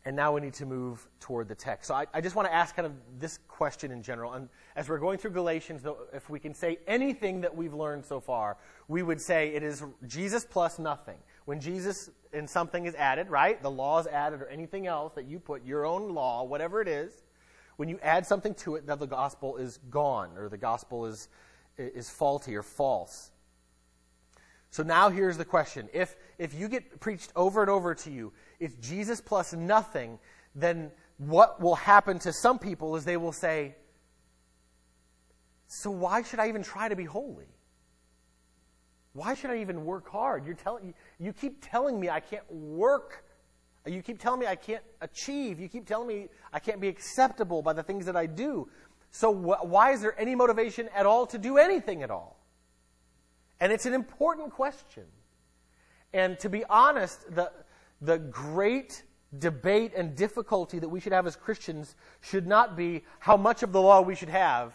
and 0.06 0.16
now 0.16 0.34
we 0.34 0.42
need 0.42 0.54
to 0.56 0.66
move 0.66 1.08
toward 1.20 1.48
the 1.48 1.56
text. 1.56 1.88
So 1.88 1.94
I, 1.94 2.08
I, 2.14 2.22
just 2.22 2.36
want 2.36 2.48
to 2.48 2.54
ask 2.54 2.76
kind 2.76 2.86
of 2.86 2.94
this 3.20 3.38
question 3.48 3.92
in 3.92 4.02
general. 4.02 4.34
And 4.34 4.50
as 4.76 4.88
we're 4.88 4.98
going 4.98 5.18
through 5.18 5.32
Galatians, 5.32 5.84
though, 5.84 5.98
if 6.14 6.30
we 6.30 6.40
can 6.40 6.54
say 6.54 6.80
anything 6.88 7.42
that 7.42 7.56
we've 7.56 7.74
learned 7.74 8.06
so 8.06 8.20
far, 8.20 8.58
we 8.88 9.04
would 9.04 9.22
say 9.22 9.50
it 9.50 9.62
is 9.62 9.84
Jesus 10.08 10.48
plus 10.50 10.80
nothing. 10.80 11.18
When 11.46 11.60
Jesus 11.60 12.10
and 12.32 12.50
something 12.50 12.86
is 12.86 12.96
added, 12.96 13.30
right? 13.30 13.62
The 13.62 13.70
law 13.70 14.00
is 14.00 14.08
added 14.08 14.42
or 14.42 14.48
anything 14.48 14.88
else 14.88 15.14
that 15.14 15.26
you 15.26 15.40
put, 15.40 15.66
your 15.66 15.86
own 15.86 16.14
law, 16.14 16.44
whatever 16.44 16.82
it 16.82 16.88
is, 16.88 17.24
when 17.80 17.88
you 17.88 17.98
add 18.04 18.26
something 18.26 18.54
to 18.56 18.76
it, 18.76 18.88
that 18.88 19.00
the 19.00 19.08
gospel 19.08 19.56
is 19.56 19.78
gone 19.90 20.38
or 20.38 20.50
the 20.50 20.58
gospel 20.58 21.06
is, 21.06 21.30
is 21.78 22.10
faulty 22.10 22.54
or 22.54 22.62
false. 22.62 23.32
So 24.70 24.84
now 24.84 25.08
here's 25.08 25.38
the 25.38 25.46
question. 25.46 25.88
If, 25.94 26.18
if 26.38 26.54
you 26.54 26.68
get 26.68 27.00
preached 27.00 27.32
over 27.38 27.62
and 27.62 27.70
over 27.70 27.96
to 27.96 28.12
you, 28.12 28.34
it's 28.60 28.76
Jesus 28.86 29.22
plus 29.22 29.54
nothing, 29.54 30.20
then 30.54 30.92
what 31.20 31.62
will 31.62 31.76
happen 31.76 32.20
to 32.20 32.34
some 32.34 32.60
people 32.60 32.98
is 32.98 33.06
they 33.06 33.16
will 33.16 33.32
say, 33.32 33.78
So 35.68 35.90
why 35.90 36.22
should 36.24 36.40
I 36.40 36.50
even 36.50 36.64
try 36.64 36.90
to 36.90 36.98
be 36.98 37.06
holy? 37.06 37.48
Why 39.14 39.36
should 39.36 39.52
I 39.52 39.62
even 39.62 39.86
work 39.86 40.10
hard? 40.10 40.46
You're 40.46 40.56
telling, 40.56 40.94
you 41.18 41.32
keep 41.32 41.66
telling 41.66 41.98
me 41.98 42.10
I 42.10 42.20
can't 42.20 42.52
work. 42.52 43.24
You 43.86 44.02
keep 44.02 44.20
telling 44.20 44.40
me 44.40 44.48
I 44.48 44.56
can't 44.56 44.84
achieve. 45.02 45.60
You 45.60 45.70
keep 45.70 45.88
telling 45.88 46.08
me 46.08 46.28
I 46.52 46.60
can't 46.60 46.82
be 46.82 46.88
acceptable 46.88 47.62
by 47.62 47.74
the 47.74 47.84
things 47.84 48.06
that 48.06 48.16
I 48.16 48.26
do. 48.26 48.70
So 49.12 49.34
wh- 49.34 49.66
why 49.66 49.92
is 49.92 50.02
there 50.02 50.20
any 50.20 50.36
motivation 50.36 50.90
at 50.96 51.06
all 51.06 51.26
to 51.28 51.38
do 51.38 51.58
anything 51.58 52.04
at 52.04 52.12
all? 52.12 52.40
And 53.60 53.72
it's 53.72 53.86
an 53.86 53.94
important 53.94 54.52
question. 54.52 55.04
And 56.14 56.40
to 56.40 56.50
be 56.50 56.64
honest, 56.66 57.34
the, 57.34 57.52
the 58.02 58.18
great 58.18 59.04
debate 59.38 59.94
and 59.96 60.16
difficulty 60.16 60.80
that 60.80 60.90
we 60.90 61.00
should 61.00 61.14
have 61.14 61.28
as 61.28 61.36
Christians 61.36 61.96
should 62.22 62.48
not 62.48 62.76
be 62.76 63.04
how 63.20 63.38
much 63.38 63.64
of 63.64 63.72
the 63.72 63.82
law 63.82 64.02
we 64.02 64.16
should 64.16 64.30
have. 64.30 64.74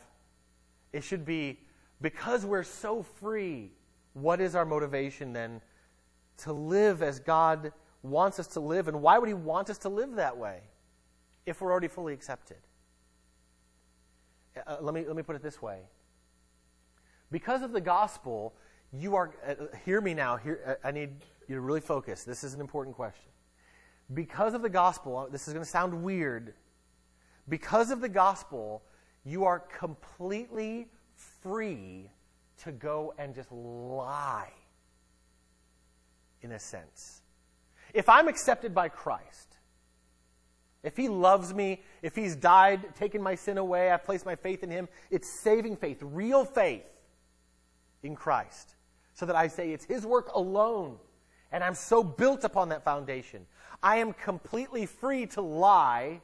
It 0.93 1.03
should 1.03 1.25
be 1.25 1.61
because 2.01 2.45
we're 2.45 2.63
so 2.63 3.03
free, 3.03 3.73
what 4.13 4.41
is 4.41 4.55
our 4.55 4.65
motivation 4.65 5.33
then 5.33 5.61
to 6.39 6.53
live 6.53 7.03
as 7.03 7.19
God 7.19 7.73
wants 8.05 8.39
us 8.39 8.47
to 8.49 8.61
live? 8.61 8.89
And 8.89 9.03
why 9.03 9.19
would 9.19 9.29
He 9.29 9.35
want 9.35 9.71
us 9.71 9.79
to 9.79 9.89
live 9.89 10.17
that 10.17 10.37
way 10.37 10.61
if 11.47 11.61
we're 11.61 11.73
already 11.73 11.89
fully 11.89 12.13
accepted? 12.13 12.59
Uh, 14.67 14.77
let, 14.81 14.95
me, 14.95 15.05
let 15.07 15.17
me 15.17 15.23
put 15.23 15.35
it 15.35 15.43
this 15.43 15.61
way. 15.61 15.81
Because 17.31 17.63
of 17.63 17.73
the 17.73 17.81
gospel, 17.81 18.55
you 18.93 19.17
are, 19.17 19.35
uh, 19.47 19.55
hear 19.85 20.01
me 20.01 20.15
now, 20.15 20.37
hear, 20.37 20.79
uh, 20.85 20.87
I 20.87 20.93
need 20.93 21.11
you 21.49 21.57
to 21.57 21.61
really 21.61 21.81
focus. 21.81 22.25
This 22.25 22.45
is 22.45 22.55
an 22.55 22.61
important 22.61 22.95
question. 22.95 23.31
Because 24.13 24.55
of 24.55 24.63
the 24.63 24.69
gospel, 24.69 25.19
uh, 25.19 25.27
this 25.29 25.49
is 25.49 25.55
going 25.55 25.65
to 25.65 25.71
sound 25.71 26.05
weird. 26.05 26.55
Because 27.49 27.91
of 27.91 28.01
the 28.01 28.09
gospel, 28.09 28.83
you 29.25 29.45
are 29.45 29.59
completely 29.59 30.89
free 31.15 32.11
to 32.59 32.71
go 32.71 33.15
and 33.19 33.35
just 33.35 33.51
lie, 33.51 34.53
in 36.43 36.53
a 36.53 36.59
sense. 36.59 37.23
If 37.95 38.09
I'm 38.09 38.29
accepted 38.29 38.75
by 38.75 38.91
Christ, 38.91 39.57
if 40.83 40.97
He 40.97 41.09
loves 41.09 41.55
me, 41.55 41.83
if 42.03 42.15
He's 42.15 42.37
died, 42.37 42.95
taken 42.95 43.23
my 43.23 43.37
sin 43.37 43.57
away, 43.57 43.91
I've 43.91 44.05
placed 44.05 44.27
my 44.27 44.37
faith 44.37 44.63
in 44.63 44.71
Him, 44.71 44.89
it's 45.11 45.41
saving 45.41 45.77
faith, 45.77 45.99
real 46.03 46.45
faith 46.45 46.85
in 48.03 48.15
Christ. 48.15 48.75
So 49.15 49.25
that 49.27 49.37
I 49.37 49.49
say 49.49 49.71
it's 49.73 49.87
His 49.87 50.05
work 50.05 50.31
alone 50.35 50.99
and 51.55 51.63
I'm 51.63 51.77
so 51.77 52.03
built 52.03 52.43
upon 52.43 52.71
that 52.71 52.83
foundation. 52.83 53.47
I 53.81 53.99
am 53.99 54.13
completely 54.13 54.87
free 54.87 55.27
to 55.27 55.41
lie, 55.41 56.21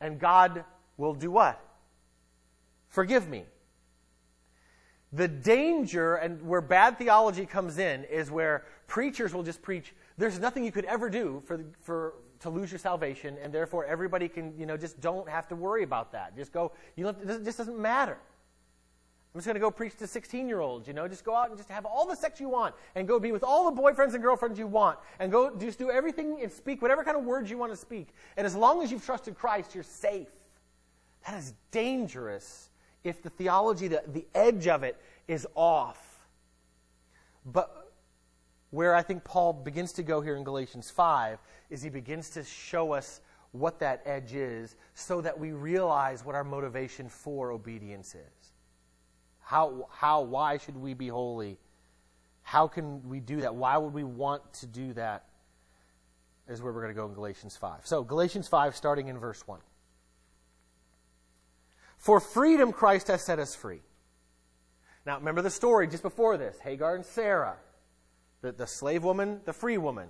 and 0.00 0.20
God 0.20 0.64
will 0.96 1.14
do 1.14 1.32
what? 1.32 1.60
Forgive 2.88 3.28
me. 3.28 3.44
The 5.12 5.26
danger 5.26 6.14
and 6.14 6.42
where 6.42 6.60
bad 6.60 6.96
theology 6.96 7.44
comes 7.44 7.78
in 7.78 8.04
is 8.04 8.30
where 8.30 8.64
preachers 8.86 9.34
will 9.34 9.42
just 9.42 9.62
preach, 9.62 9.92
there's 10.18 10.38
nothing 10.38 10.64
you 10.64 10.72
could 10.72 10.84
ever 10.86 11.10
do 11.10 11.42
for, 11.44 11.64
for, 11.80 12.14
to 12.40 12.50
lose 12.50 12.70
your 12.70 12.78
salvation, 12.78 13.36
and 13.42 13.52
therefore 13.52 13.84
everybody 13.84 14.28
can, 14.28 14.56
you 14.58 14.66
know, 14.66 14.76
just 14.76 15.00
don't 15.00 15.28
have 15.28 15.48
to 15.48 15.56
worry 15.56 15.82
about 15.82 16.12
that. 16.12 16.36
Just 16.36 16.52
go, 16.52 16.72
you 16.96 17.04
know, 17.04 17.10
it 17.10 17.44
just 17.44 17.58
doesn't 17.58 17.78
matter. 17.78 18.18
I'm 19.34 19.40
just 19.40 19.46
going 19.46 19.56
to 19.56 19.60
go 19.60 19.70
preach 19.70 19.94
to 19.96 20.06
16 20.06 20.48
year 20.48 20.60
olds, 20.60 20.88
you 20.88 20.94
know, 20.94 21.06
just 21.06 21.22
go 21.22 21.36
out 21.36 21.50
and 21.50 21.58
just 21.58 21.68
have 21.68 21.84
all 21.84 22.06
the 22.06 22.16
sex 22.16 22.40
you 22.40 22.48
want 22.48 22.74
and 22.94 23.06
go 23.06 23.20
be 23.20 23.32
with 23.32 23.44
all 23.44 23.70
the 23.70 23.82
boyfriends 23.82 24.14
and 24.14 24.22
girlfriends 24.22 24.58
you 24.58 24.66
want 24.66 24.98
and 25.18 25.30
go 25.30 25.54
just 25.54 25.78
do 25.78 25.90
everything 25.90 26.38
and 26.42 26.50
speak 26.50 26.80
whatever 26.80 27.04
kind 27.04 27.18
of 27.18 27.24
words 27.24 27.50
you 27.50 27.58
want 27.58 27.70
to 27.70 27.76
speak. 27.76 28.08
And 28.38 28.46
as 28.46 28.56
long 28.56 28.82
as 28.82 28.90
you've 28.90 29.04
trusted 29.04 29.36
Christ, 29.36 29.74
you're 29.74 29.84
safe. 29.84 30.30
That 31.26 31.36
is 31.36 31.52
dangerous 31.70 32.70
if 33.04 33.22
the 33.22 33.28
theology, 33.28 33.88
the, 33.88 34.02
the 34.10 34.26
edge 34.34 34.68
of 34.68 34.82
it 34.84 34.98
is 35.28 35.46
off. 35.54 36.26
But 37.44 37.85
where 38.70 38.94
I 38.94 39.02
think 39.02 39.24
Paul 39.24 39.52
begins 39.52 39.92
to 39.94 40.02
go 40.02 40.20
here 40.20 40.36
in 40.36 40.44
Galatians 40.44 40.90
5 40.90 41.38
is 41.70 41.82
he 41.82 41.90
begins 41.90 42.30
to 42.30 42.44
show 42.44 42.92
us 42.92 43.20
what 43.52 43.78
that 43.80 44.02
edge 44.04 44.34
is 44.34 44.76
so 44.94 45.20
that 45.20 45.38
we 45.38 45.52
realize 45.52 46.24
what 46.24 46.34
our 46.34 46.44
motivation 46.44 47.08
for 47.08 47.52
obedience 47.52 48.14
is. 48.14 48.52
How, 49.40 49.88
how, 49.90 50.22
why 50.22 50.58
should 50.58 50.76
we 50.76 50.94
be 50.94 51.08
holy? 51.08 51.58
How 52.42 52.66
can 52.66 53.08
we 53.08 53.20
do 53.20 53.40
that? 53.42 53.54
Why 53.54 53.76
would 53.76 53.92
we 53.92 54.04
want 54.04 54.52
to 54.54 54.66
do 54.66 54.92
that? 54.94 55.24
Is 56.48 56.62
where 56.62 56.72
we're 56.72 56.82
going 56.82 56.94
to 56.94 57.00
go 57.00 57.06
in 57.06 57.14
Galatians 57.14 57.56
5. 57.56 57.80
So, 57.84 58.04
Galatians 58.04 58.46
5, 58.46 58.76
starting 58.76 59.08
in 59.08 59.18
verse 59.18 59.46
1. 59.48 59.58
For 61.96 62.20
freedom 62.20 62.72
Christ 62.72 63.08
has 63.08 63.22
set 63.22 63.40
us 63.40 63.56
free. 63.56 63.80
Now, 65.04 65.18
remember 65.18 65.42
the 65.42 65.50
story 65.50 65.88
just 65.88 66.02
before 66.04 66.36
this 66.36 66.58
Hagar 66.60 66.94
and 66.94 67.04
Sarah, 67.04 67.56
the, 68.42 68.52
the 68.52 68.66
slave 68.66 69.04
woman, 69.04 69.40
the 69.44 69.52
free 69.52 69.78
woman. 69.78 70.08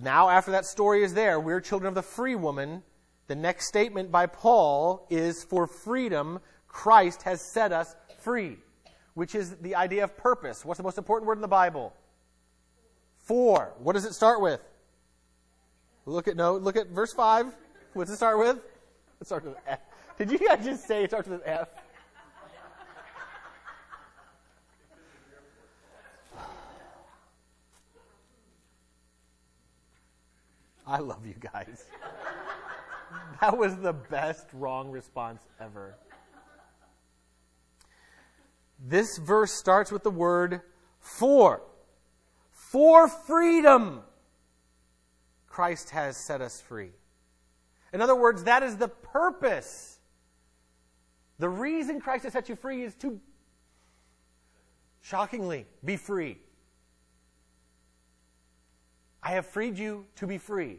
Now, 0.00 0.28
after 0.28 0.52
that 0.52 0.64
story 0.64 1.02
is 1.02 1.14
there, 1.14 1.38
we're 1.38 1.60
children 1.60 1.88
of 1.88 1.94
the 1.94 2.02
free 2.02 2.34
woman. 2.34 2.82
The 3.26 3.36
next 3.36 3.68
statement 3.68 4.10
by 4.10 4.26
Paul 4.26 5.06
is 5.10 5.44
For 5.44 5.66
freedom, 5.66 6.40
Christ 6.66 7.22
has 7.22 7.52
set 7.52 7.72
us 7.72 7.94
free, 8.20 8.58
which 9.14 9.34
is 9.34 9.56
the 9.56 9.74
idea 9.74 10.04
of 10.04 10.16
purpose. 10.16 10.64
What's 10.64 10.78
the 10.78 10.84
most 10.84 10.98
important 10.98 11.26
word 11.26 11.36
in 11.36 11.42
the 11.42 11.48
Bible? 11.48 11.92
For. 13.18 13.74
What 13.78 13.92
does 13.92 14.04
it 14.04 14.14
start 14.14 14.40
with? 14.40 14.60
Look 16.06 16.26
at 16.26 16.36
no. 16.36 16.56
Look 16.56 16.76
at 16.76 16.88
verse 16.88 17.12
five. 17.12 17.46
What's 17.92 18.10
it 18.10 18.16
start 18.16 18.38
with? 18.38 18.58
It 19.20 19.26
starts 19.26 19.46
with 19.46 19.56
F. 19.66 19.78
Did 20.18 20.32
you 20.32 20.38
guys 20.38 20.64
just 20.64 20.86
say 20.86 21.04
it 21.04 21.10
starts 21.10 21.28
with 21.28 21.42
F? 21.44 21.68
I 30.86 30.98
love 30.98 31.26
you 31.26 31.34
guys. 31.38 31.84
that 33.40 33.56
was 33.56 33.76
the 33.76 33.92
best 33.92 34.46
wrong 34.52 34.90
response 34.90 35.42
ever. 35.60 35.96
This 38.84 39.18
verse 39.18 39.52
starts 39.52 39.92
with 39.92 40.02
the 40.02 40.10
word 40.10 40.60
for. 40.98 41.62
For 42.50 43.06
freedom, 43.08 44.02
Christ 45.46 45.90
has 45.90 46.16
set 46.16 46.40
us 46.40 46.60
free. 46.60 46.90
In 47.92 48.00
other 48.00 48.16
words, 48.16 48.44
that 48.44 48.62
is 48.62 48.76
the 48.76 48.88
purpose. 48.88 49.98
The 51.38 51.48
reason 51.48 52.00
Christ 52.00 52.24
has 52.24 52.32
set 52.32 52.48
you 52.48 52.56
free 52.56 52.82
is 52.82 52.94
to, 52.96 53.20
shockingly, 55.02 55.66
be 55.84 55.96
free. 55.96 56.38
I 59.22 59.30
have 59.32 59.46
freed 59.46 59.78
you 59.78 60.06
to 60.16 60.26
be 60.26 60.38
free. 60.38 60.78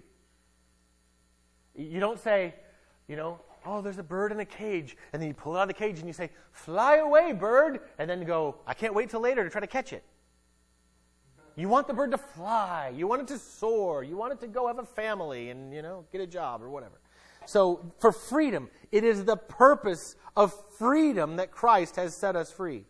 You 1.76 2.00
don't 2.00 2.20
say, 2.20 2.54
you 3.08 3.16
know, 3.16 3.40
oh, 3.66 3.82
there's 3.82 3.98
a 3.98 4.04
bird 4.04 4.32
in 4.32 4.40
a 4.40 4.46
cage. 4.46 4.98
And 5.12 5.22
then 5.22 5.30
you 5.30 5.34
pull 5.34 5.56
it 5.56 5.60
out 5.60 5.64
of 5.64 5.68
the 5.70 5.74
cage 5.74 6.00
and 6.00 6.08
you 6.08 6.14
say, 6.14 6.30
fly 6.52 6.98
away, 6.98 7.32
bird. 7.32 7.80
And 7.98 8.10
then 8.10 8.24
go, 8.24 8.58
I 8.68 8.74
can't 8.74 8.94
wait 8.94 9.10
till 9.10 9.22
later 9.22 9.44
to 9.44 9.50
try 9.50 9.62
to 9.62 9.68
catch 9.68 9.94
it. 9.94 10.04
You 11.56 11.70
want 11.70 11.88
the 11.88 11.94
bird 11.94 12.12
to 12.12 12.18
fly. 12.18 12.92
You 12.96 13.08
want 13.08 13.22
it 13.22 13.28
to 13.30 13.38
soar. 13.38 14.04
You 14.04 14.18
want 14.18 14.34
it 14.34 14.40
to 14.42 14.48
go 14.48 14.68
have 14.68 14.80
a 14.80 14.86
family 14.86 15.50
and, 15.50 15.74
you 15.74 15.82
know, 15.82 16.06
get 16.12 16.20
a 16.20 16.28
job 16.28 16.64
or 16.64 16.70
whatever. 16.70 17.00
So, 17.46 17.92
for 18.00 18.12
freedom, 18.12 18.70
it 18.92 19.04
is 19.04 19.26
the 19.26 19.36
purpose 19.36 20.16
of 20.36 20.54
freedom 20.78 21.36
that 21.36 21.52
Christ 21.52 21.98
has 21.98 22.16
set 22.16 22.36
us 22.36 22.52
free. 22.52 22.86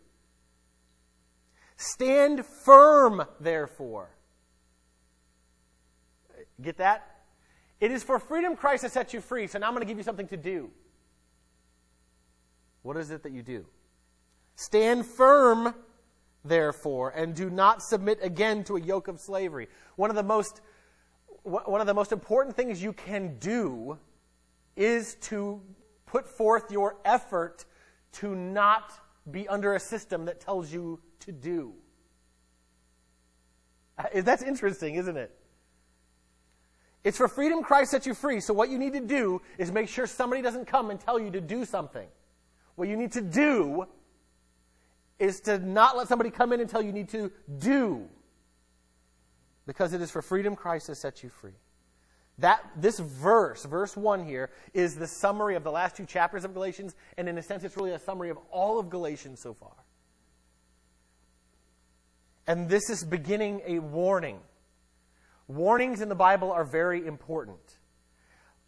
Stand 1.76 2.46
firm, 2.46 3.24
therefore. 3.40 4.10
Get 6.60 6.78
that? 6.78 7.10
It 7.80 7.90
is 7.90 8.02
for 8.02 8.18
freedom 8.18 8.56
Christ 8.56 8.82
has 8.82 8.92
set 8.92 9.12
you 9.12 9.20
free. 9.20 9.46
So 9.46 9.58
now 9.58 9.66
I'm 9.66 9.72
going 9.74 9.82
to 9.82 9.86
give 9.86 9.98
you 9.98 10.04
something 10.04 10.28
to 10.28 10.36
do. 10.36 10.70
What 12.82 12.96
is 12.96 13.10
it 13.10 13.22
that 13.22 13.32
you 13.32 13.42
do? 13.42 13.66
Stand 14.56 15.06
firm, 15.06 15.74
therefore, 16.44 17.10
and 17.10 17.34
do 17.34 17.50
not 17.50 17.82
submit 17.82 18.18
again 18.22 18.62
to 18.64 18.76
a 18.76 18.80
yoke 18.80 19.08
of 19.08 19.18
slavery. 19.18 19.68
One 19.96 20.10
of 20.10 20.16
the 20.16 20.22
most 20.22 20.60
one 21.42 21.82
of 21.82 21.86
the 21.86 21.92
most 21.92 22.10
important 22.10 22.56
things 22.56 22.82
you 22.82 22.94
can 22.94 23.38
do 23.38 23.98
is 24.76 25.16
to 25.16 25.60
put 26.06 26.26
forth 26.26 26.70
your 26.70 26.96
effort 27.04 27.66
to 28.12 28.34
not 28.34 28.92
be 29.30 29.46
under 29.48 29.74
a 29.74 29.80
system 29.80 30.24
that 30.24 30.40
tells 30.40 30.72
you 30.72 31.00
to 31.20 31.32
do. 31.32 31.74
Uh, 33.98 34.22
that's 34.22 34.42
interesting, 34.42 34.94
isn't 34.94 35.18
it? 35.18 35.36
It's 37.04 37.18
for 37.18 37.28
freedom 37.28 37.62
Christ 37.62 37.90
set 37.90 38.06
you 38.06 38.14
free. 38.14 38.40
So 38.40 38.54
what 38.54 38.70
you 38.70 38.78
need 38.78 38.94
to 38.94 39.00
do 39.00 39.42
is 39.58 39.70
make 39.70 39.88
sure 39.90 40.06
somebody 40.06 40.40
doesn't 40.40 40.66
come 40.66 40.90
and 40.90 40.98
tell 40.98 41.20
you 41.20 41.30
to 41.32 41.40
do 41.40 41.66
something. 41.66 42.08
What 42.76 42.88
you 42.88 42.96
need 42.96 43.12
to 43.12 43.20
do 43.20 43.86
is 45.18 45.40
to 45.40 45.58
not 45.58 45.96
let 45.96 46.08
somebody 46.08 46.30
come 46.30 46.52
in 46.54 46.60
and 46.60 46.68
tell 46.68 46.82
you 46.82 46.92
need 46.92 47.10
to 47.10 47.30
do. 47.58 48.08
Because 49.66 49.92
it 49.92 50.00
is 50.00 50.10
for 50.10 50.22
freedom 50.22 50.56
Christ 50.56 50.88
has 50.88 50.98
set 50.98 51.22
you 51.22 51.28
free. 51.28 51.52
That 52.38 52.64
this 52.76 52.98
verse, 52.98 53.64
verse 53.64 53.96
1 53.96 54.24
here, 54.24 54.50
is 54.72 54.96
the 54.96 55.06
summary 55.06 55.54
of 55.54 55.62
the 55.62 55.70
last 55.70 55.96
two 55.96 56.04
chapters 56.04 56.44
of 56.44 56.52
Galatians, 56.52 56.96
and 57.16 57.28
in 57.28 57.38
a 57.38 57.42
sense 57.42 57.62
it's 57.62 57.76
really 57.76 57.92
a 57.92 57.98
summary 57.98 58.30
of 58.30 58.38
all 58.50 58.80
of 58.80 58.90
Galatians 58.90 59.40
so 59.40 59.54
far. 59.54 59.74
And 62.46 62.68
this 62.68 62.90
is 62.90 63.04
beginning 63.04 63.62
a 63.66 63.78
warning 63.78 64.40
Warnings 65.48 66.00
in 66.00 66.08
the 66.08 66.14
Bible 66.14 66.50
are 66.50 66.64
very 66.64 67.06
important. 67.06 67.78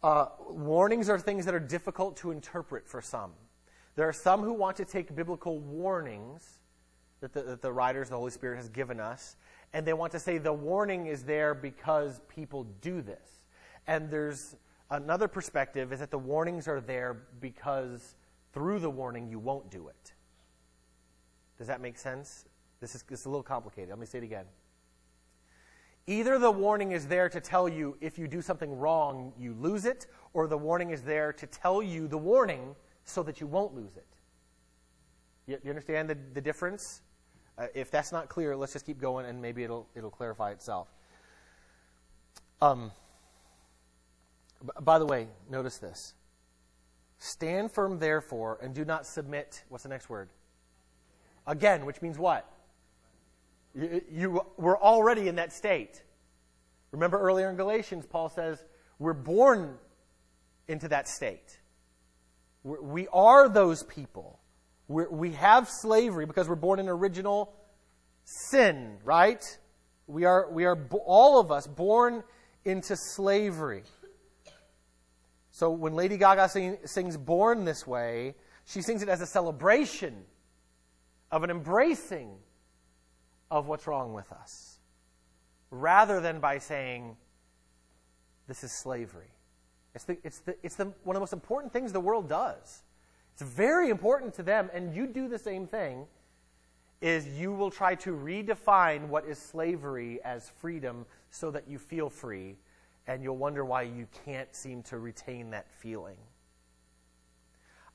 Uh, 0.03 0.27
warnings 0.49 1.09
are 1.09 1.17
things 1.17 1.45
that 1.45 1.55
are 1.55 1.59
difficult 1.59 2.17
to 2.17 2.31
interpret 2.31 2.87
for 2.87 3.01
some. 3.01 3.31
There 3.95 4.07
are 4.07 4.13
some 4.13 4.43
who 4.43 4.53
want 4.53 4.77
to 4.77 4.85
take 4.85 5.15
biblical 5.15 5.59
warnings 5.59 6.59
that 7.19 7.33
the, 7.33 7.41
that 7.41 7.61
the 7.63 7.73
writers, 7.73 8.09
the 8.09 8.15
Holy 8.15 8.29
Spirit 8.29 8.57
has 8.57 8.69
given 8.69 8.99
us, 8.99 9.37
and 9.73 9.85
they 9.85 9.93
want 9.93 10.11
to 10.11 10.19
say 10.19 10.37
the 10.37 10.53
warning 10.53 11.07
is 11.07 11.23
there 11.23 11.55
because 11.55 12.21
people 12.29 12.65
do 12.81 13.01
this. 13.01 13.45
And 13.87 14.11
there's 14.11 14.55
another 14.91 15.27
perspective 15.27 15.91
is 15.91 15.99
that 15.99 16.11
the 16.11 16.19
warnings 16.19 16.67
are 16.67 16.79
there 16.79 17.17
because 17.41 18.15
through 18.53 18.79
the 18.79 18.89
warning 18.89 19.27
you 19.27 19.39
won't 19.39 19.71
do 19.71 19.87
it. 19.87 20.13
Does 21.57 21.67
that 21.67 21.81
make 21.81 21.97
sense? 21.97 22.45
This 22.79 22.93
is, 22.93 23.03
this 23.09 23.21
is 23.21 23.25
a 23.25 23.29
little 23.29 23.43
complicated. 23.43 23.89
Let 23.89 23.99
me 23.99 24.05
say 24.05 24.19
it 24.19 24.23
again. 24.23 24.45
Either 26.07 26.39
the 26.39 26.49
warning 26.49 26.93
is 26.93 27.05
there 27.05 27.27
to 27.27 27.41
tell 27.41 27.67
you 27.67 27.97
if 27.99 28.17
you 28.17 28.27
do 28.27 28.41
something 28.41 28.77
wrong, 28.79 29.33
you 29.37 29.53
lose 29.59 29.85
it, 29.85 30.07
or 30.33 30.47
the 30.47 30.57
warning 30.57 30.91
is 30.91 31.01
there 31.01 31.33
to 31.33 31.45
tell 31.45 31.83
you 31.83 32.07
the 32.07 32.17
warning 32.17 32.75
so 33.03 33.21
that 33.23 33.41
you 33.41 33.47
won't 33.47 33.75
lose 33.75 33.97
it. 33.97 34.07
You, 35.47 35.57
you 35.63 35.69
understand 35.69 36.09
the, 36.09 36.17
the 36.33 36.41
difference? 36.41 37.01
Uh, 37.57 37.67
if 37.73 37.91
that's 37.91 38.11
not 38.11 38.29
clear, 38.29 38.55
let's 38.55 38.71
just 38.71 38.85
keep 38.85 38.99
going 38.99 39.25
and 39.25 39.41
maybe 39.41 39.63
it'll, 39.63 39.87
it'll 39.95 40.09
clarify 40.09 40.51
itself. 40.51 40.87
Um, 42.61 42.91
b- 44.63 44.71
by 44.81 44.99
the 44.99 45.05
way, 45.05 45.27
notice 45.49 45.77
this. 45.77 46.13
Stand 47.17 47.71
firm, 47.71 47.99
therefore, 47.99 48.59
and 48.61 48.73
do 48.73 48.85
not 48.85 49.05
submit. 49.05 49.63
What's 49.69 49.83
the 49.83 49.89
next 49.89 50.09
word? 50.09 50.29
Again, 51.47 51.85
which 51.85 52.01
means 52.01 52.17
what? 52.17 52.49
You, 53.75 54.01
you 54.11 54.41
were 54.57 54.77
already 54.77 55.27
in 55.27 55.35
that 55.35 55.53
state. 55.53 56.01
Remember 56.91 57.19
earlier 57.19 57.49
in 57.49 57.55
Galatians, 57.55 58.05
Paul 58.05 58.29
says, 58.29 58.63
we're 58.99 59.13
born 59.13 59.77
into 60.67 60.87
that 60.87 61.07
state. 61.07 61.59
We're, 62.63 62.81
we 62.81 63.07
are 63.09 63.49
those 63.49 63.83
people. 63.83 64.39
We're, 64.87 65.09
we 65.09 65.33
have 65.33 65.69
slavery 65.69 66.25
because 66.25 66.47
we're 66.47 66.55
born 66.55 66.79
in 66.79 66.89
original 66.89 67.53
sin, 68.23 68.97
right? 69.03 69.43
We 70.07 70.25
are, 70.25 70.49
we 70.49 70.65
are 70.65 70.77
all 71.05 71.39
of 71.39 71.51
us 71.51 71.67
born 71.67 72.23
into 72.65 72.95
slavery. 72.95 73.83
So 75.51 75.71
when 75.71 75.93
Lady 75.93 76.17
Gaga 76.17 76.49
sing, 76.49 76.77
sings 76.85 77.17
Born 77.17 77.65
This 77.65 77.87
Way, 77.87 78.35
she 78.65 78.81
sings 78.81 79.01
it 79.01 79.09
as 79.09 79.21
a 79.21 79.25
celebration 79.25 80.23
of 81.31 81.43
an 81.43 81.49
embracing 81.49 82.29
of 83.49 83.67
what's 83.67 83.87
wrong 83.87 84.13
with 84.13 84.31
us, 84.31 84.79
rather 85.71 86.19
than 86.19 86.39
by 86.39 86.57
saying, 86.59 87.15
this 88.47 88.63
is 88.63 88.71
slavery. 88.71 89.31
It's, 89.95 90.03
the, 90.03 90.17
it's, 90.23 90.39
the, 90.39 90.55
it's 90.63 90.75
the, 90.75 90.85
one 91.03 91.15
of 91.15 91.19
the 91.19 91.19
most 91.21 91.33
important 91.33 91.73
things 91.73 91.91
the 91.91 91.99
world 91.99 92.29
does. 92.29 92.83
It's 93.33 93.41
very 93.41 93.89
important 93.89 94.33
to 94.35 94.43
them, 94.43 94.69
and 94.73 94.95
you 94.95 95.07
do 95.07 95.27
the 95.27 95.39
same 95.39 95.67
thing, 95.67 96.05
is 97.01 97.27
you 97.27 97.51
will 97.51 97.71
try 97.71 97.95
to 97.95 98.11
redefine 98.11 99.07
what 99.07 99.25
is 99.25 99.37
slavery 99.37 100.19
as 100.23 100.51
freedom 100.59 101.05
so 101.29 101.51
that 101.51 101.67
you 101.67 101.77
feel 101.77 102.09
free, 102.09 102.57
and 103.05 103.21
you'll 103.21 103.37
wonder 103.37 103.63
why 103.63 103.83
you 103.83 104.07
can't 104.25 104.53
seem 104.55 104.81
to 104.83 104.97
retain 104.97 105.51
that 105.51 105.67
feeling. 105.71 106.17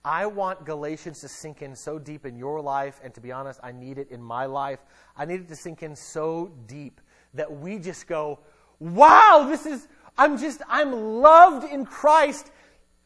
I 0.05 0.27
want 0.27 0.65
Galatians 0.65 1.21
to 1.21 1.29
sink 1.29 1.63
in 1.63 1.77
so 1.77 1.99
deep 1.99 2.27
in 2.27 2.37
your 2.37 2.61
life, 2.61 3.01
and 3.05 3.15
to 3.15 3.21
be 3.21 3.31
honest, 3.31 3.61
I 3.63 3.71
need 3.71 3.99
it 3.99 4.11
in 4.11 4.21
my 4.21 4.47
life. 4.47 4.81
I 5.17 5.25
need 5.25 5.41
it 5.41 5.49
to 5.49 5.57
sink 5.57 5.83
in 5.83 5.95
so 5.95 6.51
deep 6.67 7.01
that 7.35 7.61
we 7.61 7.79
just 7.79 8.09
go, 8.09 8.41
wow, 8.81 9.47
this 9.49 9.65
is, 9.65 9.87
I'm 10.19 10.39
just, 10.39 10.61
I'm 10.69 10.93
loved 10.93 11.71
in 11.73 11.87
Christ, 11.87 12.51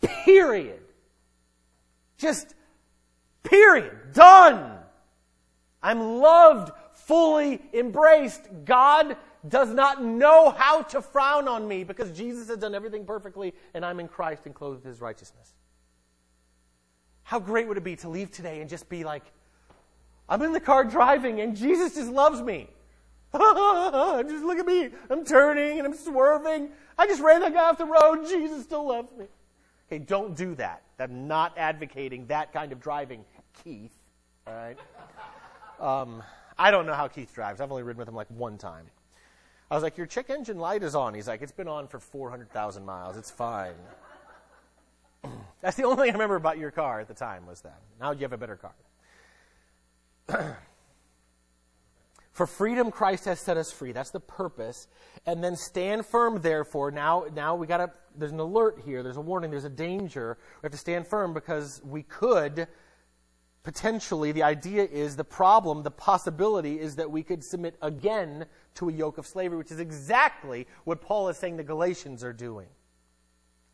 period. 0.01 0.81
Just, 2.17 2.55
period. 3.43 4.15
Done. 4.15 4.79
I'm 5.83 6.01
loved, 6.01 6.73
fully 6.95 7.61
embraced. 7.75 8.49
God 8.65 9.17
does 9.47 9.69
not 9.69 10.03
know 10.03 10.51
how 10.51 10.83
to 10.83 11.03
frown 11.03 11.47
on 11.47 11.69
me 11.69 11.85
because 11.85 12.11
Jesus 12.11 12.49
has 12.49 12.57
done 12.57 12.75
everything 12.75 13.05
perfectly, 13.05 13.55
and 13.75 13.85
I'm 13.85 14.01
in 14.01 14.09
Christ 14.09 14.47
and 14.47 14.55
clothed 14.55 14.83
with 14.83 14.95
his 14.95 15.01
righteousness. 15.03 15.53
How 17.27 17.41
great 17.41 17.67
would 17.67 17.77
it 17.77 17.83
be 17.83 17.97
to 17.97 18.09
leave 18.09 18.31
today 18.31 18.61
and 18.61 18.71
just 18.71 18.89
be 18.89 19.03
like, 19.03 19.25
I'm 20.29 20.43
in 20.43 20.53
the 20.53 20.61
car 20.61 20.85
driving 20.85 21.41
and 21.41 21.57
Jesus 21.57 21.97
just 21.97 22.09
loves 22.09 22.41
me. 22.41 22.71
just 23.35 24.45
look 24.45 24.61
at 24.61 24.65
me. 24.65 24.91
I'm 25.11 25.25
turning 25.25 25.79
and 25.79 25.89
I'm 25.89 25.97
swerving. 25.97 26.69
I 26.97 27.09
just 27.09 27.21
ran 27.21 27.41
that 27.41 27.53
guy 27.53 27.69
off 27.69 27.79
the 27.79 27.85
road. 27.85 28.29
Jesus 28.29 28.63
still 28.63 28.87
loves 28.87 29.09
me. 29.19 29.27
Okay, 29.89 29.99
don't 29.99 30.37
do 30.37 30.55
that. 30.55 30.83
I'm 31.01 31.27
not 31.27 31.53
advocating 31.59 32.27
that 32.29 32.53
kind 32.53 32.71
of 32.71 32.81
driving, 32.81 33.25
Keith. 33.65 33.91
All 34.47 34.55
right? 34.55 34.79
Um, 35.81 36.23
I 36.57 36.71
don't 36.71 36.87
know 36.87 36.95
how 36.95 37.09
Keith 37.09 37.35
drives. 37.35 37.61
I've 37.61 37.73
only 37.73 37.83
ridden 37.83 37.99
with 37.99 38.09
him 38.09 38.15
like 38.15 38.29
one 38.29 38.57
time. 38.57 38.87
I 39.69 39.75
was 39.75 39.83
like, 39.83 39.97
Your 39.97 40.07
check 40.07 40.31
engine 40.31 40.61
light 40.61 40.85
is 40.85 40.95
on. 40.95 41.13
He's 41.13 41.27
like, 41.27 41.43
It's 41.43 41.51
been 41.51 41.67
on 41.67 41.89
for 41.89 41.99
400,000 41.99 42.87
miles. 42.87 43.17
It's 43.17 43.33
fine. 43.33 43.75
That's 45.61 45.77
the 45.77 45.85
only 45.85 45.97
thing 45.97 46.11
I 46.11 46.13
remember 46.13 46.37
about 46.37 46.59
your 46.59 46.71
car 46.71 47.01
at 47.01 47.09
the 47.09 47.15
time 47.15 47.47
was 47.47 47.63
that. 47.63 47.81
Now 48.01 48.13
you 48.13 48.21
have 48.21 48.33
a 48.33 48.39
better 48.39 48.59
car. 50.29 50.59
For 52.33 52.47
freedom, 52.47 52.91
Christ 52.91 53.25
has 53.25 53.41
set 53.41 53.57
us 53.57 53.73
free. 53.73 53.93
That's 53.93 54.11
the 54.11 54.21
purpose. 54.21 54.89
And 55.25 55.43
then 55.43 55.57
stand 55.57 56.05
firm, 56.05 56.43
therefore. 56.43 56.91
Now, 56.91 57.25
now 57.35 57.55
we 57.55 57.67
got 57.67 57.79
to, 57.79 57.91
there's 58.15 58.33
an 58.33 58.41
alert 58.41 58.83
here. 58.85 59.03
There's 59.03 59.17
a 59.17 59.23
warning. 59.23 59.51
There's 59.51 59.65
a 59.65 59.71
danger. 59.71 60.37
We 60.61 60.67
have 60.67 60.73
to 60.73 60.79
stand 60.79 61.07
firm 61.07 61.33
because 61.33 61.81
we 61.83 62.03
could 62.03 62.69
potentially, 63.63 64.33
the 64.33 64.43
idea 64.43 64.85
is 64.85 65.17
the 65.17 65.25
problem, 65.25 65.83
the 65.83 65.91
possibility 65.91 66.79
is 66.79 66.97
that 66.97 67.11
we 67.11 67.23
could 67.23 67.43
submit 67.43 67.75
again 67.83 68.47
to 68.75 68.89
a 68.89 68.93
yoke 68.93 69.19
of 69.19 69.27
slavery, 69.27 69.57
which 69.59 69.73
is 69.73 69.81
exactly 69.81 70.67
what 70.85 71.01
Paul 71.01 71.29
is 71.31 71.37
saying 71.37 71.57
the 71.57 71.65
Galatians 71.65 72.23
are 72.23 72.33
doing. 72.33 72.69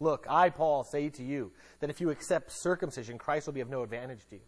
Look, 0.03 0.27
I, 0.29 0.51
Paul, 0.51 0.85
say 0.85 1.09
to 1.11 1.23
you 1.23 1.53
that 1.81 1.91
if 1.91 2.01
you 2.01 2.11
accept 2.11 2.51
circumcision, 2.51 3.19
Christ 3.19 3.47
will 3.47 3.55
be 3.55 3.61
of 3.61 3.71
no 3.71 3.83
advantage 3.83 4.27
to 4.31 4.37
you 4.37 4.43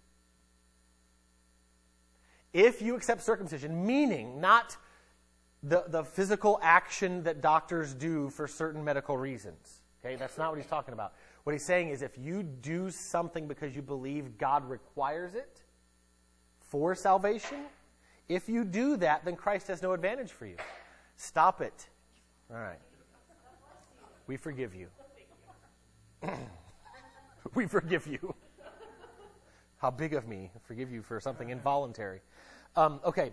if 2.54 2.80
you 2.80 2.94
accept 2.94 3.22
circumcision, 3.22 3.84
meaning 3.84 4.40
not 4.40 4.76
the, 5.62 5.84
the 5.88 6.04
physical 6.04 6.58
action 6.62 7.24
that 7.24 7.42
doctors 7.42 7.92
do 7.92 8.30
for 8.30 8.46
certain 8.46 8.82
medical 8.82 9.18
reasons. 9.18 9.82
Okay, 10.02 10.16
that's 10.16 10.38
not 10.38 10.50
what 10.50 10.58
he's 10.58 10.70
talking 10.70 10.94
about. 10.94 11.14
What 11.42 11.52
he's 11.52 11.64
saying 11.64 11.88
is 11.88 12.00
if 12.00 12.16
you 12.16 12.42
do 12.42 12.90
something 12.90 13.48
because 13.48 13.74
you 13.74 13.82
believe 13.82 14.38
God 14.38 14.68
requires 14.70 15.34
it 15.34 15.62
for 16.60 16.94
salvation, 16.94 17.58
if 18.28 18.48
you 18.48 18.64
do 18.64 18.96
that, 18.98 19.24
then 19.24 19.34
Christ 19.36 19.66
has 19.66 19.82
no 19.82 19.92
advantage 19.92 20.30
for 20.30 20.46
you. 20.46 20.56
Stop 21.16 21.60
it. 21.60 21.88
All 22.50 22.56
right. 22.56 22.78
We 24.26 24.36
forgive 24.36 24.74
you. 24.74 24.88
we 27.54 27.66
forgive 27.66 28.06
you. 28.06 28.34
How 29.78 29.90
big 29.90 30.14
of 30.14 30.26
me. 30.26 30.50
Forgive 30.62 30.90
you 30.90 31.02
for 31.02 31.20
something 31.20 31.50
involuntary. 31.50 32.20
Um, 32.76 33.00
okay. 33.04 33.32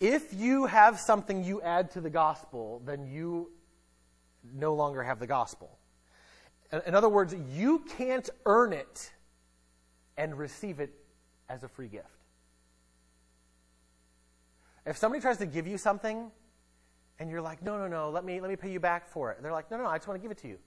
If 0.00 0.32
you 0.32 0.66
have 0.66 0.98
something 0.98 1.44
you 1.44 1.60
add 1.62 1.90
to 1.92 2.00
the 2.00 2.10
gospel, 2.10 2.82
then 2.84 3.06
you 3.06 3.50
no 4.54 4.74
longer 4.74 5.02
have 5.02 5.18
the 5.18 5.26
gospel. 5.26 5.78
In 6.86 6.94
other 6.94 7.08
words, 7.08 7.34
you 7.50 7.84
can't 7.96 8.28
earn 8.46 8.72
it 8.72 9.12
and 10.16 10.36
receive 10.36 10.80
it 10.80 10.92
as 11.48 11.62
a 11.62 11.68
free 11.68 11.88
gift. 11.88 12.06
If 14.84 14.96
somebody 14.96 15.20
tries 15.20 15.38
to 15.38 15.46
give 15.46 15.66
you 15.66 15.78
something 15.78 16.30
and 17.18 17.30
you're 17.30 17.40
like, 17.40 17.62
no, 17.62 17.78
no, 17.78 17.88
no, 17.88 18.10
let 18.10 18.24
me, 18.24 18.40
let 18.40 18.48
me 18.48 18.56
pay 18.56 18.70
you 18.70 18.80
back 18.80 19.08
for 19.08 19.32
it. 19.32 19.36
And 19.36 19.44
they're 19.44 19.52
like, 19.52 19.70
no, 19.70 19.76
no, 19.76 19.86
I 19.86 19.96
just 19.96 20.06
want 20.06 20.20
to 20.20 20.22
give 20.22 20.30
it 20.30 20.38
to 20.38 20.48
you. 20.48 20.58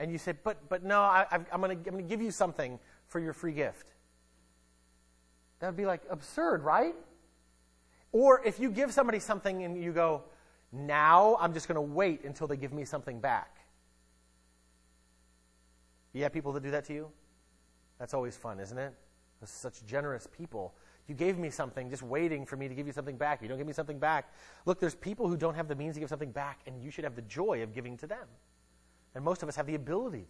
And 0.00 0.10
you 0.10 0.18
say, 0.18 0.32
but, 0.32 0.68
but 0.68 0.82
no, 0.82 1.00
I, 1.00 1.26
am 1.30 1.60
going 1.60 1.82
to 1.84 2.02
give 2.02 2.20
you 2.20 2.30
something 2.30 2.78
for 3.06 3.20
your 3.20 3.32
free 3.32 3.52
gift. 3.52 3.92
That 5.60 5.68
would 5.68 5.76
be 5.76 5.86
like 5.86 6.02
absurd, 6.10 6.64
right? 6.64 6.94
Or 8.10 8.44
if 8.44 8.58
you 8.58 8.70
give 8.70 8.92
somebody 8.92 9.20
something 9.20 9.62
and 9.62 9.80
you 9.80 9.92
go, 9.92 10.24
now 10.72 11.36
I'm 11.40 11.54
just 11.54 11.68
going 11.68 11.76
to 11.76 11.80
wait 11.80 12.24
until 12.24 12.46
they 12.46 12.56
give 12.56 12.72
me 12.72 12.84
something 12.84 13.20
back. 13.20 13.58
You 16.12 16.24
have 16.24 16.32
people 16.32 16.52
that 16.52 16.62
do 16.62 16.72
that 16.72 16.84
to 16.86 16.92
you? 16.92 17.08
That's 17.98 18.12
always 18.12 18.36
fun, 18.36 18.58
isn't 18.58 18.76
it? 18.76 18.92
They're 19.40 19.46
such 19.46 19.84
generous 19.86 20.26
people. 20.36 20.74
You 21.12 21.18
gave 21.18 21.36
me 21.36 21.50
something 21.50 21.90
just 21.90 22.02
waiting 22.02 22.46
for 22.46 22.56
me 22.56 22.68
to 22.68 22.74
give 22.74 22.86
you 22.86 22.92
something 22.94 23.18
back. 23.18 23.42
You 23.42 23.48
don't 23.48 23.58
give 23.58 23.66
me 23.66 23.74
something 23.74 23.98
back. 23.98 24.32
Look, 24.64 24.80
there's 24.80 24.94
people 24.94 25.28
who 25.28 25.36
don't 25.36 25.54
have 25.54 25.68
the 25.68 25.74
means 25.74 25.92
to 25.92 26.00
give 26.00 26.08
something 26.08 26.32
back, 26.32 26.60
and 26.66 26.82
you 26.82 26.90
should 26.90 27.04
have 27.04 27.14
the 27.14 27.20
joy 27.20 27.62
of 27.62 27.74
giving 27.74 27.98
to 27.98 28.06
them. 28.06 28.26
And 29.14 29.22
most 29.22 29.42
of 29.42 29.48
us 29.50 29.54
have 29.56 29.66
the 29.66 29.74
ability 29.74 30.24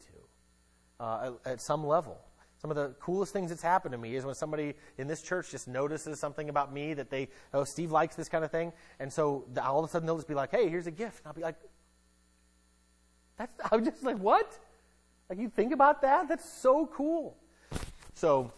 to 0.98 1.04
uh, 1.04 1.30
at, 1.46 1.52
at 1.52 1.60
some 1.60 1.86
level. 1.86 2.18
Some 2.60 2.72
of 2.72 2.76
the 2.76 2.96
coolest 2.98 3.32
things 3.32 3.50
that's 3.50 3.62
happened 3.62 3.92
to 3.92 3.98
me 3.98 4.16
is 4.16 4.24
when 4.24 4.34
somebody 4.34 4.74
in 4.98 5.06
this 5.06 5.22
church 5.22 5.52
just 5.52 5.68
notices 5.68 6.18
something 6.18 6.48
about 6.48 6.72
me 6.72 6.94
that 6.94 7.10
they, 7.10 7.28
oh, 7.54 7.62
Steve 7.62 7.92
likes 7.92 8.16
this 8.16 8.28
kind 8.28 8.44
of 8.44 8.50
thing. 8.50 8.72
And 8.98 9.12
so 9.12 9.44
all 9.62 9.78
of 9.78 9.88
a 9.88 9.88
sudden 9.88 10.04
they'll 10.04 10.16
just 10.16 10.26
be 10.26 10.34
like, 10.34 10.50
hey, 10.50 10.68
here's 10.68 10.88
a 10.88 10.90
gift. 10.90 11.20
And 11.20 11.28
I'll 11.28 11.32
be 11.32 11.42
like, 11.42 11.60
that's, 13.38 13.52
I'm 13.70 13.84
just 13.84 14.02
like, 14.02 14.18
what? 14.18 14.58
Like, 15.30 15.38
you 15.38 15.48
think 15.48 15.72
about 15.72 16.02
that? 16.02 16.28
That's 16.28 16.52
so 16.52 16.86
cool. 16.92 17.36
So, 18.14 18.52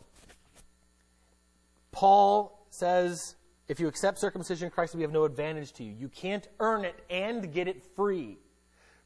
Paul 1.95 2.67
says, 2.71 3.37
if 3.69 3.79
you 3.79 3.87
accept 3.87 4.19
circumcision, 4.19 4.69
Christ 4.69 4.95
will 4.95 4.99
be 4.99 5.05
of 5.05 5.13
no 5.13 5.25
advantage 5.25 5.73
to 5.75 5.85
you. 5.85 5.95
You 5.97 6.09
can't 6.09 6.47
earn 6.59 6.85
it 6.85 6.99
and 7.09 7.53
get 7.53 7.69
it 7.69 7.85
free. 7.95 8.37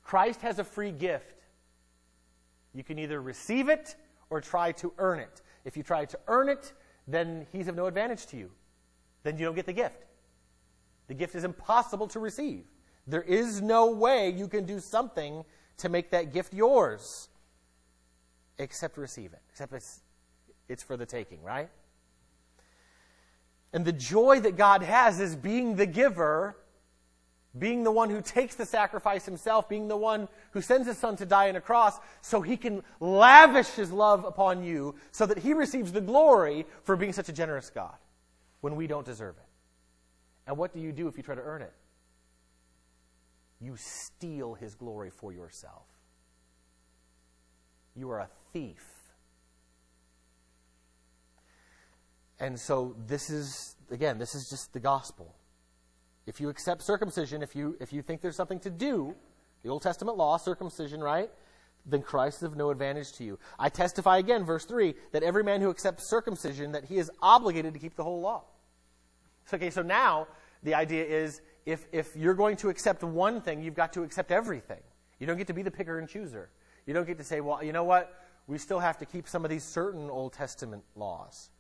Christ 0.03 0.41
has 0.41 0.59
a 0.59 0.65
free 0.65 0.91
gift. 0.91 1.45
You 2.73 2.83
can 2.83 2.99
either 2.99 3.21
receive 3.21 3.69
it 3.69 3.95
or 4.31 4.41
try 4.41 4.73
to 4.73 4.91
earn 4.97 5.19
it. 5.19 5.43
If 5.67 5.77
you 5.77 5.83
try 5.83 6.07
to 6.07 6.19
earn 6.29 6.49
it, 6.49 6.73
then 7.07 7.47
he's 7.53 7.69
of 7.69 7.77
no 7.77 7.87
advantage 7.87 8.25
to 8.29 8.39
you. 8.39 8.51
Then 9.23 9.37
you 9.37 9.45
don't 9.45 9.55
get 9.55 9.67
the 9.67 9.75
gift. 9.75 10.07
The 11.09 11.15
gift 11.15 11.35
is 11.35 11.45
impossible 11.45 12.07
to 12.09 12.21
receive. 12.21 12.65
There 13.07 13.23
is 13.23 13.61
no 13.61 13.91
way 13.91 14.31
you 14.31 14.49
can 14.49 14.65
do 14.65 14.81
something 14.81 15.45
to 15.77 15.91
make 15.91 16.11
that 16.13 16.33
gift 16.33 16.55
yours 16.55 17.29
except 18.59 18.97
receive 18.97 19.35
it. 19.35 19.43
Except 19.51 19.75
it's, 19.75 20.01
it's 20.71 20.83
for 20.83 20.97
the 20.97 21.07
taking, 21.07 21.43
right? 21.43 21.69
And 23.73 23.85
the 23.85 23.93
joy 23.93 24.41
that 24.41 24.57
God 24.57 24.83
has 24.83 25.21
is 25.21 25.37
being 25.37 25.77
the 25.77 25.87
giver 25.87 26.57
being 27.59 27.83
the 27.83 27.91
one 27.91 28.11
who 28.11 28.21
takes 28.21 28.55
the 28.55 28.67
sacrifice 28.67 29.25
himself, 29.25 29.69
being 29.69 29.89
the 29.89 29.97
one 29.97 30.29
who 30.53 30.61
sends 30.61 30.87
his 30.87 30.99
son 30.99 31.17
to 31.17 31.27
die 31.27 31.49
on 31.49 31.57
a 31.57 31.61
cross 31.61 31.99
so 32.21 32.41
he 32.41 32.57
can 32.57 32.83
lavish 33.01 33.69
his 33.69 33.91
love 33.91 34.25
upon 34.25 34.63
you 34.63 34.95
so 35.13 35.27
that 35.27 35.39
he 35.39 35.55
receives 35.55 35.93
the 35.93 36.01
glory 36.01 36.67
for 36.85 36.97
being 36.97 37.13
such 37.13 37.29
a 37.29 37.33
generous 37.33 37.71
God 37.71 37.97
when 38.61 38.77
we 38.77 38.87
don't 38.87 39.07
deserve 39.07 39.37
it. 39.39 39.47
And 40.47 40.57
what 40.57 40.73
do 40.73 40.81
you 40.81 40.93
do 40.93 41.09
if 41.09 41.17
you 41.17 41.23
try 41.23 41.35
to 41.35 41.43
earn 41.43 41.63
it? 41.63 41.73
You 43.61 43.77
steal 43.77 44.55
his 44.55 44.75
glory 44.75 45.11
for 45.11 45.33
yourself. 45.33 45.87
You 47.97 48.11
are 48.11 48.21
a 48.21 48.29
thief. 48.53 48.98
And 52.41 52.59
so 52.59 52.95
this 53.07 53.31
is, 53.31 53.77
again, 53.91 54.19
this 54.19 54.35
is 54.35 54.49
just 54.49 54.73
the 54.73 54.81
gospel. 54.81 55.35
If 56.27 56.41
you 56.41 56.49
accept 56.49 56.83
circumcision, 56.83 57.43
if 57.43 57.57
you, 57.57 57.77
if 57.81 57.93
you 57.93 58.03
think 58.03 58.21
there's 58.21 58.37
something 58.37 58.61
to 58.61 58.71
do, 58.71 59.15
the 59.63 59.71
Old 59.71 59.83
Testament 59.83 60.17
law, 60.17 60.37
circumcision, 60.37 61.01
right? 61.01 61.31
Then 61.87 62.03
Christ 62.03 62.39
is 62.39 62.43
of 62.45 62.57
no 62.57 62.71
advantage 62.71 63.13
to 63.15 63.25
you. 63.25 63.39
I 63.59 63.71
testify 63.71 64.19
again, 64.19 64.45
verse 64.45 64.65
3, 64.65 64.95
that 65.13 65.23
every 65.23 65.43
man 65.43 65.61
who 65.61 65.71
accepts 65.71 66.09
circumcision, 66.09 66.73
that 66.73 66.85
he 66.85 66.99
is 66.99 67.11
obligated 67.23 67.73
to 67.75 67.81
keep 67.81 67.97
the 67.97 68.05
whole 68.05 68.21
law. 68.21 68.45
So, 69.47 69.57
okay, 69.57 69.71
so 69.71 69.83
now 69.83 70.29
the 70.63 70.75
idea 70.75 71.05
is 71.05 71.41
if, 71.65 71.87
if 71.93 72.15
you're 72.15 72.35
going 72.35 72.57
to 72.59 72.69
accept 72.69 73.03
one 73.03 73.41
thing, 73.41 73.63
you've 73.63 73.75
got 73.75 73.93
to 73.95 74.03
accept 74.03 74.31
everything. 74.31 74.81
You 75.19 75.27
don't 75.27 75.39
get 75.39 75.47
to 75.49 75.55
be 75.55 75.63
the 75.63 75.71
picker 75.71 75.99
and 75.99 76.09
chooser. 76.09 76.51
You 76.87 76.95
don't 76.95 77.07
get 77.07 77.19
to 77.19 77.25
say, 77.25 77.41
well, 77.41 77.63
you 77.65 77.73
know 77.73 77.85
what? 77.85 78.15
We 78.47 78.59
still 78.59 78.79
have 78.79 78.99
to 78.99 79.07
keep 79.07 79.29
some 79.29 79.45
of 79.45 79.51
these 79.51 79.65
certain 79.65 80.09
Old 80.11 80.33
Testament 80.35 80.85
laws. 80.95 81.51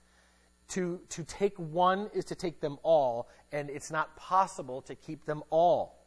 To, 0.68 1.00
to 1.08 1.24
take 1.24 1.58
one 1.58 2.10
is 2.12 2.26
to 2.26 2.34
take 2.34 2.60
them 2.60 2.78
all, 2.82 3.28
and 3.52 3.70
it's 3.70 3.90
not 3.90 4.14
possible 4.16 4.82
to 4.82 4.94
keep 4.94 5.24
them 5.24 5.42
all. 5.48 6.04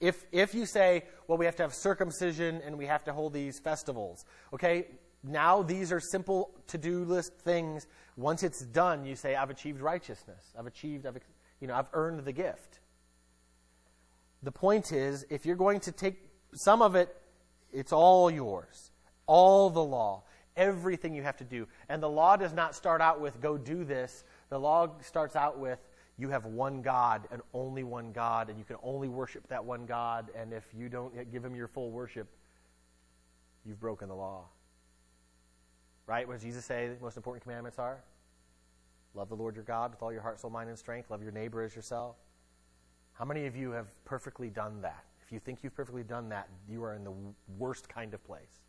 If, 0.00 0.24
if 0.32 0.54
you 0.54 0.66
say, 0.66 1.04
well, 1.28 1.38
we 1.38 1.44
have 1.44 1.56
to 1.56 1.62
have 1.62 1.74
circumcision 1.74 2.62
and 2.64 2.78
we 2.78 2.86
have 2.86 3.04
to 3.04 3.12
hold 3.12 3.32
these 3.32 3.58
festivals, 3.58 4.24
okay, 4.52 4.86
now 5.22 5.62
these 5.62 5.92
are 5.92 6.00
simple 6.00 6.50
to 6.68 6.78
do 6.78 7.04
list 7.04 7.32
things. 7.38 7.86
Once 8.16 8.42
it's 8.42 8.60
done, 8.60 9.04
you 9.04 9.16
say, 9.16 9.34
I've 9.34 9.50
achieved 9.50 9.80
righteousness. 9.80 10.52
I've 10.58 10.66
achieved, 10.66 11.06
I've, 11.06 11.18
you 11.60 11.68
know, 11.68 11.74
I've 11.74 11.88
earned 11.92 12.24
the 12.24 12.32
gift. 12.32 12.80
The 14.42 14.52
point 14.52 14.92
is, 14.92 15.24
if 15.30 15.46
you're 15.46 15.56
going 15.56 15.80
to 15.80 15.92
take 15.92 16.16
some 16.54 16.82
of 16.82 16.94
it, 16.94 17.14
it's 17.72 17.92
all 17.92 18.30
yours. 18.30 18.90
All 19.26 19.70
the 19.70 19.82
law 19.82 20.24
everything 20.56 21.14
you 21.14 21.22
have 21.22 21.36
to 21.38 21.44
do. 21.44 21.66
And 21.88 22.02
the 22.02 22.08
law 22.08 22.36
does 22.36 22.52
not 22.52 22.74
start 22.74 23.00
out 23.00 23.20
with, 23.20 23.40
go 23.40 23.58
do 23.58 23.84
this. 23.84 24.24
The 24.50 24.58
law 24.58 24.88
starts 25.00 25.36
out 25.36 25.58
with, 25.58 25.78
you 26.16 26.28
have 26.28 26.44
one 26.44 26.80
God 26.80 27.26
and 27.30 27.42
only 27.52 27.82
one 27.82 28.12
God, 28.12 28.48
and 28.48 28.58
you 28.58 28.64
can 28.64 28.76
only 28.82 29.08
worship 29.08 29.48
that 29.48 29.64
one 29.64 29.84
God. 29.86 30.30
And 30.36 30.52
if 30.52 30.64
you 30.76 30.88
don't 30.88 31.32
give 31.32 31.44
him 31.44 31.56
your 31.56 31.66
full 31.66 31.90
worship, 31.90 32.28
you've 33.64 33.80
broken 33.80 34.08
the 34.08 34.14
law. 34.14 34.44
Right? 36.06 36.26
What 36.26 36.34
does 36.34 36.42
Jesus 36.42 36.64
say 36.64 36.88
the 36.88 37.02
most 37.02 37.16
important 37.16 37.42
commandments 37.42 37.78
are? 37.78 38.04
Love 39.14 39.28
the 39.28 39.34
Lord 39.34 39.54
your 39.54 39.64
God 39.64 39.92
with 39.92 40.02
all 40.02 40.12
your 40.12 40.22
heart, 40.22 40.40
soul, 40.40 40.50
mind, 40.50 40.68
and 40.68 40.78
strength. 40.78 41.10
Love 41.10 41.22
your 41.22 41.32
neighbor 41.32 41.62
as 41.62 41.74
yourself. 41.74 42.16
How 43.12 43.24
many 43.24 43.46
of 43.46 43.56
you 43.56 43.70
have 43.70 43.86
perfectly 44.04 44.50
done 44.50 44.82
that? 44.82 45.04
If 45.24 45.32
you 45.32 45.38
think 45.38 45.60
you've 45.62 45.74
perfectly 45.74 46.02
done 46.02 46.28
that, 46.28 46.48
you 46.68 46.82
are 46.84 46.94
in 46.94 47.04
the 47.04 47.14
worst 47.56 47.88
kind 47.88 48.12
of 48.12 48.22
place. 48.24 48.63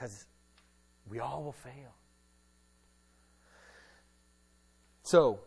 Because 0.00 0.26
we 1.10 1.18
all 1.18 1.44
will 1.44 1.52
fail. 1.52 1.94
So, 5.02 5.40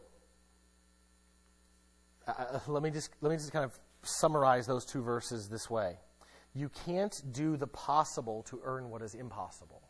uh, 2.27 2.31
uh, 2.31 2.59
let 2.67 2.83
me 2.83 2.91
just 2.91 3.09
let 3.21 3.31
me 3.31 3.37
just 3.37 3.51
kind 3.51 3.65
of 3.65 3.79
summarize 4.03 4.67
those 4.67 4.85
two 4.85 5.01
verses 5.01 5.49
this 5.49 5.71
way. 5.71 5.97
You 6.53 6.69
can't 6.85 7.19
do 7.31 7.57
the 7.57 7.65
possible 7.65 8.43
to 8.43 8.61
earn 8.63 8.91
what 8.91 9.01
is 9.01 9.15
impossible. 9.15 9.81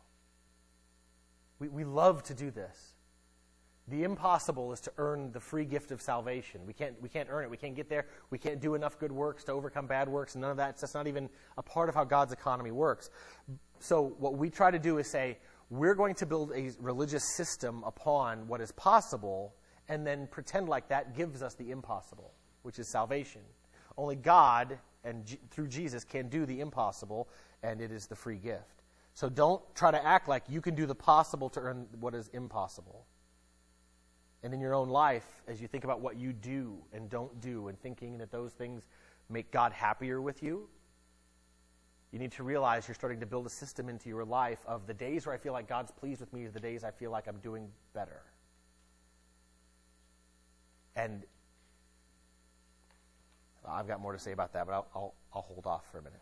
We, 1.58 1.68
we 1.68 1.84
love 1.84 2.22
to 2.22 2.34
do 2.34 2.50
this. 2.50 2.94
The 3.88 4.02
impossible 4.02 4.72
is 4.72 4.80
to 4.82 4.92
earn 4.96 5.30
the 5.32 5.40
free 5.40 5.66
gift 5.66 5.90
of 5.90 6.00
salvation. 6.00 6.62
We 6.66 6.72
can't, 6.72 6.98
we 7.02 7.10
can't 7.10 7.28
earn 7.30 7.44
it. 7.44 7.50
We 7.50 7.58
can't 7.58 7.74
get 7.74 7.90
there. 7.90 8.06
We 8.30 8.38
can't 8.38 8.58
do 8.58 8.74
enough 8.74 8.98
good 8.98 9.12
works 9.12 9.44
to 9.44 9.52
overcome 9.52 9.86
bad 9.86 10.08
works. 10.08 10.34
None 10.34 10.50
of 10.50 10.56
that. 10.56 10.78
That's 10.80 10.94
not 10.94 11.06
even 11.06 11.28
a 11.58 11.62
part 11.62 11.90
of 11.90 11.94
how 11.94 12.04
God's 12.04 12.32
economy 12.32 12.70
works. 12.70 13.10
So, 13.84 14.14
what 14.18 14.38
we 14.38 14.48
try 14.48 14.70
to 14.70 14.78
do 14.78 14.96
is 14.96 15.10
say, 15.10 15.36
we're 15.68 15.94
going 15.94 16.14
to 16.14 16.24
build 16.24 16.52
a 16.56 16.70
religious 16.80 17.36
system 17.36 17.84
upon 17.84 18.48
what 18.48 18.62
is 18.62 18.72
possible 18.72 19.54
and 19.90 20.06
then 20.06 20.26
pretend 20.26 20.70
like 20.70 20.88
that 20.88 21.14
gives 21.14 21.42
us 21.42 21.54
the 21.54 21.70
impossible, 21.70 22.32
which 22.62 22.78
is 22.78 22.88
salvation. 22.88 23.42
Only 23.98 24.16
God 24.16 24.78
and 25.04 25.26
G- 25.26 25.38
through 25.50 25.68
Jesus 25.68 26.02
can 26.02 26.30
do 26.30 26.46
the 26.46 26.60
impossible, 26.60 27.28
and 27.62 27.82
it 27.82 27.92
is 27.92 28.06
the 28.06 28.16
free 28.16 28.38
gift. 28.38 28.82
So 29.12 29.28
don't 29.28 29.62
try 29.74 29.90
to 29.90 30.02
act 30.02 30.28
like 30.28 30.44
you 30.48 30.62
can 30.62 30.74
do 30.74 30.86
the 30.86 30.94
possible 30.94 31.50
to 31.50 31.60
earn 31.60 31.86
what 32.00 32.14
is 32.14 32.28
impossible. 32.28 33.04
And 34.42 34.54
in 34.54 34.60
your 34.60 34.72
own 34.72 34.88
life, 34.88 35.26
as 35.46 35.60
you 35.60 35.68
think 35.68 35.84
about 35.84 36.00
what 36.00 36.16
you 36.16 36.32
do 36.32 36.78
and 36.94 37.10
don't 37.10 37.38
do, 37.42 37.68
and 37.68 37.78
thinking 37.78 38.16
that 38.16 38.32
those 38.32 38.54
things 38.54 38.86
make 39.28 39.50
God 39.50 39.72
happier 39.72 40.22
with 40.22 40.42
you, 40.42 40.70
you 42.14 42.20
need 42.20 42.30
to 42.30 42.44
realize 42.44 42.86
you're 42.86 42.94
starting 42.94 43.18
to 43.18 43.26
build 43.26 43.44
a 43.44 43.50
system 43.50 43.88
into 43.88 44.08
your 44.08 44.24
life 44.24 44.60
of 44.68 44.86
the 44.86 44.94
days 44.94 45.26
where 45.26 45.34
I 45.34 45.38
feel 45.38 45.52
like 45.52 45.68
God's 45.68 45.90
pleased 45.90 46.20
with 46.20 46.32
me 46.32 46.44
are 46.44 46.50
the 46.52 46.60
days 46.60 46.84
I 46.84 46.92
feel 46.92 47.10
like 47.10 47.26
I'm 47.26 47.38
doing 47.38 47.66
better. 47.92 48.22
And 50.94 51.24
I've 53.68 53.88
got 53.88 54.00
more 54.00 54.12
to 54.12 54.18
say 54.20 54.30
about 54.30 54.52
that, 54.52 54.66
but 54.66 54.74
I'll, 54.74 54.86
I'll, 54.94 55.14
I'll 55.34 55.42
hold 55.42 55.66
off 55.66 55.90
for 55.90 55.98
a 55.98 56.02
minute. 56.02 56.20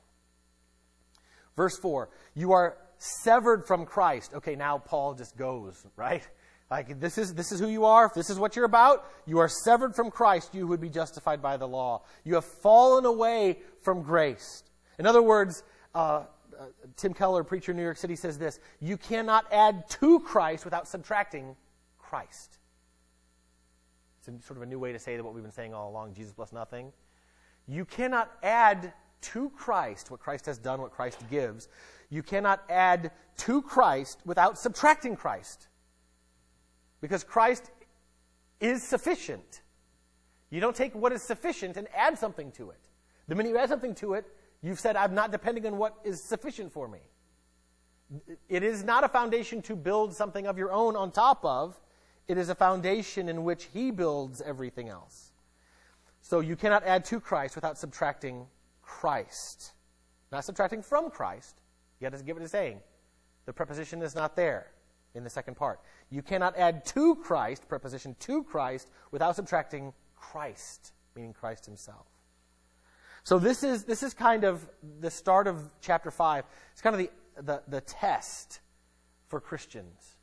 Verse 1.57 1.77
4 1.77 2.09
You 2.35 2.53
are 2.53 2.79
severed 2.97 3.67
from 3.67 3.85
Christ. 3.85 4.33
Okay, 4.33 4.57
now 4.57 4.79
Paul 4.79 5.13
just 5.13 5.37
goes, 5.37 5.87
right? 5.97 6.27
Like, 6.71 7.01
this 7.01 7.19
is, 7.19 7.35
this 7.35 7.53
is 7.53 7.61
who 7.61 7.69
you 7.69 7.85
are. 7.85 8.07
If 8.07 8.15
this 8.15 8.31
is 8.31 8.39
what 8.39 8.57
you're 8.57 8.65
about, 8.65 9.05
you 9.27 9.41
are 9.41 9.49
severed 9.63 9.95
from 9.95 10.11
Christ. 10.11 10.55
You 10.55 10.67
would 10.69 10.81
be 10.81 10.89
justified 10.89 11.43
by 11.43 11.59
the 11.59 11.69
law. 11.69 12.05
You 12.25 12.37
have 12.37 12.47
fallen 12.47 13.05
away 13.05 13.59
from 13.83 14.01
grace. 14.01 14.65
In 14.99 15.07
other 15.07 15.21
words, 15.21 15.63
uh, 15.95 15.99
uh, 16.59 16.67
Tim 16.97 17.15
Keller, 17.15 17.45
preacher 17.45 17.73
in 17.73 17.77
New 17.77 17.83
York 17.83 17.97
City, 17.97 18.17
says 18.17 18.39
this 18.39 18.61
You 18.81 18.97
cannot 18.97 19.51
add 19.53 19.89
to 19.91 20.21
Christ 20.21 20.65
without 20.65 20.89
subtracting 20.89 21.57
Christ. 21.99 22.59
It's 24.19 24.29
a, 24.29 24.47
sort 24.47 24.59
of 24.59 24.63
a 24.63 24.67
new 24.67 24.79
way 24.79 24.93
to 24.93 24.99
say 24.99 25.21
what 25.21 25.35
we've 25.35 25.43
been 25.43 25.53
saying 25.53 25.75
all 25.75 25.91
along 25.91 26.15
Jesus 26.15 26.33
plus 26.33 26.53
nothing. 26.53 26.93
You 27.67 27.85
cannot 27.85 28.31
add 28.43 28.93
to 29.23 29.51
Christ 29.51 30.11
what 30.11 30.21
Christ 30.21 30.47
has 30.47 30.59
done, 30.59 30.81
what 30.81 30.93
Christ 30.93 31.19
gives. 31.31 31.69
You 32.11 32.23
cannot 32.23 32.63
add 32.69 33.13
to 33.39 33.63
Christ 33.63 34.21
without 34.25 34.59
subtracting 34.59 35.17
Christ. 35.17 35.69
Because 37.01 37.25
Christ 37.25 37.71
is 38.61 38.83
sufficient. 38.83 39.63
You 40.51 40.61
don't 40.61 40.77
take 40.77 40.95
what 40.95 41.13
is 41.13 41.23
sufficient 41.23 41.77
and 41.77 41.89
add 41.97 42.19
something 42.19 42.53
to 42.53 42.71
it. 42.71 42.89
The 43.29 43.35
minute 43.35 43.51
you 43.51 43.59
add 43.59 43.71
something 43.71 43.95
to 43.97 44.15
it, 44.15 44.27
you've 44.63 44.81
said, 44.81 44.97
I'm 44.97 45.15
not 45.15 45.33
depending 45.33 45.67
on 45.67 45.77
what 45.77 45.97
is 46.05 46.23
sufficient 46.23 46.73
for 46.73 46.89
me. 46.89 47.01
It 48.49 48.63
is 48.63 48.85
not 48.85 49.05
a 49.05 49.09
foundation 49.09 49.63
to 49.63 49.77
build 49.77 50.15
something 50.15 50.47
of 50.47 50.59
your 50.59 50.73
own 50.73 50.97
on 50.97 51.11
top 51.11 51.45
of. 51.45 51.79
It 52.29 52.39
is 52.39 52.49
a 52.49 52.55
foundation 52.55 53.29
in 53.29 53.45
which 53.45 53.69
He 53.73 53.91
builds 53.91 54.41
everything 54.41 54.89
else. 54.89 55.33
So 56.21 56.41
you 56.41 56.57
cannot 56.57 56.85
add 56.85 57.05
to 57.07 57.21
Christ 57.21 57.55
without 57.55 57.79
subtracting 57.79 58.47
Christ. 58.81 59.73
Not 60.31 60.45
subtracting 60.45 60.83
from 60.83 61.11
Christ. 61.11 61.61
You 62.01 62.05
have 62.05 62.19
to 62.19 62.25
give 62.25 62.37
it 62.37 62.43
a 62.43 62.49
saying. 62.49 62.81
The 63.47 63.53
preposition 63.53 64.03
is 64.03 64.15
not 64.15 64.37
there 64.37 64.69
in 65.15 65.25
the 65.25 65.31
second 65.31 65.57
part. 65.57 65.81
You 66.11 66.23
cannot 66.23 66.57
add 66.57 66.85
to 66.87 67.17
Christ, 67.17 67.69
preposition 67.69 68.15
to 68.21 68.45
Christ, 68.45 68.89
without 69.11 69.37
subtracting 69.37 69.93
Christ, 70.15 70.93
meaning 71.17 71.33
Christ 71.33 71.67
Himself. 71.67 72.07
So 73.25 73.39
this 73.39 73.63
is 73.63 73.85
this 73.85 74.03
is 74.03 74.15
kind 74.15 74.45
of 74.45 74.69
the 75.01 75.11
start 75.11 75.47
of 75.47 75.71
chapter 75.81 76.11
five. 76.11 76.45
It's 76.73 76.81
kind 76.81 76.95
of 76.95 77.01
the 77.01 77.11
the, 77.43 77.63
the 77.69 77.81
test 77.81 78.61
for 79.29 79.41
Christians. 79.41 80.17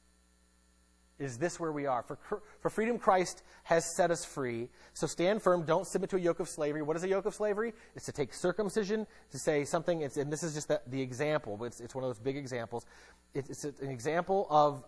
Is 1.18 1.38
this 1.38 1.60
where 1.60 1.74
we 1.74 1.86
are? 1.86 2.02
For, 2.02 2.18
for 2.62 2.70
freedom, 2.70 2.98
Christ 2.98 3.44
has 3.64 3.84
set 3.98 4.10
us 4.10 4.24
free. 4.24 4.70
So 4.94 5.06
stand 5.06 5.42
firm. 5.42 5.64
Don't 5.66 5.86
submit 5.86 6.10
to 6.12 6.16
a 6.16 6.20
yoke 6.20 6.40
of 6.40 6.48
slavery. 6.48 6.82
What 6.82 6.96
is 6.96 7.04
a 7.04 7.10
yoke 7.10 7.26
of 7.26 7.36
slavery? 7.36 7.74
It's 7.94 8.06
to 8.06 8.14
take 8.14 8.34
circumcision, 8.34 9.06
to 9.32 9.38
say 9.38 9.66
something, 9.66 10.04
and 10.04 10.32
this 10.32 10.44
is 10.44 10.54
just 10.54 10.70
the, 10.70 10.82
the 10.88 11.02
example, 11.02 11.62
it's, 11.66 11.82
it's, 11.82 11.94
one 11.94 12.06
of 12.06 12.10
those 12.10 12.20
big 12.20 12.38
examples. 12.38 12.86
it's 13.34 13.66
an 13.66 13.90
example 13.90 14.48
of 14.50 14.86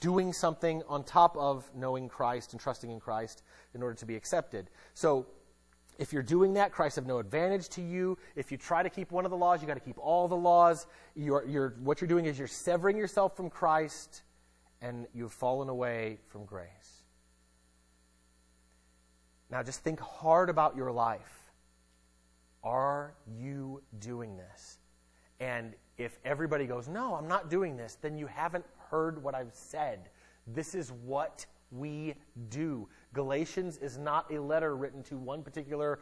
doing 0.00 0.32
something 0.32 0.82
on 0.88 1.04
top 1.04 1.36
of 1.36 1.70
knowing 1.74 2.08
Christ 2.08 2.52
and 2.52 2.60
trusting 2.60 2.90
in 2.90 2.98
Christ 2.98 3.42
in 3.74 3.82
order 3.82 3.94
to 3.96 4.06
be 4.06 4.16
accepted. 4.16 4.70
So 4.94 5.26
if 5.98 6.12
you're 6.12 6.22
doing 6.22 6.54
that, 6.54 6.72
Christ 6.72 6.96
have 6.96 7.06
no 7.06 7.18
advantage 7.18 7.68
to 7.70 7.82
you. 7.82 8.18
If 8.36 8.50
you 8.50 8.58
try 8.58 8.82
to 8.82 8.90
keep 8.90 9.12
one 9.12 9.24
of 9.24 9.30
the 9.30 9.36
laws, 9.36 9.60
you 9.60 9.68
got 9.68 9.74
to 9.74 9.80
keep 9.80 9.98
all 9.98 10.28
the 10.28 10.36
laws. 10.36 10.86
You're, 11.14 11.46
you're, 11.46 11.76
what 11.82 12.00
you're 12.00 12.08
doing 12.08 12.26
is 12.26 12.38
you're 12.38 12.48
severing 12.48 12.96
yourself 12.96 13.36
from 13.36 13.50
Christ 13.50 14.22
and 14.82 15.06
you've 15.14 15.32
fallen 15.32 15.68
away 15.68 16.18
from 16.28 16.44
grace. 16.44 17.04
Now, 19.50 19.62
just 19.62 19.80
think 19.80 20.00
hard 20.00 20.50
about 20.50 20.76
your 20.76 20.90
life. 20.90 21.52
Are 22.62 23.14
you 23.40 23.82
doing 24.00 24.36
this? 24.36 24.78
And 25.38 25.74
if 25.96 26.18
everybody 26.24 26.66
goes, 26.66 26.88
No, 26.88 27.14
I'm 27.14 27.28
not 27.28 27.50
doing 27.50 27.76
this, 27.76 27.98
then 28.00 28.16
you 28.18 28.26
haven't 28.26 28.64
heard 28.90 29.22
what 29.22 29.34
I've 29.34 29.54
said. 29.54 30.08
This 30.46 30.74
is 30.74 30.90
what 30.90 31.46
we 31.70 32.14
do. 32.48 32.88
Galatians 33.14 33.78
is 33.78 33.96
not 33.96 34.30
a 34.30 34.38
letter 34.38 34.76
written 34.76 35.02
to 35.04 35.16
one 35.16 35.42
particular 35.42 36.00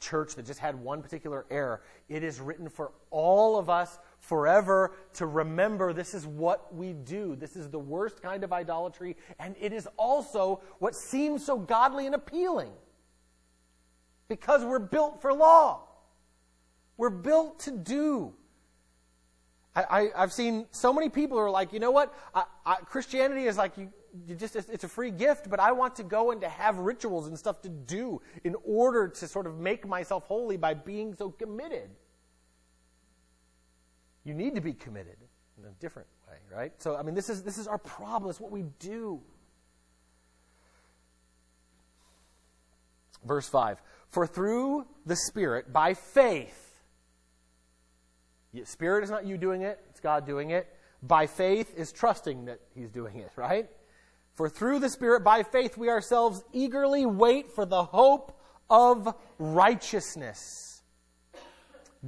church 0.00 0.34
that 0.34 0.44
just 0.44 0.58
had 0.58 0.74
one 0.74 1.00
particular 1.00 1.46
error. 1.50 1.82
It 2.08 2.24
is 2.24 2.40
written 2.40 2.68
for 2.68 2.90
all 3.10 3.56
of 3.56 3.70
us 3.70 4.00
forever 4.18 4.96
to 5.12 5.26
remember 5.26 5.92
this 5.92 6.14
is 6.14 6.26
what 6.26 6.74
we 6.74 6.94
do. 6.94 7.36
This 7.36 7.54
is 7.54 7.70
the 7.70 7.78
worst 7.78 8.20
kind 8.20 8.42
of 8.42 8.52
idolatry, 8.52 9.16
and 9.38 9.54
it 9.60 9.72
is 9.72 9.86
also 9.96 10.60
what 10.80 10.96
seems 10.96 11.44
so 11.44 11.56
godly 11.56 12.06
and 12.06 12.14
appealing 12.16 12.72
because 14.26 14.64
we're 14.64 14.80
built 14.80 15.22
for 15.22 15.32
law. 15.32 15.82
We're 16.96 17.10
built 17.10 17.60
to 17.60 17.70
do. 17.70 18.34
I, 19.76 20.10
have 20.14 20.32
seen 20.32 20.66
so 20.70 20.92
many 20.92 21.08
people 21.08 21.36
who 21.36 21.42
are 21.42 21.50
like, 21.50 21.72
you 21.72 21.80
know 21.80 21.90
what? 21.90 22.14
I, 22.32 22.44
I, 22.64 22.76
Christianity 22.76 23.46
is 23.46 23.56
like 23.58 23.76
you, 23.76 23.84
you 23.84 23.92
just 24.36 24.56
it's, 24.56 24.84
a 24.84 24.88
free 24.88 25.10
gift, 25.10 25.50
but 25.50 25.58
I 25.60 25.72
want 25.72 25.96
to 25.96 26.02
go 26.02 26.30
and 26.30 26.40
to 26.40 26.48
have 26.48 26.78
rituals 26.78 27.26
and 27.26 27.38
stuff 27.38 27.62
to 27.62 27.68
do 27.68 28.20
in 28.44 28.54
order 28.64 29.08
to 29.08 29.28
sort 29.28 29.46
of 29.46 29.58
make 29.58 29.86
myself 29.86 30.24
holy 30.24 30.56
by 30.56 30.74
being 30.74 31.14
so 31.14 31.30
committed. 31.30 31.90
You 34.24 34.34
need 34.34 34.54
to 34.54 34.60
be 34.60 34.72
committed 34.72 35.16
in 35.58 35.64
a 35.64 35.72
different 35.80 36.08
way, 36.28 36.36
right? 36.50 36.72
So, 36.78 36.96
I 36.96 37.02
mean, 37.02 37.14
this 37.14 37.28
is, 37.28 37.42
this 37.42 37.58
is 37.58 37.66
our 37.66 37.78
problem. 37.78 38.30
It's 38.30 38.40
what 38.40 38.52
we 38.52 38.64
do. 38.78 39.20
Verse 43.24 43.48
5 43.48 43.82
For 44.08 44.26
through 44.26 44.86
the 45.06 45.16
Spirit, 45.16 45.72
by 45.72 45.94
faith, 45.94 46.60
Spirit 48.64 49.02
is 49.02 49.10
not 49.10 49.26
you 49.26 49.36
doing 49.36 49.62
it, 49.62 49.80
it's 49.90 50.00
God 50.00 50.26
doing 50.26 50.50
it. 50.50 50.68
By 51.02 51.26
faith 51.26 51.74
is 51.76 51.92
trusting 51.92 52.46
that 52.46 52.60
He's 52.74 52.90
doing 52.90 53.18
it, 53.18 53.30
right? 53.36 53.68
For 54.34 54.48
through 54.48 54.80
the 54.80 54.90
Spirit, 54.90 55.22
by 55.22 55.44
faith, 55.44 55.76
we 55.78 55.88
ourselves 55.88 56.42
eagerly 56.52 57.06
wait 57.06 57.52
for 57.52 57.64
the 57.64 57.84
hope 57.84 58.36
of 58.68 59.14
righteousness. 59.38 60.82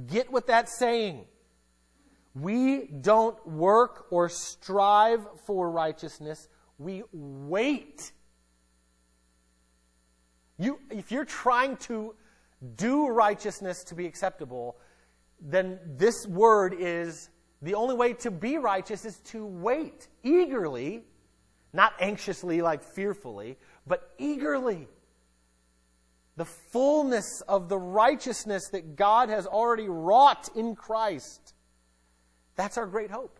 Get 0.07 0.31
what 0.31 0.47
that's 0.47 0.77
saying. 0.77 1.25
We 2.35 2.87
don't 2.87 3.47
work 3.47 4.07
or 4.11 4.29
strive 4.29 5.25
for 5.45 5.71
righteousness, 5.71 6.47
we 6.77 7.03
wait. 7.11 8.11
You, 10.59 10.79
if 10.91 11.11
you're 11.11 11.25
trying 11.25 11.77
to 11.77 12.13
do 12.75 13.07
righteousness 13.07 13.83
to 13.85 13.95
be 13.95 14.05
acceptable, 14.05 14.77
then 15.39 15.79
this 15.85 16.27
word 16.27 16.75
is 16.77 17.29
the 17.61 17.73
only 17.73 17.95
way 17.95 18.13
to 18.13 18.31
be 18.31 18.57
righteous 18.57 19.05
is 19.05 19.19
to 19.19 19.45
wait 19.45 20.07
eagerly 20.23 21.03
Not 21.73 21.93
anxiously, 21.99 22.61
like 22.61 22.83
fearfully, 22.83 23.57
but 23.85 24.11
eagerly. 24.17 24.87
The 26.35 26.45
fullness 26.45 27.41
of 27.47 27.67
the 27.67 27.77
righteousness 27.77 28.69
that 28.71 28.95
God 28.95 29.29
has 29.29 29.47
already 29.47 29.89
wrought 29.89 30.49
in 30.55 30.75
Christ. 30.75 31.53
That's 32.55 32.77
our 32.77 32.85
great 32.85 33.11
hope. 33.11 33.39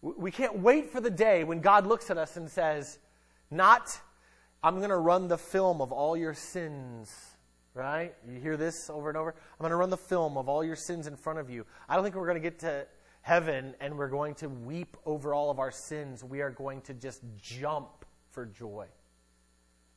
We 0.00 0.30
can't 0.30 0.58
wait 0.60 0.90
for 0.90 1.00
the 1.00 1.10
day 1.10 1.44
when 1.44 1.60
God 1.60 1.86
looks 1.86 2.10
at 2.10 2.18
us 2.18 2.36
and 2.36 2.48
says, 2.48 2.98
Not, 3.50 4.00
I'm 4.62 4.76
going 4.78 4.90
to 4.90 4.96
run 4.96 5.28
the 5.28 5.38
film 5.38 5.80
of 5.80 5.92
all 5.92 6.16
your 6.16 6.34
sins, 6.34 7.12
right? 7.74 8.14
You 8.30 8.38
hear 8.38 8.56
this 8.56 8.88
over 8.88 9.08
and 9.08 9.18
over? 9.18 9.30
I'm 9.30 9.58
going 9.58 9.70
to 9.70 9.76
run 9.76 9.90
the 9.90 9.96
film 9.96 10.36
of 10.36 10.48
all 10.48 10.62
your 10.62 10.76
sins 10.76 11.06
in 11.06 11.16
front 11.16 11.40
of 11.40 11.50
you. 11.50 11.66
I 11.88 11.94
don't 11.94 12.04
think 12.04 12.14
we're 12.14 12.26
going 12.26 12.40
to 12.40 12.48
get 12.48 12.60
to 12.60 12.86
heaven 13.28 13.74
and 13.78 13.98
we're 13.98 14.08
going 14.08 14.34
to 14.34 14.48
weep 14.48 14.96
over 15.04 15.34
all 15.34 15.50
of 15.50 15.58
our 15.58 15.70
sins. 15.70 16.24
We 16.24 16.40
are 16.40 16.50
going 16.50 16.80
to 16.82 16.94
just 16.94 17.20
jump 17.36 18.06
for 18.30 18.46
joy. 18.46 18.86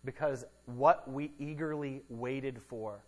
Because 0.04 0.44
what 0.66 1.10
we 1.10 1.32
eagerly 1.40 2.02
waited 2.10 2.62
for, 2.62 3.06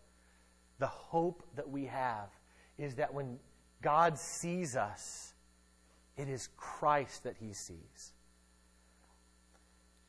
the 0.80 0.88
hope 0.88 1.44
that 1.58 1.70
we 1.70 1.88
have, 1.88 2.30
is 2.78 2.96
that 2.96 3.14
when 3.14 3.38
God 3.82 4.18
sees 4.18 4.78
us, 4.78 5.34
it 6.16 6.30
is 6.30 6.48
Christ 6.56 7.26
that 7.26 7.36
he 7.38 7.52
sees. 7.52 8.14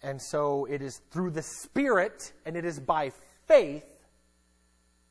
And 0.01 0.23
so 0.23 0.65
it 0.67 0.81
is 0.81 1.01
through 1.11 1.31
the 1.33 1.43
Spirit 1.43 2.33
and 2.47 2.57
it 2.57 2.65
is 2.65 2.79
by 2.79 3.11
faith 3.49 3.85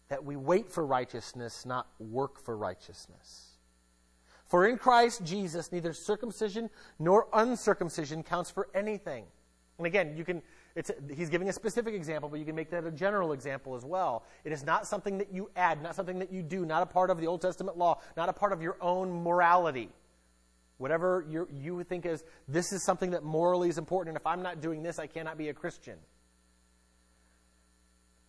that 0.08 0.24
we 0.24 0.38
wait 0.38 0.72
for 0.72 0.86
righteousness, 0.86 1.66
not 1.66 1.88
work 2.00 2.40
for 2.40 2.56
righteousness. 2.56 3.53
For 4.54 4.68
in 4.68 4.78
Christ 4.78 5.26
Jesus, 5.26 5.72
neither 5.72 5.94
circumcision 5.94 6.70
nor 7.00 7.26
uncircumcision 7.34 8.22
counts 8.22 8.52
for 8.52 8.68
anything. 8.76 9.26
And 9.80 9.88
again, 9.88 10.16
you 10.16 10.24
can, 10.24 10.44
he's 11.12 11.32
giving 11.32 11.50
a 11.50 11.54
specific 11.54 11.96
example, 11.96 12.30
but 12.30 12.38
you 12.38 12.46
can 12.46 12.54
make 12.54 12.70
that 12.70 12.86
a 12.86 12.92
general 12.92 13.32
example 13.32 13.74
as 13.74 13.84
well. 13.84 14.26
It 14.44 14.52
is 14.52 14.64
not 14.64 14.86
something 14.86 15.18
that 15.18 15.34
you 15.34 15.50
add, 15.56 15.82
not 15.82 15.96
something 15.96 16.20
that 16.20 16.32
you 16.32 16.44
do, 16.44 16.68
not 16.68 16.84
a 16.84 16.86
part 16.86 17.10
of 17.10 17.20
the 17.20 17.26
Old 17.26 17.42
Testament 17.42 17.80
law, 17.80 18.00
not 18.16 18.30
a 18.30 18.34
part 18.34 18.54
of 18.54 18.62
your 18.62 18.78
own 18.80 19.24
morality. 19.24 19.90
Whatever 20.78 21.26
you 21.28 21.84
think 21.90 22.06
is, 22.06 22.24
this 22.48 22.72
is 22.72 22.86
something 22.86 23.10
that 23.10 23.24
morally 23.24 23.70
is 23.70 23.80
important, 23.80 24.16
and 24.16 24.22
if 24.22 24.28
I'm 24.28 24.44
not 24.44 24.62
doing 24.62 24.84
this, 24.84 25.00
I 25.00 25.08
cannot 25.08 25.36
be 25.36 25.50
a 25.50 25.54
Christian. 25.56 25.98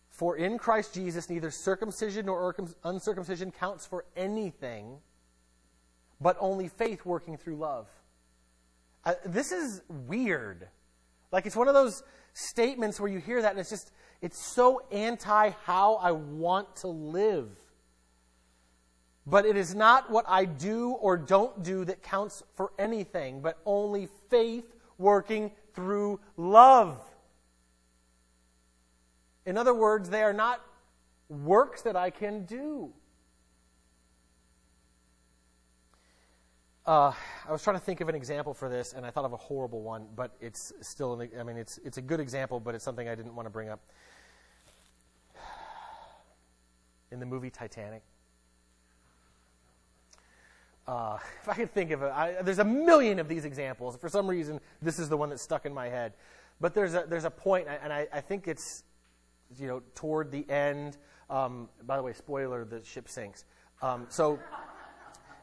For 0.09 0.37
in 0.37 0.57
Christ 0.57 0.91
Jesus, 0.91 1.29
neither 1.29 1.51
circumcision 1.51 2.25
nor 2.25 2.55
uncircumcision 2.83 3.51
counts 3.51 3.85
for 3.85 4.05
anything, 4.15 4.97
but 6.25 6.37
only 6.39 6.67
faith 6.67 7.05
working 7.05 7.37
through 7.37 7.55
love. 7.55 7.85
Uh, 9.03 9.13
this 9.27 9.51
is 9.51 9.83
weird. 10.07 10.67
Like, 11.31 11.45
it's 11.45 11.55
one 11.55 11.67
of 11.67 11.75
those 11.75 12.01
statements 12.33 12.99
where 12.99 13.11
you 13.11 13.19
hear 13.19 13.43
that, 13.43 13.51
and 13.51 13.59
it's 13.59 13.69
just, 13.69 13.91
it's 14.23 14.39
so 14.43 14.81
anti 14.91 15.51
how 15.65 15.97
I 15.97 16.13
want 16.13 16.77
to 16.77 16.87
live. 16.87 17.51
But 19.27 19.45
it 19.45 19.55
is 19.55 19.75
not 19.75 20.09
what 20.09 20.25
I 20.27 20.45
do 20.45 20.93
or 20.93 21.15
don't 21.15 21.61
do 21.61 21.85
that 21.85 22.01
counts 22.01 22.41
for 22.55 22.71
anything, 22.79 23.41
but 23.41 23.59
only 23.63 24.09
faith 24.31 24.65
working 24.97 25.51
through 25.75 26.19
love. 26.37 26.97
In 29.45 29.59
other 29.59 29.75
words, 29.75 30.09
they 30.09 30.23
are 30.23 30.33
not 30.33 30.59
works 31.29 31.83
that 31.83 31.95
I 31.95 32.09
can 32.09 32.45
do. 32.45 32.93
Uh, 36.87 37.11
I 37.47 37.51
was 37.51 37.63
trying 37.63 37.77
to 37.77 37.81
think 37.81 37.99
of 38.01 38.09
an 38.09 38.15
example 38.15 38.53
for 38.53 38.69
this, 38.69 38.93
and 38.93 39.07
I 39.07 39.09
thought 39.09 39.25
of 39.25 39.33
a 39.33 39.37
horrible 39.37 39.81
one, 39.81 40.05
but 40.15 40.35
it's 40.39 40.71
still, 40.81 41.19
an, 41.19 41.31
I 41.39 41.41
mean, 41.41 41.57
it's, 41.57 41.79
it's 41.83 41.97
a 41.97 42.01
good 42.01 42.19
example, 42.19 42.59
but 42.59 42.75
it's 42.75 42.83
something 42.83 43.09
I 43.09 43.15
didn't 43.15 43.35
want 43.35 43.47
to 43.47 43.49
bring 43.49 43.69
up. 43.69 43.79
In 47.11 47.19
the 47.19 47.25
movie 47.25 47.49
Titanic, 47.49 48.03
uh, 50.87 51.17
if 51.41 51.49
I 51.49 51.55
could 51.55 51.73
think 51.73 51.89
of 51.89 52.03
it, 52.03 52.45
there's 52.45 52.59
a 52.59 52.63
million 52.63 53.17
of 53.17 53.27
these 53.27 53.45
examples. 53.45 53.97
For 53.97 54.09
some 54.09 54.27
reason, 54.27 54.59
this 54.79 54.99
is 54.99 55.09
the 55.09 55.17
one 55.17 55.29
that's 55.29 55.41
stuck 55.41 55.65
in 55.65 55.73
my 55.73 55.87
head. 55.87 56.13
But 56.61 56.75
there's 56.75 56.93
a, 56.93 57.05
there's 57.07 57.25
a 57.25 57.31
point, 57.31 57.67
and 57.67 57.91
I, 57.91 58.07
I 58.13 58.21
think 58.21 58.47
it's, 58.47 58.83
you 59.57 59.67
know, 59.67 59.81
toward 59.95 60.31
the 60.31 60.47
end. 60.49 60.97
Um, 61.31 61.67
by 61.87 61.97
the 61.97 62.03
way, 62.03 62.13
spoiler, 62.13 62.63
the 62.63 62.83
ship 62.83 63.09
sinks. 63.09 63.45
Um, 63.81 64.05
so 64.09 64.39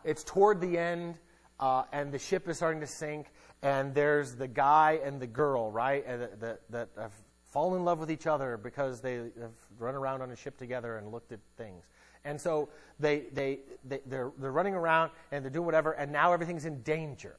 it's 0.04 0.22
toward 0.22 0.60
the 0.60 0.78
end, 0.78 1.18
uh, 1.62 1.84
and 1.92 2.10
the 2.10 2.18
ship 2.18 2.48
is 2.48 2.56
starting 2.56 2.80
to 2.80 2.88
sink, 2.88 3.28
and 3.62 3.94
there's 3.94 4.34
the 4.34 4.48
guy 4.48 4.98
and 5.04 5.20
the 5.20 5.28
girl, 5.28 5.70
right, 5.70 6.04
that, 6.40 6.60
that 6.68 6.88
have 6.98 7.12
fallen 7.44 7.78
in 7.78 7.84
love 7.84 8.00
with 8.00 8.10
each 8.10 8.26
other 8.26 8.56
because 8.56 9.00
they 9.00 9.14
have 9.14 9.52
run 9.78 9.94
around 9.94 10.22
on 10.22 10.32
a 10.32 10.36
ship 10.36 10.58
together 10.58 10.98
and 10.98 11.12
looked 11.12 11.30
at 11.30 11.38
things. 11.56 11.84
And 12.24 12.40
so 12.40 12.68
they, 12.98 13.26
they, 13.32 13.60
they, 13.84 14.00
they're, 14.06 14.32
they're 14.38 14.50
running 14.50 14.74
around 14.74 15.12
and 15.30 15.44
they're 15.44 15.52
doing 15.52 15.64
whatever, 15.64 15.92
and 15.92 16.10
now 16.10 16.32
everything's 16.32 16.64
in 16.64 16.82
danger. 16.82 17.36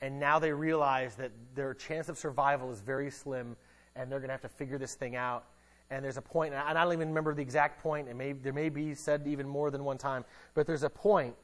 And 0.00 0.18
now 0.18 0.40
they 0.40 0.52
realize 0.52 1.14
that 1.14 1.30
their 1.54 1.74
chance 1.74 2.08
of 2.08 2.18
survival 2.18 2.72
is 2.72 2.80
very 2.80 3.08
slim, 3.08 3.56
and 3.94 4.10
they're 4.10 4.18
going 4.18 4.30
to 4.30 4.34
have 4.34 4.42
to 4.42 4.48
figure 4.48 4.78
this 4.78 4.96
thing 4.96 5.14
out. 5.14 5.44
And 5.90 6.04
there's 6.04 6.16
a 6.16 6.22
point, 6.22 6.54
and 6.54 6.60
I 6.60 6.72
don't 6.72 6.92
even 6.92 7.06
remember 7.06 7.34
the 7.34 7.42
exact 7.42 7.84
point, 7.84 8.08
and 8.08 8.18
may, 8.18 8.32
there 8.32 8.52
may 8.52 8.68
be 8.68 8.96
said 8.96 9.28
even 9.28 9.46
more 9.46 9.70
than 9.70 9.84
one 9.84 9.96
time, 9.96 10.24
but 10.54 10.66
there's 10.66 10.82
a 10.82 10.90
point 10.90 11.36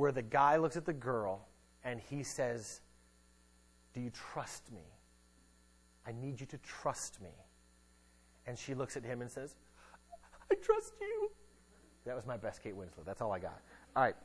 where 0.00 0.12
the 0.12 0.22
guy 0.22 0.56
looks 0.56 0.78
at 0.78 0.86
the 0.86 0.94
girl 0.94 1.46
and 1.84 2.00
he 2.00 2.22
says, 2.22 2.80
Do 3.92 4.00
you 4.00 4.10
trust 4.10 4.72
me? 4.72 4.80
I 6.06 6.12
need 6.12 6.40
you 6.40 6.46
to 6.46 6.58
trust 6.58 7.20
me. 7.20 7.28
And 8.46 8.58
she 8.58 8.72
looks 8.72 8.96
at 8.96 9.04
him 9.04 9.20
and 9.20 9.30
says, 9.30 9.54
I 10.50 10.54
trust 10.54 10.94
you. 11.02 11.30
That 12.06 12.16
was 12.16 12.24
my 12.24 12.38
best 12.38 12.62
Kate 12.62 12.74
Winslet. 12.74 13.04
That's 13.04 13.20
all 13.20 13.30
I 13.30 13.38
got. 13.38 13.60
All 13.94 14.02
right. 14.02 14.16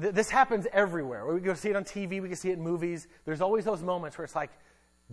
Th- 0.00 0.12
this 0.12 0.28
happens 0.28 0.66
everywhere. 0.72 1.24
We 1.32 1.40
can 1.40 1.54
see 1.54 1.70
it 1.70 1.76
on 1.76 1.84
TV, 1.84 2.20
we 2.20 2.28
can 2.28 2.36
see 2.36 2.50
it 2.50 2.54
in 2.54 2.62
movies. 2.62 3.06
There's 3.24 3.40
always 3.40 3.64
those 3.64 3.82
moments 3.82 4.18
where 4.18 4.24
it's 4.24 4.34
like, 4.34 4.50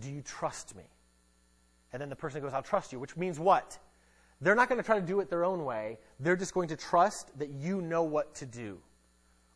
Do 0.00 0.10
you 0.10 0.22
trust 0.22 0.74
me? 0.74 0.90
And 1.92 2.02
then 2.02 2.08
the 2.08 2.16
person 2.16 2.42
goes, 2.42 2.52
I'll 2.52 2.62
trust 2.62 2.92
you, 2.92 2.98
which 2.98 3.16
means 3.16 3.38
what? 3.38 3.78
They're 4.40 4.54
not 4.54 4.68
going 4.68 4.78
to 4.80 4.84
try 4.84 4.98
to 5.00 5.06
do 5.06 5.20
it 5.20 5.30
their 5.30 5.44
own 5.44 5.64
way. 5.64 5.98
They're 6.20 6.36
just 6.36 6.52
going 6.52 6.68
to 6.68 6.76
trust 6.76 7.36
that 7.38 7.50
you 7.50 7.80
know 7.80 8.02
what 8.02 8.34
to 8.36 8.46
do 8.46 8.78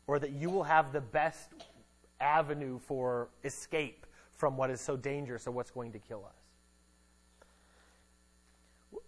or 0.07 0.19
that 0.19 0.31
you 0.31 0.49
will 0.49 0.63
have 0.63 0.91
the 0.91 1.01
best 1.01 1.49
avenue 2.19 2.79
for 2.79 3.29
escape 3.43 4.05
from 4.31 4.57
what 4.57 4.69
is 4.69 4.81
so 4.81 4.97
dangerous 4.97 5.45
or 5.47 5.51
what's 5.51 5.71
going 5.71 5.91
to 5.91 5.99
kill 5.99 6.25
us. 6.25 6.35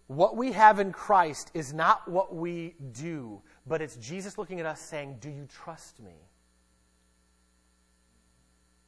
What 0.06 0.36
we 0.36 0.52
have 0.52 0.78
in 0.78 0.92
Christ 0.92 1.50
is 1.54 1.72
not 1.72 2.06
what 2.08 2.34
we 2.34 2.74
do, 2.92 3.40
but 3.66 3.82
it's 3.82 3.96
Jesus 3.96 4.38
looking 4.38 4.60
at 4.60 4.66
us 4.66 4.80
saying, 4.80 5.16
Do 5.20 5.30
you 5.30 5.46
trust 5.46 6.00
me? 6.00 6.14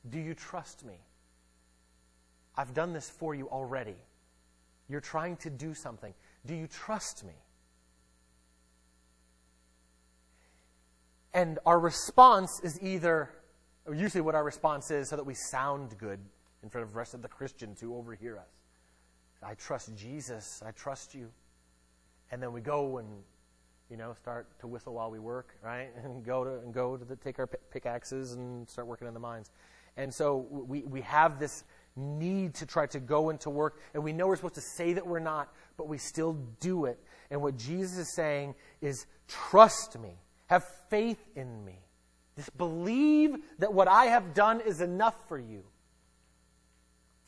Do 0.09 0.19
you 0.19 0.35
trust 0.35 0.85
me? 0.85 1.01
I've 2.57 2.75
done 2.75 2.93
this 2.93 3.11
for 3.11 3.35
you 3.35 3.49
already. 3.49 3.97
You're 4.89 5.01
trying 5.01 5.37
to 5.39 5.51
do 5.51 5.75
something. 5.75 6.15
Do 6.47 6.55
you 6.55 6.67
trust 6.67 7.25
me? 7.25 7.35
And 11.35 11.59
our 11.67 11.79
response 11.79 12.61
is 12.63 12.81
either, 12.81 13.31
or 13.85 13.95
usually 13.95 14.23
what 14.23 14.35
our 14.35 14.45
response 14.45 14.91
is 14.91 15.11
so 15.11 15.17
that 15.17 15.25
we 15.27 15.35
sound 15.35 15.99
good 15.99 16.19
in 16.63 16.71
front 16.71 16.87
of 16.87 16.93
the 16.93 16.99
rest 16.99 17.13
of 17.13 17.21
the 17.21 17.29
Christians 17.29 17.81
who 17.81 17.95
overhear 17.95 18.39
us. 18.39 18.49
I 19.43 19.55
trust 19.55 19.95
Jesus. 19.97 20.63
I 20.67 20.71
trust 20.71 21.15
you. 21.15 21.31
And 22.31 22.43
then 22.43 22.53
we 22.53 22.61
go 22.61 22.99
and, 22.99 23.09
you 23.91 23.97
know, 23.97 24.15
start 24.15 24.59
to 24.61 24.67
whistle 24.67 24.95
while 24.95 25.11
we 25.11 25.19
work, 25.19 25.57
right? 25.63 25.91
And 26.05 26.25
go 26.25 26.43
to 26.43 26.55
and 26.61 26.73
go 26.73 26.97
to 26.97 27.05
the, 27.05 27.17
take 27.17 27.39
our 27.39 27.47
pickaxes 27.47 28.33
and 28.33 28.69
start 28.69 28.87
working 28.87 29.07
in 29.07 29.15
the 29.15 29.21
mines. 29.21 29.51
And 29.97 30.13
so 30.13 30.47
we, 30.51 30.83
we 30.83 31.03
have 31.03 31.39
this 31.39 31.65
need 31.97 32.55
to 32.55 32.67
try 32.67 32.87
to 32.87 33.01
go 33.01 33.31
into 33.31 33.51
work, 33.51 33.81
and 33.95 34.05
we 34.05 34.13
know 34.13 34.27
we're 34.27 34.37
supposed 34.37 34.55
to 34.55 34.61
say 34.61 34.93
that 34.93 35.07
we're 35.07 35.19
not, 35.19 35.53
but 35.77 35.89
we 35.89 35.99
still 35.99 36.35
do 36.61 36.85
it. 36.85 36.99
And 37.31 37.43
what 37.43 37.57
Jesus 37.57 37.99
is 37.99 38.15
saying 38.15 38.55
is, 38.81 39.07
trust 39.27 39.99
me, 39.99 40.13
have 40.47 40.65
faith 40.91 41.27
in 41.35 41.65
me. 41.65 41.79
Just 42.37 42.57
believe 42.59 43.37
that 43.59 43.73
what 43.73 43.89
I 43.89 44.07
have 44.07 44.35
done 44.35 44.61
is 44.61 44.81
enough 44.81 45.17
for 45.27 45.39
you. 45.39 45.65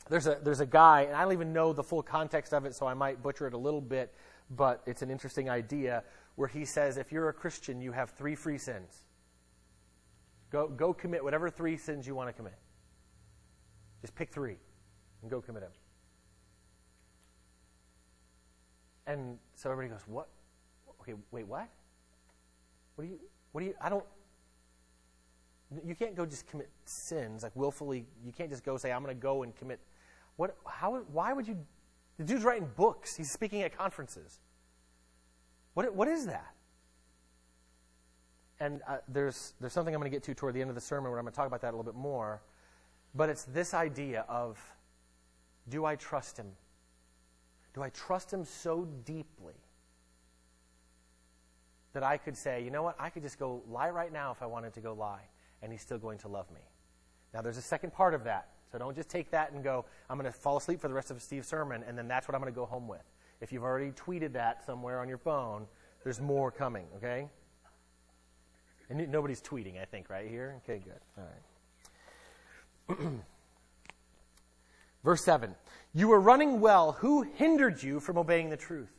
There's 0.07 0.27
a, 0.27 0.39
there's 0.43 0.59
a 0.59 0.65
guy, 0.65 1.01
and 1.01 1.15
I 1.15 1.23
don't 1.23 1.33
even 1.33 1.53
know 1.53 1.73
the 1.73 1.83
full 1.83 2.01
context 2.01 2.53
of 2.53 2.65
it, 2.65 2.75
so 2.75 2.87
I 2.87 2.93
might 2.93 3.21
butcher 3.21 3.47
it 3.47 3.53
a 3.53 3.57
little 3.57 3.81
bit, 3.81 4.13
but 4.49 4.81
it's 4.85 5.01
an 5.01 5.11
interesting 5.11 5.49
idea 5.49 6.03
where 6.35 6.47
he 6.47 6.65
says 6.65 6.97
if 6.97 7.11
you're 7.11 7.29
a 7.29 7.33
Christian, 7.33 7.81
you 7.81 7.91
have 7.91 8.11
three 8.11 8.35
free 8.35 8.57
sins. 8.57 9.03
Go, 10.51 10.67
go 10.67 10.93
commit 10.93 11.23
whatever 11.23 11.49
three 11.49 11.77
sins 11.77 12.07
you 12.07 12.15
want 12.15 12.29
to 12.29 12.33
commit. 12.33 12.55
Just 14.01 14.15
pick 14.15 14.31
three 14.31 14.57
and 15.21 15.29
go 15.29 15.41
commit 15.41 15.63
them. 15.63 15.71
And 19.07 19.37
so 19.55 19.71
everybody 19.71 19.93
goes, 19.93 20.07
What? 20.07 20.27
Okay, 21.01 21.13
wait, 21.31 21.47
what? 21.47 21.67
What 22.95 23.05
do 23.05 23.11
you, 23.11 23.19
what 23.51 23.61
do 23.61 23.67
you, 23.67 23.73
I 23.81 23.89
don't, 23.89 24.05
You 25.85 25.95
can't 25.95 26.15
go 26.15 26.25
just 26.25 26.47
commit 26.47 26.69
sins, 26.85 27.43
like 27.43 27.55
willfully. 27.55 28.05
You 28.25 28.31
can't 28.31 28.49
just 28.49 28.63
go 28.63 28.77
say, 28.77 28.91
I'm 28.91 29.03
going 29.03 29.15
to 29.15 29.21
go 29.21 29.43
and 29.43 29.55
commit. 29.55 29.79
What, 30.35 30.55
how, 30.67 30.97
why 31.11 31.33
would 31.33 31.47
you? 31.47 31.57
The 32.17 32.25
dude's 32.25 32.43
writing 32.43 32.69
books, 32.75 33.15
he's 33.15 33.31
speaking 33.31 33.61
at 33.61 33.77
conferences. 33.77 34.39
What, 35.73 35.95
what 35.95 36.07
is 36.07 36.25
that? 36.25 36.53
And 38.59 38.81
uh, 38.87 38.97
there's, 39.07 39.53
there's 39.61 39.71
something 39.71 39.95
I'm 39.95 40.01
going 40.01 40.11
to 40.11 40.15
get 40.15 40.23
to 40.23 40.33
toward 40.33 40.53
the 40.53 40.61
end 40.61 40.69
of 40.69 40.75
the 40.75 40.81
sermon 40.81 41.09
where 41.09 41.19
I'm 41.19 41.23
going 41.23 41.31
to 41.31 41.35
talk 41.37 41.47
about 41.47 41.61
that 41.61 41.69
a 41.69 41.75
little 41.77 41.89
bit 41.89 41.95
more. 41.95 42.41
But 43.15 43.29
it's 43.29 43.43
this 43.43 43.73
idea 43.73 44.25
of 44.29 44.59
do 45.67 45.85
I 45.85 45.95
trust 45.95 46.37
him? 46.37 46.51
Do 47.73 47.83
I 47.83 47.89
trust 47.89 48.33
him 48.33 48.43
so 48.43 48.87
deeply 49.05 49.53
that 51.93 52.03
I 52.03 52.17
could 52.17 52.37
say, 52.37 52.63
you 52.63 52.71
know 52.71 52.83
what, 52.83 52.95
I 52.99 53.09
could 53.09 53.23
just 53.23 53.39
go 53.39 53.61
lie 53.69 53.89
right 53.89 54.11
now 54.11 54.31
if 54.31 54.41
I 54.41 54.45
wanted 54.45 54.73
to 54.73 54.81
go 54.81 54.93
lie, 54.93 55.21
and 55.61 55.71
he's 55.71 55.81
still 55.81 55.97
going 55.97 56.17
to 56.19 56.27
love 56.27 56.49
me? 56.51 56.61
Now, 57.33 57.41
there's 57.41 57.57
a 57.57 57.61
second 57.61 57.93
part 57.93 58.13
of 58.13 58.23
that. 58.23 58.49
So 58.71 58.77
don't 58.77 58.95
just 58.95 59.09
take 59.09 59.31
that 59.31 59.51
and 59.51 59.63
go, 59.63 59.85
I'm 60.09 60.17
going 60.17 60.31
to 60.31 60.37
fall 60.37 60.57
asleep 60.57 60.79
for 60.79 60.87
the 60.87 60.93
rest 60.93 61.09
of 61.09 61.21
Steve's 61.21 61.47
sermon, 61.47 61.83
and 61.87 61.97
then 61.97 62.07
that's 62.07 62.27
what 62.27 62.35
I'm 62.35 62.41
going 62.41 62.53
to 62.53 62.55
go 62.55 62.65
home 62.65 62.87
with. 62.87 63.03
If 63.41 63.51
you've 63.51 63.63
already 63.63 63.91
tweeted 63.91 64.33
that 64.33 64.63
somewhere 64.65 64.99
on 64.99 65.07
your 65.07 65.17
phone, 65.17 65.65
there's 66.03 66.21
more 66.21 66.51
coming, 66.51 66.85
okay? 66.97 67.27
And 68.89 69.09
nobody's 69.09 69.41
tweeting, 69.41 69.81
I 69.81 69.85
think, 69.85 70.09
right 70.09 70.27
here? 70.27 70.61
Okay, 70.63 70.81
good. 70.83 70.99
All 71.17 71.23
right. 71.23 71.48
Verse 75.03 75.23
7 75.23 75.55
You 75.93 76.07
were 76.07 76.19
running 76.19 76.59
well. 76.59 76.93
Who 76.93 77.23
hindered 77.23 77.81
you 77.81 77.99
from 77.99 78.17
obeying 78.17 78.49
the 78.49 78.57
truth? 78.57 78.89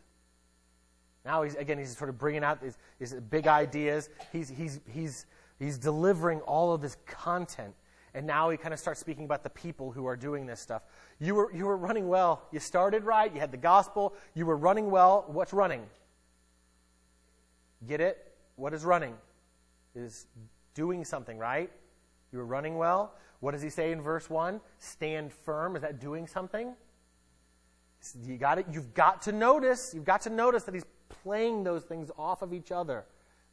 Now, 1.24 1.42
he's, 1.42 1.54
again, 1.54 1.78
he's 1.78 1.96
sort 1.96 2.08
of 2.08 2.18
bringing 2.18 2.42
out 2.42 2.60
these, 2.62 3.14
big 3.28 3.46
ideas. 3.46 4.08
He's, 4.32 4.48
he's, 4.48 4.80
he's, 4.90 5.26
he's 5.58 5.76
delivering 5.76 6.40
all 6.40 6.72
of 6.72 6.80
this 6.80 6.96
content. 7.06 7.74
And 8.14 8.26
now 8.26 8.50
he 8.50 8.56
kind 8.56 8.74
of 8.74 8.80
starts 8.80 8.98
speaking 9.00 9.24
about 9.24 9.44
the 9.44 9.50
people 9.50 9.92
who 9.92 10.06
are 10.06 10.16
doing 10.16 10.46
this 10.46 10.60
stuff. 10.60 10.82
You 11.20 11.34
were, 11.34 11.54
you 11.54 11.66
were 11.66 11.76
running 11.76 12.08
well. 12.08 12.42
You 12.50 12.58
started 12.58 13.04
right. 13.04 13.32
You 13.32 13.38
had 13.38 13.52
the 13.52 13.58
gospel. 13.58 14.14
You 14.34 14.46
were 14.46 14.56
running 14.56 14.90
well. 14.90 15.24
What's 15.28 15.52
running? 15.52 15.82
Get 17.86 18.00
it? 18.00 18.32
What 18.56 18.74
is 18.74 18.84
running? 18.84 19.14
Is 19.94 20.26
doing 20.74 21.04
something, 21.04 21.38
right? 21.38 21.70
You 22.32 22.38
were 22.38 22.46
running 22.46 22.78
well. 22.78 23.14
What 23.40 23.52
does 23.52 23.62
he 23.62 23.70
say 23.70 23.90
in 23.90 24.02
verse 24.02 24.28
1? 24.28 24.60
Stand 24.78 25.32
firm. 25.32 25.74
Is 25.76 25.82
that 25.82 25.98
doing 25.98 26.26
something? 26.26 26.74
You 28.22 28.36
got 28.38 28.58
it. 28.58 28.66
You've 28.70 28.94
got 28.94 29.22
to 29.22 29.32
notice. 29.32 29.92
You've 29.94 30.04
got 30.04 30.22
to 30.22 30.30
notice 30.30 30.64
that 30.64 30.74
he's 30.74 30.84
playing 31.22 31.64
those 31.64 31.84
things 31.84 32.10
off 32.18 32.42
of 32.42 32.52
each 32.54 32.70
other. 32.70 33.04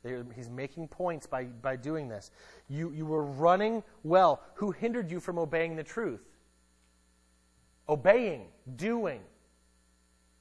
They're, 0.03 0.25
he's 0.35 0.49
making 0.49 0.89
points 0.89 1.25
by, 1.25 1.45
by 1.45 1.75
doing 1.75 2.07
this. 2.07 2.31
You, 2.69 2.91
you 2.91 3.05
were 3.05 3.23
running 3.23 3.83
well. 4.03 4.41
Who 4.55 4.71
hindered 4.71 5.09
you 5.09 5.19
from 5.19 5.37
obeying 5.37 5.75
the 5.75 5.83
truth? 5.83 6.21
Obeying, 7.89 8.47
doing 8.75 9.21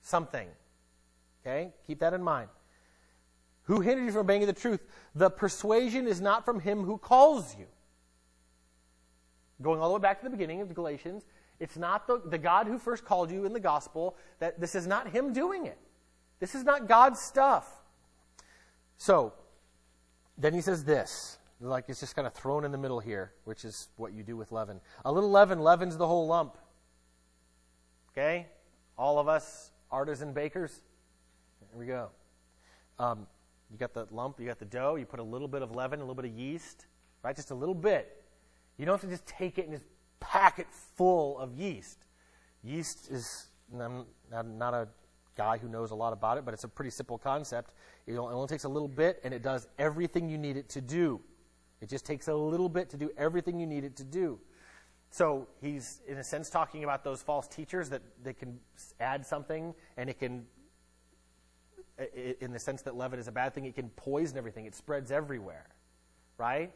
something. 0.02 0.48
Okay? 1.44 1.72
Keep 1.86 2.00
that 2.00 2.12
in 2.12 2.22
mind. 2.22 2.48
Who 3.62 3.80
hindered 3.80 4.04
you 4.04 4.12
from 4.12 4.20
obeying 4.20 4.46
the 4.46 4.52
truth? 4.52 4.80
The 5.14 5.30
persuasion 5.30 6.06
is 6.06 6.20
not 6.20 6.44
from 6.44 6.60
him 6.60 6.84
who 6.84 6.98
calls 6.98 7.56
you. 7.56 7.66
Going 9.62 9.80
all 9.80 9.88
the 9.88 9.94
way 9.94 10.00
back 10.00 10.18
to 10.20 10.24
the 10.24 10.30
beginning 10.30 10.60
of 10.60 10.74
Galatians, 10.74 11.24
it's 11.58 11.76
not 11.76 12.06
the, 12.06 12.20
the 12.24 12.38
God 12.38 12.66
who 12.66 12.78
first 12.78 13.04
called 13.04 13.30
you 13.30 13.44
in 13.44 13.52
the 13.52 13.60
gospel, 13.60 14.16
that 14.38 14.60
this 14.60 14.74
is 14.74 14.86
not 14.86 15.08
him 15.08 15.32
doing 15.32 15.66
it. 15.66 15.78
This 16.38 16.54
is 16.54 16.64
not 16.64 16.86
God's 16.86 17.20
stuff. 17.20 17.66
So, 18.98 19.32
then 20.36 20.52
he 20.52 20.60
says 20.60 20.84
this, 20.84 21.38
like 21.60 21.84
it's 21.88 22.00
just 22.00 22.14
kind 22.14 22.26
of 22.26 22.34
thrown 22.34 22.64
in 22.64 22.72
the 22.72 22.78
middle 22.78 23.00
here, 23.00 23.32
which 23.44 23.64
is 23.64 23.88
what 23.96 24.12
you 24.12 24.22
do 24.22 24.36
with 24.36 24.52
leaven. 24.52 24.80
A 25.04 25.12
little 25.12 25.30
leaven 25.30 25.60
leavens 25.60 25.96
the 25.96 26.06
whole 26.06 26.26
lump. 26.26 26.58
Okay? 28.12 28.46
All 28.98 29.18
of 29.18 29.28
us 29.28 29.70
artisan 29.90 30.32
bakers. 30.32 30.82
Here 31.70 31.80
we 31.80 31.86
go. 31.86 32.10
Um, 32.98 33.26
you 33.70 33.78
got 33.78 33.94
the 33.94 34.06
lump, 34.10 34.38
you 34.38 34.46
got 34.46 34.58
the 34.58 34.64
dough, 34.64 34.96
you 34.96 35.06
put 35.06 35.20
a 35.20 35.24
little 35.24 35.48
bit 35.48 35.62
of 35.62 35.74
leaven, 35.74 36.00
a 36.00 36.02
little 36.02 36.14
bit 36.14 36.26
of 36.26 36.36
yeast, 36.38 36.86
right? 37.22 37.34
Just 37.34 37.50
a 37.50 37.54
little 37.54 37.74
bit. 37.74 38.24
You 38.78 38.86
don't 38.86 38.94
have 38.94 39.08
to 39.08 39.08
just 39.08 39.26
take 39.26 39.58
it 39.58 39.66
and 39.66 39.72
just 39.72 39.86
pack 40.20 40.58
it 40.58 40.66
full 40.70 41.38
of 41.38 41.54
yeast. 41.54 42.04
Yeast 42.62 43.10
is, 43.10 43.46
I'm 43.78 44.06
not 44.58 44.74
a 44.74 44.88
guy 45.36 45.58
who 45.58 45.68
knows 45.68 45.90
a 45.90 45.94
lot 45.94 46.12
about 46.12 46.38
it, 46.38 46.44
but 46.44 46.54
it's 46.54 46.64
a 46.64 46.68
pretty 46.68 46.90
simple 46.90 47.18
concept. 47.18 47.72
It 48.06 48.16
only 48.16 48.48
takes 48.48 48.64
a 48.64 48.68
little 48.68 48.88
bit, 48.88 49.20
and 49.24 49.32
it 49.32 49.42
does 49.42 49.68
everything 49.78 50.28
you 50.28 50.38
need 50.38 50.56
it 50.56 50.68
to 50.70 50.80
do. 50.80 51.20
It 51.80 51.88
just 51.88 52.06
takes 52.06 52.28
a 52.28 52.34
little 52.34 52.68
bit 52.68 52.88
to 52.90 52.96
do 52.96 53.10
everything 53.16 53.60
you 53.60 53.66
need 53.66 53.84
it 53.84 53.96
to 53.96 54.04
do. 54.04 54.38
So 55.10 55.46
he's, 55.60 56.00
in 56.08 56.18
a 56.18 56.24
sense, 56.24 56.50
talking 56.50 56.84
about 56.84 57.04
those 57.04 57.22
false 57.22 57.46
teachers 57.46 57.88
that 57.90 58.02
they 58.22 58.32
can 58.32 58.58
add 58.98 59.24
something, 59.24 59.74
and 59.96 60.10
it 60.10 60.18
can, 60.18 60.46
in 62.40 62.52
the 62.52 62.58
sense 62.58 62.82
that 62.82 62.96
leaven 62.96 63.18
is 63.18 63.28
a 63.28 63.32
bad 63.32 63.54
thing, 63.54 63.64
it 63.64 63.74
can 63.74 63.90
poison 63.90 64.36
everything. 64.36 64.66
It 64.66 64.74
spreads 64.74 65.10
everywhere, 65.10 65.68
right? 66.38 66.72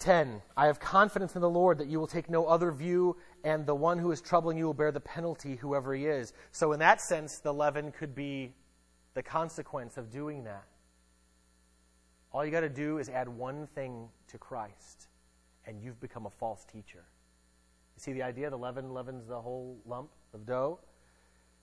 10. 0.00 0.42
I 0.56 0.66
have 0.66 0.80
confidence 0.80 1.36
in 1.36 1.42
the 1.42 1.50
Lord 1.50 1.78
that 1.78 1.86
you 1.86 2.00
will 2.00 2.06
take 2.06 2.28
no 2.28 2.46
other 2.46 2.72
view, 2.72 3.16
and 3.44 3.64
the 3.64 3.74
one 3.74 3.98
who 3.98 4.10
is 4.10 4.20
troubling 4.20 4.58
you 4.58 4.64
will 4.64 4.74
bear 4.74 4.90
the 4.90 5.00
penalty, 5.00 5.56
whoever 5.56 5.94
he 5.94 6.06
is. 6.06 6.32
So, 6.50 6.72
in 6.72 6.80
that 6.80 7.00
sense, 7.00 7.38
the 7.38 7.54
leaven 7.54 7.92
could 7.92 8.14
be 8.14 8.54
the 9.14 9.22
consequence 9.22 9.96
of 9.96 10.10
doing 10.10 10.44
that. 10.44 10.64
All 12.32 12.44
you 12.44 12.50
got 12.50 12.60
to 12.60 12.68
do 12.68 12.98
is 12.98 13.08
add 13.08 13.28
one 13.28 13.66
thing 13.74 14.08
to 14.28 14.38
Christ, 14.38 15.08
and 15.66 15.80
you've 15.80 16.00
become 16.00 16.26
a 16.26 16.30
false 16.30 16.64
teacher. 16.64 17.04
You 17.96 18.00
see 18.00 18.12
the 18.12 18.22
idea? 18.22 18.50
The 18.50 18.58
leaven 18.58 18.94
leavens 18.94 19.26
the 19.26 19.40
whole 19.40 19.78
lump 19.84 20.10
of 20.32 20.46
dough. 20.46 20.80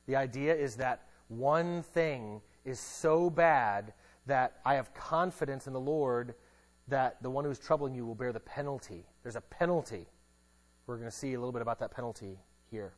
The 0.06 0.16
idea 0.16 0.54
is 0.56 0.76
that 0.76 1.08
one 1.30 1.84
thing 1.84 2.42
is 2.66 2.80
so 2.80 3.30
bad 3.30 3.94
that 4.26 4.60
I 4.66 4.76
have 4.76 4.94
confidence 4.94 5.68
in 5.68 5.74
the 5.74 5.80
Lord 5.80 6.36
that 6.88 7.22
the 7.22 7.30
one 7.30 7.46
who's 7.46 7.60
troubling 7.60 7.94
you 7.94 8.06
will 8.06 8.16
bear 8.16 8.32
the 8.32 8.40
penalty. 8.40 9.06
There's 9.24 9.36
a 9.36 9.42
penalty. 9.42 10.06
We're 10.86 10.98
going 10.98 11.10
to 11.10 11.16
see 11.16 11.34
a 11.34 11.40
little 11.40 11.52
bit 11.52 11.62
about 11.62 11.80
that 11.80 11.92
penalty 11.92 12.40
here. 12.72 12.94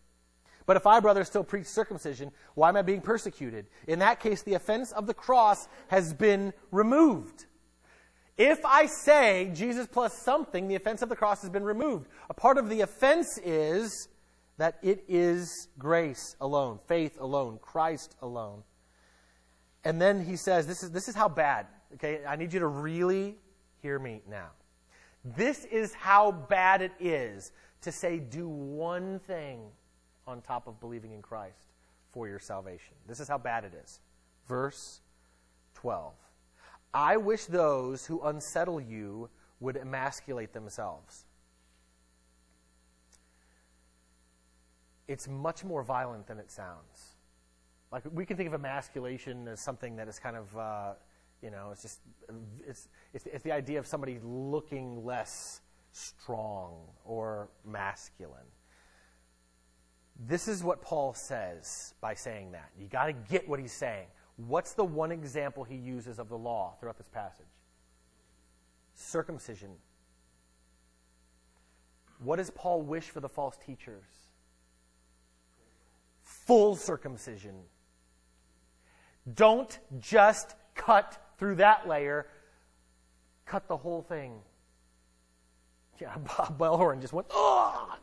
But 0.66 0.78
if 0.78 0.86
I, 0.86 1.00
brother, 1.00 1.24
still 1.24 1.44
preach 1.44 1.66
circumcision, 1.66 2.32
why 2.54 2.70
am 2.70 2.78
I 2.78 2.84
being 2.84 3.02
persecuted? 3.02 3.66
In 3.88 4.00
that 4.00 4.20
case, 4.20 4.44
the 4.44 4.54
offense 4.54 4.92
of 4.92 5.08
the 5.08 5.16
cross 5.16 5.68
has 5.88 6.14
been 6.14 6.54
removed. 6.72 7.48
If 8.38 8.64
I 8.64 8.86
say 8.86 9.52
Jesus 9.54 9.88
plus 9.88 10.14
something, 10.14 10.68
the 10.68 10.76
offense 10.76 11.02
of 11.02 11.10
the 11.10 11.16
cross 11.16 11.42
has 11.42 11.50
been 11.50 11.64
removed. 11.64 12.08
A 12.30 12.34
part 12.34 12.58
of 12.58 12.70
the 12.70 12.82
offense 12.82 13.40
is 13.44 14.08
that 14.60 14.78
it 14.84 15.04
is 15.08 15.70
grace 15.80 16.36
alone, 16.40 16.80
faith 16.88 17.18
alone, 17.20 17.58
Christ 17.62 18.16
alone. 18.22 18.64
And 19.84 20.00
then 20.00 20.24
he 20.24 20.36
says, 20.36 20.68
this 20.68 20.84
is, 20.84 20.92
this 20.92 21.08
is 21.08 21.16
how 21.16 21.30
bad. 21.30 21.66
Okay, 21.96 22.20
I 22.28 22.36
need 22.36 22.54
you 22.54 22.60
to 22.60 22.68
really 22.68 23.38
Hear 23.82 24.00
me 24.00 24.22
now. 24.30 24.50
This 25.24 25.66
is 25.66 25.94
how 25.94 26.32
bad 26.32 26.82
it 26.82 26.94
is 27.00 27.52
to 27.82 27.92
say, 27.92 28.20
do 28.20 28.48
one 28.48 29.20
thing 29.20 29.62
on 30.28 30.42
top 30.42 30.68
of 30.68 30.80
believing 30.80 31.12
in 31.12 31.22
Christ 31.22 31.74
for 32.12 32.28
your 32.28 32.40
salvation. 32.40 32.94
This 33.08 33.20
is 33.20 33.28
how 33.28 33.38
bad 33.38 33.64
it 33.64 33.74
is. 33.84 34.00
Verse 34.48 35.02
12. 35.76 36.14
I 36.94 37.18
wish 37.18 37.46
those 37.46 38.06
who 38.06 38.22
unsettle 38.22 38.82
you 38.82 39.30
would 39.60 39.78
emasculate 39.78 40.54
themselves. 40.54 41.26
It's 45.08 45.28
much 45.28 45.64
more 45.64 45.84
violent 45.84 46.28
than 46.28 46.40
it 46.40 46.52
sounds. 46.52 47.16
Like 47.92 48.04
we 48.12 48.26
can 48.26 48.38
think 48.38 48.48
of 48.48 48.54
emasculation 48.54 49.48
as 49.48 49.60
something 49.60 49.96
that 49.96 50.08
is 50.08 50.20
kind 50.20 50.36
of 50.36 50.58
uh, 50.58 50.94
you 51.42 51.50
know, 51.50 51.70
it's 51.72 51.82
just 51.82 52.00
it's, 52.68 52.88
it's, 53.14 53.26
it's 53.26 53.44
the 53.44 53.52
idea 53.52 53.80
of 53.80 53.88
somebody 53.88 54.20
looking 54.24 55.06
less 55.06 55.62
strong 55.92 56.76
or 57.06 57.50
masculine. 57.66 58.40
This 60.28 60.48
is 60.48 60.64
what 60.64 60.82
Paul 60.82 61.14
says 61.14 61.94
by 62.02 62.14
saying 62.14 62.52
that. 62.52 62.70
You 62.78 62.88
got 62.88 63.06
to 63.06 63.14
get 63.14 63.48
what 63.48 63.60
he's 63.60 63.72
saying. 63.72 64.08
What's 64.36 64.74
the 64.74 64.84
one 64.84 65.12
example 65.12 65.64
he 65.64 65.76
uses 65.76 66.20
of 66.20 66.30
the 66.30 66.38
law 66.38 66.76
throughout 66.80 66.98
this 66.98 67.08
passage? 67.08 67.46
Circumcision. 68.96 69.72
What 72.22 72.36
does 72.36 72.50
Paul 72.50 72.82
wish 72.82 73.06
for 73.06 73.22
the 73.22 73.30
false 73.30 73.58
teachers? 73.66 74.04
Full 76.24 76.76
circumcision. 76.76 77.56
Don't 79.34 79.78
just 80.00 80.56
cut 80.76 81.18
through 81.40 81.56
that 81.56 81.88
layer, 81.88 82.28
cut 83.46 83.68
the 83.68 83.78
whole 83.78 84.02
thing. 84.02 84.34
Yeah, 86.00 86.16
Bob 86.38 86.60
Bellhorn 86.60 87.02
just 87.02 87.14
went, 87.14 87.28
oh! 87.32 87.96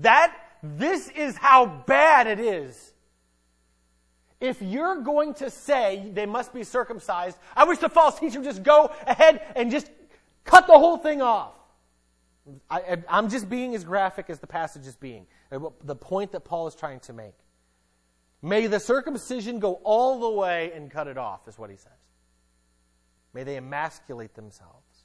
That, 0.00 0.36
this 0.62 1.08
is 1.10 1.36
how 1.36 1.66
bad 1.86 2.26
it 2.26 2.40
is. 2.40 2.92
if 4.40 4.60
you're 4.60 5.00
going 5.02 5.34
to 5.34 5.48
say 5.48 6.10
they 6.12 6.26
must 6.26 6.52
be 6.52 6.64
circumcised, 6.64 7.38
I 7.56 7.64
wish 7.64 7.78
the 7.78 7.88
false 7.88 8.18
teacher 8.18 8.40
would 8.40 8.44
just 8.44 8.64
go 8.64 8.90
ahead 9.06 9.40
and 9.54 9.70
just 9.70 9.88
cut 10.44 10.66
the 10.66 10.76
whole 10.76 10.96
thing 10.96 11.22
off. 11.22 11.52
I, 12.68 12.98
am 13.08 13.28
just 13.28 13.48
being 13.48 13.76
as 13.76 13.84
graphic 13.84 14.28
as 14.28 14.40
the 14.40 14.48
passage 14.48 14.88
is 14.88 14.96
being. 14.96 15.26
The 15.84 15.94
point 15.94 16.32
that 16.32 16.40
Paul 16.40 16.66
is 16.66 16.74
trying 16.74 16.98
to 17.00 17.12
make. 17.12 17.34
May 18.42 18.66
the 18.66 18.80
circumcision 18.80 19.60
go 19.60 19.74
all 19.84 20.18
the 20.20 20.30
way 20.30 20.72
and 20.74 20.90
cut 20.90 21.06
it 21.06 21.16
off, 21.16 21.46
is 21.46 21.56
what 21.56 21.70
he 21.70 21.76
says. 21.76 21.92
May 23.32 23.44
they 23.44 23.56
emasculate 23.56 24.34
themselves. 24.34 25.04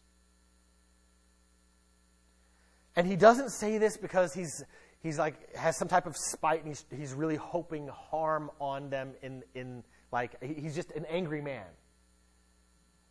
And 2.95 3.05
he 3.05 3.15
doesn't 3.15 3.51
say 3.51 3.77
this 3.77 3.95
because 3.95 4.33
he's, 4.33 4.63
he's 5.01 5.19
like, 5.19 5.55
has 5.55 5.77
some 5.77 5.87
type 5.87 6.07
of 6.07 6.17
spite 6.17 6.61
and 6.61 6.69
he's, 6.69 6.85
he's 6.95 7.13
really 7.13 7.35
hoping 7.35 7.87
harm 7.87 8.49
on 8.59 8.89
them 8.89 9.13
in, 9.21 9.43
in, 9.53 9.83
like, 10.11 10.41
he's 10.43 10.73
just 10.73 10.91
an 10.91 11.05
angry 11.05 11.41
man. 11.41 11.67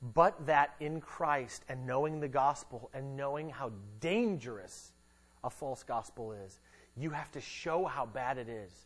But 0.02 0.46
that 0.46 0.74
in 0.80 1.00
Christ 1.00 1.64
and 1.68 1.86
knowing 1.86 2.18
the 2.18 2.28
gospel 2.28 2.90
and 2.92 3.16
knowing 3.16 3.48
how 3.48 3.70
dangerous 4.00 4.92
a 5.44 5.50
false 5.50 5.84
gospel 5.84 6.32
is, 6.32 6.58
you 6.96 7.10
have 7.10 7.30
to 7.32 7.40
show 7.40 7.84
how 7.84 8.06
bad 8.06 8.38
it 8.38 8.48
is. 8.48 8.85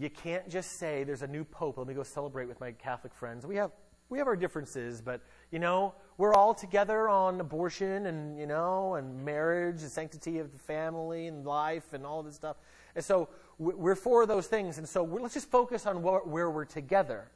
You 0.00 0.08
can't 0.08 0.48
just 0.48 0.78
say 0.78 1.04
there's 1.04 1.20
a 1.20 1.26
new 1.26 1.44
pope. 1.44 1.76
Let 1.76 1.86
me 1.86 1.92
go 1.92 2.02
celebrate 2.02 2.48
with 2.48 2.58
my 2.58 2.72
Catholic 2.72 3.12
friends. 3.12 3.46
We 3.46 3.56
have 3.56 3.70
we 4.08 4.16
have 4.16 4.26
our 4.26 4.34
differences, 4.34 5.02
but 5.02 5.20
you 5.50 5.58
know 5.58 5.94
we're 6.16 6.32
all 6.32 6.54
together 6.54 7.06
on 7.06 7.38
abortion 7.38 8.06
and 8.06 8.38
you 8.38 8.46
know 8.46 8.94
and 8.94 9.22
marriage 9.26 9.82
and 9.82 9.90
sanctity 9.90 10.38
of 10.38 10.52
the 10.52 10.58
family 10.58 11.26
and 11.26 11.44
life 11.44 11.92
and 11.92 12.06
all 12.06 12.22
this 12.22 12.34
stuff. 12.34 12.56
And 12.94 13.04
so 13.04 13.28
we're 13.58 13.94
for 13.94 14.24
those 14.24 14.46
things. 14.46 14.78
And 14.78 14.88
so 14.88 15.04
let's 15.04 15.34
just 15.34 15.50
focus 15.50 15.84
on 15.84 16.00
where 16.00 16.48
we're 16.48 16.64
together. 16.64 17.30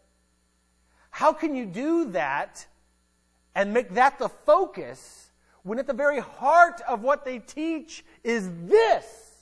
How 1.11 1.35
can 1.35 1.55
you 1.55 1.67
do 1.67 2.13
that 2.13 2.67
and 3.55 3.75
make 3.75 3.91
that 3.91 4.19
the 4.19 4.31
focus 4.31 5.31
when 5.65 5.79
at 5.79 5.87
the 5.87 5.93
very 5.93 6.21
heart 6.21 6.81
of 6.89 7.03
what 7.03 7.27
they 7.27 7.41
teach 7.41 8.07
is 8.23 8.51
this? 8.65 9.34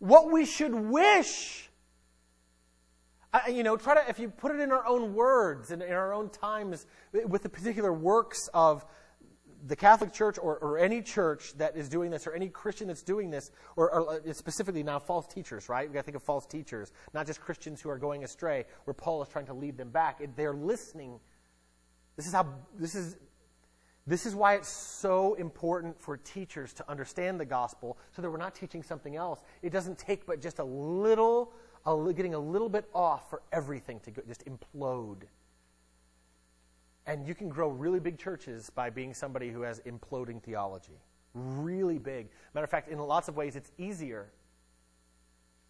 What 0.00 0.32
we 0.32 0.44
should 0.44 0.74
wish. 0.74 1.70
I, 3.32 3.50
you 3.50 3.62
know, 3.62 3.76
try 3.76 3.94
to, 3.94 4.10
if 4.10 4.18
you 4.18 4.28
put 4.28 4.52
it 4.52 4.60
in 4.60 4.72
our 4.72 4.84
own 4.84 5.14
words 5.14 5.70
and 5.70 5.80
in 5.82 5.92
our 5.92 6.12
own 6.12 6.30
times 6.30 6.86
with 7.12 7.44
the 7.44 7.48
particular 7.48 7.92
works 7.92 8.48
of 8.52 8.84
the 9.66 9.76
Catholic 9.76 10.12
Church 10.12 10.38
or, 10.38 10.56
or 10.58 10.78
any 10.78 11.02
church 11.02 11.52
that 11.58 11.76
is 11.76 11.88
doing 11.88 12.10
this 12.10 12.26
or 12.26 12.32
any 12.32 12.48
Christian 12.48 12.88
that's 12.88 13.02
doing 13.02 13.30
this, 13.30 13.52
or, 13.76 13.92
or 13.92 14.10
uh, 14.14 14.32
specifically 14.32 14.82
now 14.82 14.98
false 14.98 15.26
teachers, 15.26 15.68
right? 15.68 15.86
We've 15.86 15.92
got 15.92 16.00
to 16.00 16.04
think 16.04 16.16
of 16.16 16.22
false 16.22 16.46
teachers, 16.46 16.92
not 17.12 17.26
just 17.26 17.40
Christians 17.40 17.80
who 17.80 17.90
are 17.90 17.98
going 17.98 18.24
astray, 18.24 18.64
where 18.84 18.94
Paul 18.94 19.22
is 19.22 19.28
trying 19.28 19.46
to 19.46 19.54
lead 19.54 19.76
them 19.76 19.90
back. 19.90 20.22
They're 20.34 20.54
listening. 20.54 21.20
This 22.16 22.26
is 22.26 22.32
how, 22.32 22.46
this 22.78 22.94
is 22.94 23.16
this 24.10 24.26
is 24.26 24.34
why 24.34 24.56
it's 24.56 24.68
so 24.68 25.34
important 25.34 26.00
for 26.00 26.16
teachers 26.16 26.72
to 26.72 26.90
understand 26.90 27.38
the 27.38 27.44
gospel 27.44 27.96
so 28.10 28.20
that 28.20 28.28
we're 28.28 28.38
not 28.38 28.56
teaching 28.56 28.82
something 28.82 29.14
else. 29.14 29.40
It 29.62 29.70
doesn't 29.70 29.98
take 29.98 30.26
but 30.26 30.42
just 30.42 30.58
a 30.58 30.64
little, 30.64 31.52
a, 31.86 32.12
getting 32.12 32.34
a 32.34 32.38
little 32.38 32.68
bit 32.68 32.86
off 32.92 33.30
for 33.30 33.40
everything 33.52 34.00
to 34.00 34.10
go, 34.10 34.22
just 34.26 34.42
implode. 34.46 35.22
And 37.06 37.24
you 37.24 37.36
can 37.36 37.48
grow 37.48 37.68
really 37.68 38.00
big 38.00 38.18
churches 38.18 38.68
by 38.68 38.90
being 38.90 39.14
somebody 39.14 39.48
who 39.48 39.62
has 39.62 39.78
imploding 39.80 40.42
theology. 40.42 40.98
Really 41.32 41.98
big. 41.98 42.30
Matter 42.52 42.64
of 42.64 42.70
fact, 42.70 42.88
in 42.88 42.98
lots 42.98 43.28
of 43.28 43.36
ways, 43.36 43.54
it's 43.54 43.70
easier. 43.78 44.32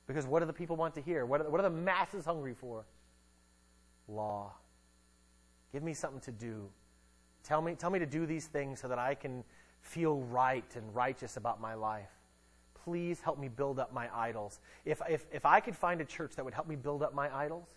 Because 0.07 0.26
what 0.26 0.41
do 0.41 0.47
the 0.47 0.53
people 0.55 0.76
want 0.76 0.95
to 0.95 1.03
hear? 1.03 1.26
What 1.26 1.43
are 1.43 1.51
what 1.51 1.61
are 1.61 1.68
the 1.68 1.76
masses 1.76 2.24
hungry 2.24 2.55
for? 2.59 2.86
Law. 4.09 4.55
Give 5.74 5.82
me 5.82 5.93
something 5.93 6.20
to 6.20 6.32
do. 6.32 6.70
Tell 7.43 7.62
me, 7.62 7.74
tell 7.74 7.91
me 7.91 7.99
to 7.99 8.07
do 8.07 8.26
these 8.26 8.47
things 8.47 8.80
so 8.80 8.88
that 8.88 8.99
I 8.99 9.14
can 9.14 9.45
feel 9.80 10.20
right 10.22 10.64
and 10.76 10.95
righteous 10.95 11.36
about 11.36 11.61
my 11.61 11.74
life. 11.74 12.11
Please 12.84 13.20
help 13.20 13.38
me 13.38 13.49
build 13.49 13.78
up 13.78 13.93
my 13.93 14.09
idols. 14.14 14.61
If, 14.84 15.01
if, 15.09 15.26
if 15.32 15.45
I 15.45 15.61
could 15.61 15.76
find 15.76 16.01
a 16.01 16.05
church 16.05 16.36
that 16.36 16.45
would 16.45 16.55
help 16.55 16.68
me 16.68 16.76
build 16.76 17.03
up 17.03 17.14
my 17.14 17.34
idols, 17.34 17.68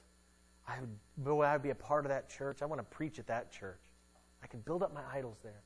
I 0.68 0.80
would, 0.80 0.90
boy, 1.18 1.44
I 1.44 1.54
would 1.54 1.64
be 1.64 1.72
a 1.72 1.76
part 1.76 2.06
of 2.06 2.10
that 2.10 2.30
church. 2.30 2.62
I 2.62 2.66
want 2.66 2.80
to 2.80 2.96
preach 2.96 3.20
at 3.20 3.28
that 3.28 3.52
church. 3.52 3.82
I 4.42 4.48
can 4.48 4.60
build 4.62 4.84
up 4.84 4.94
my 4.94 5.04
idols 5.14 5.38
there. 5.44 5.62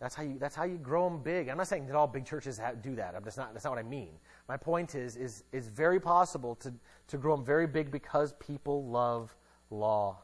That's 0.00 0.16
how 0.16 0.24
you, 0.24 0.36
that's 0.36 0.56
how 0.56 0.64
you 0.64 0.78
grow 0.78 1.08
them 1.08 1.22
big. 1.22 1.48
I'm 1.48 1.56
not 1.56 1.68
saying 1.68 1.86
that 1.86 1.94
all 1.94 2.08
big 2.08 2.24
churches 2.24 2.60
do 2.82 2.96
that. 2.96 3.14
I'm 3.14 3.22
just 3.22 3.38
not, 3.38 3.52
that's 3.52 3.64
not 3.64 3.70
what 3.70 3.78
I 3.78 3.84
mean. 3.84 4.10
My 4.48 4.56
point 4.56 4.96
is, 4.96 5.14
is, 5.16 5.44
is 5.52 5.68
very 5.68 6.00
possible 6.00 6.56
to, 6.56 6.72
to 7.06 7.16
grow 7.16 7.36
them 7.36 7.44
very 7.44 7.68
big 7.68 7.92
because 7.92 8.32
people 8.40 8.84
love 8.86 9.32
law. 9.70 10.18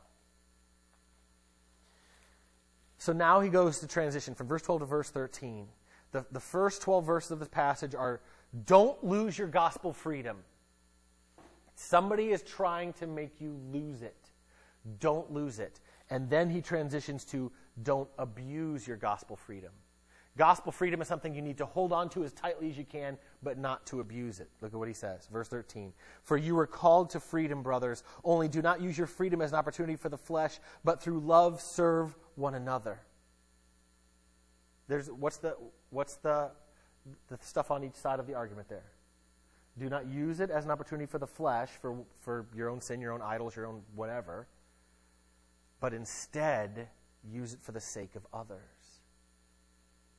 So 2.98 3.12
now 3.12 3.40
he 3.40 3.48
goes 3.48 3.78
to 3.80 3.86
transition 3.86 4.34
from 4.34 4.48
verse 4.48 4.62
12 4.62 4.80
to 4.80 4.86
verse 4.86 5.10
13. 5.10 5.68
The, 6.10 6.26
the 6.32 6.40
first 6.40 6.82
12 6.82 7.06
verses 7.06 7.30
of 7.30 7.38
the 7.38 7.46
passage 7.46 7.94
are 7.94 8.20
don't 8.66 9.02
lose 9.04 9.38
your 9.38 9.48
gospel 9.48 9.92
freedom. 9.92 10.38
Somebody 11.74 12.30
is 12.30 12.42
trying 12.42 12.92
to 12.94 13.06
make 13.06 13.40
you 13.40 13.56
lose 13.72 14.02
it. 14.02 14.16
Don't 14.98 15.30
lose 15.32 15.60
it. 15.60 15.80
And 16.10 16.28
then 16.28 16.50
he 16.50 16.60
transitions 16.60 17.24
to 17.26 17.52
don't 17.82 18.08
abuse 18.18 18.86
your 18.86 18.96
gospel 18.96 19.36
freedom. 19.36 19.70
Gospel 20.38 20.70
freedom 20.70 21.02
is 21.02 21.08
something 21.08 21.34
you 21.34 21.42
need 21.42 21.58
to 21.58 21.66
hold 21.66 21.92
on 21.92 22.08
to 22.10 22.22
as 22.22 22.32
tightly 22.32 22.70
as 22.70 22.78
you 22.78 22.84
can, 22.84 23.18
but 23.42 23.58
not 23.58 23.84
to 23.86 23.98
abuse 23.98 24.38
it. 24.38 24.48
Look 24.60 24.72
at 24.72 24.78
what 24.78 24.86
he 24.86 24.94
says. 24.94 25.28
Verse 25.32 25.48
13. 25.48 25.92
For 26.22 26.36
you 26.36 26.54
were 26.54 26.66
called 26.66 27.10
to 27.10 27.20
freedom, 27.20 27.60
brothers. 27.60 28.04
Only 28.22 28.46
do 28.46 28.62
not 28.62 28.80
use 28.80 28.96
your 28.96 29.08
freedom 29.08 29.42
as 29.42 29.50
an 29.50 29.58
opportunity 29.58 29.96
for 29.96 30.08
the 30.08 30.16
flesh, 30.16 30.60
but 30.84 31.02
through 31.02 31.18
love 31.18 31.60
serve 31.60 32.14
one 32.36 32.54
another. 32.54 33.00
There's, 34.86 35.10
what's 35.10 35.38
the, 35.38 35.56
what's 35.90 36.14
the, 36.16 36.52
the 37.26 37.38
stuff 37.40 37.72
on 37.72 37.82
each 37.82 37.96
side 37.96 38.20
of 38.20 38.28
the 38.28 38.34
argument 38.34 38.68
there? 38.68 38.92
Do 39.76 39.88
not 39.88 40.06
use 40.06 40.38
it 40.38 40.50
as 40.50 40.64
an 40.64 40.70
opportunity 40.70 41.06
for 41.06 41.18
the 41.18 41.26
flesh, 41.26 41.70
for, 41.82 42.04
for 42.20 42.46
your 42.54 42.70
own 42.70 42.80
sin, 42.80 43.00
your 43.00 43.12
own 43.12 43.22
idols, 43.22 43.56
your 43.56 43.66
own 43.66 43.82
whatever, 43.96 44.46
but 45.80 45.92
instead 45.92 46.88
use 47.28 47.54
it 47.54 47.60
for 47.60 47.72
the 47.72 47.80
sake 47.80 48.14
of 48.14 48.24
others. 48.32 48.77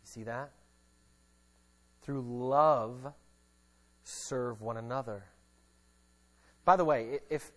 See 0.10 0.24
that? 0.24 0.50
Through 2.02 2.24
love, 2.28 3.14
serve 4.04 4.60
one 4.60 4.78
another. 4.78 5.24
By 6.66 6.78
the 6.78 6.84
way, 6.84 7.20
if, 7.30 7.52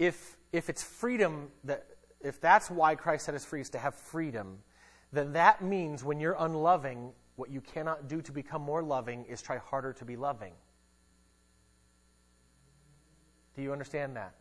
if, 0.00 0.36
if 0.52 0.68
it's 0.68 0.82
freedom, 0.82 1.50
that, 1.62 1.86
if 2.20 2.40
that's 2.40 2.68
why 2.68 2.96
Christ 2.96 3.26
set 3.26 3.36
us 3.36 3.44
free 3.44 3.60
is 3.60 3.70
to 3.70 3.78
have 3.78 3.94
freedom, 3.94 4.58
then 5.12 5.32
that 5.34 5.62
means 5.62 6.02
when 6.02 6.18
you're 6.18 6.36
unloving, 6.40 7.12
what 7.36 7.50
you 7.50 7.60
cannot 7.60 8.08
do 8.08 8.20
to 8.20 8.32
become 8.32 8.62
more 8.62 8.82
loving 8.82 9.24
is 9.26 9.40
try 9.40 9.58
harder 9.58 9.92
to 9.92 10.04
be 10.04 10.16
loving. 10.16 10.54
Do 13.54 13.62
you 13.62 13.70
understand 13.70 14.16
that? 14.16 14.34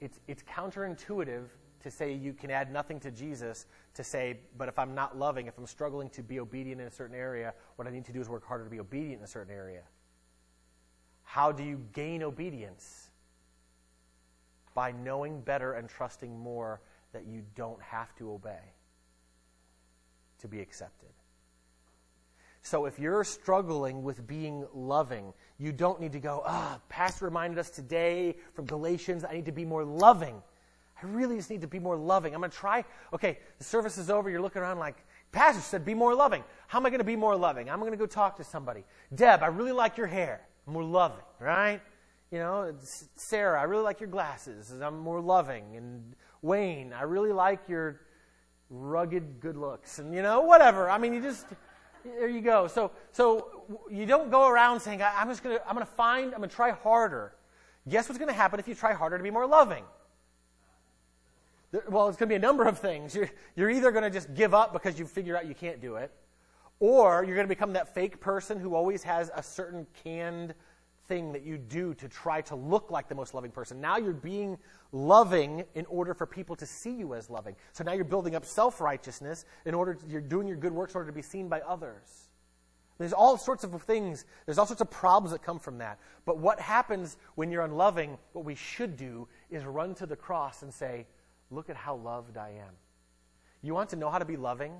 It's, 0.00 0.18
it's 0.26 0.42
counterintuitive 0.42 1.44
to 1.82 1.90
say 1.90 2.12
you 2.12 2.32
can 2.32 2.50
add 2.50 2.72
nothing 2.72 3.00
to 3.00 3.10
Jesus, 3.10 3.66
to 3.94 4.04
say, 4.04 4.40
but 4.56 4.68
if 4.68 4.78
I'm 4.78 4.94
not 4.94 5.18
loving, 5.18 5.46
if 5.46 5.56
I'm 5.58 5.66
struggling 5.66 6.08
to 6.10 6.22
be 6.22 6.40
obedient 6.40 6.80
in 6.80 6.86
a 6.86 6.90
certain 6.90 7.16
area, 7.16 7.54
what 7.76 7.88
I 7.88 7.90
need 7.90 8.04
to 8.06 8.12
do 8.12 8.20
is 8.20 8.28
work 8.28 8.46
harder 8.46 8.64
to 8.64 8.70
be 8.70 8.80
obedient 8.80 9.18
in 9.18 9.24
a 9.24 9.28
certain 9.28 9.54
area. 9.54 9.82
How 11.22 11.52
do 11.52 11.62
you 11.62 11.80
gain 11.92 12.22
obedience? 12.22 13.10
By 14.74 14.92
knowing 14.92 15.40
better 15.40 15.72
and 15.72 15.88
trusting 15.88 16.38
more 16.38 16.80
that 17.12 17.26
you 17.26 17.42
don't 17.54 17.80
have 17.82 18.14
to 18.16 18.32
obey 18.32 18.74
to 20.40 20.48
be 20.48 20.60
accepted. 20.60 21.10
So 22.62 22.84
if 22.84 22.98
you're 22.98 23.24
struggling 23.24 24.02
with 24.02 24.26
being 24.26 24.66
loving, 24.74 25.32
you 25.58 25.72
don't 25.72 26.00
need 26.00 26.12
to 26.12 26.20
go, 26.20 26.42
ah, 26.44 26.76
oh, 26.76 26.82
Pastor 26.88 27.24
reminded 27.24 27.58
us 27.58 27.70
today 27.70 28.36
from 28.54 28.66
Galatians, 28.66 29.24
I 29.24 29.32
need 29.32 29.46
to 29.46 29.52
be 29.52 29.64
more 29.64 29.84
loving. 29.84 30.42
I 31.02 31.06
really 31.06 31.36
just 31.36 31.50
need 31.50 31.62
to 31.62 31.66
be 31.66 31.78
more 31.78 31.96
loving. 31.96 32.34
I'm 32.34 32.40
going 32.40 32.50
to 32.50 32.56
try. 32.56 32.84
Okay, 33.12 33.38
the 33.58 33.64
service 33.64 33.98
is 33.98 34.10
over. 34.10 34.28
You're 34.28 34.42
looking 34.42 34.62
around 34.62 34.78
like, 34.78 34.96
Pastor 35.32 35.62
said, 35.62 35.84
be 35.84 35.94
more 35.94 36.14
loving. 36.14 36.44
How 36.66 36.78
am 36.78 36.86
I 36.86 36.90
going 36.90 36.98
to 36.98 37.04
be 37.04 37.16
more 37.16 37.36
loving? 37.36 37.70
I'm 37.70 37.80
going 37.80 37.92
to 37.92 37.96
go 37.96 38.06
talk 38.06 38.36
to 38.36 38.44
somebody. 38.44 38.84
Deb, 39.14 39.42
I 39.42 39.46
really 39.46 39.72
like 39.72 39.96
your 39.96 40.06
hair. 40.06 40.40
I'm 40.66 40.72
more 40.72 40.84
loving, 40.84 41.24
right? 41.38 41.80
You 42.30 42.38
know, 42.38 42.74
Sarah, 43.16 43.60
I 43.60 43.64
really 43.64 43.82
like 43.82 44.00
your 44.00 44.08
glasses. 44.08 44.70
I'm 44.80 44.98
more 44.98 45.20
loving. 45.20 45.76
And 45.76 46.14
Wayne, 46.42 46.92
I 46.92 47.02
really 47.02 47.32
like 47.32 47.60
your 47.68 48.00
rugged 48.68 49.40
good 49.40 49.56
looks. 49.56 49.98
And, 49.98 50.14
you 50.14 50.22
know, 50.22 50.42
whatever. 50.42 50.90
I 50.90 50.98
mean, 50.98 51.14
you 51.14 51.20
just, 51.20 51.46
there 52.04 52.28
you 52.28 52.40
go. 52.40 52.66
So, 52.66 52.92
so 53.12 53.64
you 53.90 54.06
don't 54.06 54.30
go 54.30 54.48
around 54.48 54.80
saying, 54.80 55.02
I'm 55.02 55.28
just 55.28 55.42
going 55.42 55.56
to, 55.56 55.68
I'm 55.68 55.74
going 55.74 55.86
to 55.86 55.92
find, 55.92 56.32
I'm 56.32 56.38
going 56.38 56.50
to 56.50 56.54
try 56.54 56.70
harder. 56.70 57.34
Guess 57.88 58.08
what's 58.08 58.18
going 58.18 58.28
to 58.28 58.34
happen 58.34 58.60
if 58.60 58.68
you 58.68 58.74
try 58.74 58.92
harder 58.92 59.16
to 59.16 59.24
be 59.24 59.30
more 59.30 59.46
loving? 59.46 59.84
Well, 61.88 62.08
it's 62.08 62.16
going 62.16 62.28
to 62.28 62.32
be 62.32 62.36
a 62.36 62.38
number 62.38 62.64
of 62.64 62.78
things. 62.78 63.14
You're, 63.14 63.30
you're 63.54 63.70
either 63.70 63.92
going 63.92 64.02
to 64.04 64.10
just 64.10 64.34
give 64.34 64.54
up 64.54 64.72
because 64.72 64.98
you 64.98 65.06
figure 65.06 65.36
out 65.36 65.46
you 65.46 65.54
can't 65.54 65.80
do 65.80 65.96
it, 65.96 66.10
or 66.80 67.24
you're 67.24 67.36
going 67.36 67.46
to 67.46 67.48
become 67.48 67.74
that 67.74 67.94
fake 67.94 68.20
person 68.20 68.58
who 68.58 68.74
always 68.74 69.02
has 69.04 69.30
a 69.34 69.42
certain 69.42 69.86
canned 70.02 70.54
thing 71.06 71.32
that 71.32 71.44
you 71.44 71.58
do 71.58 71.92
to 71.94 72.08
try 72.08 72.40
to 72.40 72.54
look 72.54 72.90
like 72.90 73.08
the 73.08 73.14
most 73.14 73.34
loving 73.34 73.50
person. 73.50 73.80
Now 73.80 73.98
you're 73.98 74.12
being 74.12 74.56
loving 74.92 75.64
in 75.74 75.86
order 75.86 76.14
for 76.14 76.26
people 76.26 76.56
to 76.56 76.66
see 76.66 76.92
you 76.92 77.14
as 77.14 77.28
loving. 77.30 77.56
So 77.72 77.84
now 77.84 77.92
you're 77.92 78.04
building 78.04 78.34
up 78.34 78.44
self 78.44 78.80
righteousness 78.80 79.44
in 79.64 79.74
order 79.74 79.94
to, 79.94 80.06
you're 80.08 80.20
doing 80.20 80.46
your 80.46 80.56
good 80.56 80.72
works 80.72 80.94
in 80.94 80.98
order 80.98 81.10
to 81.10 81.14
be 81.14 81.22
seen 81.22 81.48
by 81.48 81.60
others. 81.60 82.28
There's 82.98 83.12
all 83.12 83.38
sorts 83.38 83.64
of 83.64 83.82
things, 83.82 84.24
there's 84.44 84.58
all 84.58 84.66
sorts 84.66 84.82
of 84.82 84.90
problems 84.90 85.32
that 85.32 85.42
come 85.42 85.58
from 85.58 85.78
that. 85.78 85.98
But 86.26 86.38
what 86.38 86.60
happens 86.60 87.16
when 87.34 87.50
you're 87.50 87.64
unloving, 87.64 88.18
what 88.32 88.44
we 88.44 88.54
should 88.54 88.96
do 88.96 89.26
is 89.50 89.64
run 89.64 89.94
to 89.96 90.06
the 90.06 90.16
cross 90.16 90.62
and 90.62 90.72
say, 90.72 91.06
Look 91.50 91.70
at 91.70 91.76
how 91.76 91.96
loved 91.96 92.36
I 92.36 92.50
am. 92.50 92.74
You 93.62 93.74
want 93.74 93.90
to 93.90 93.96
know 93.96 94.10
how 94.10 94.18
to 94.18 94.24
be 94.24 94.36
loving? 94.36 94.72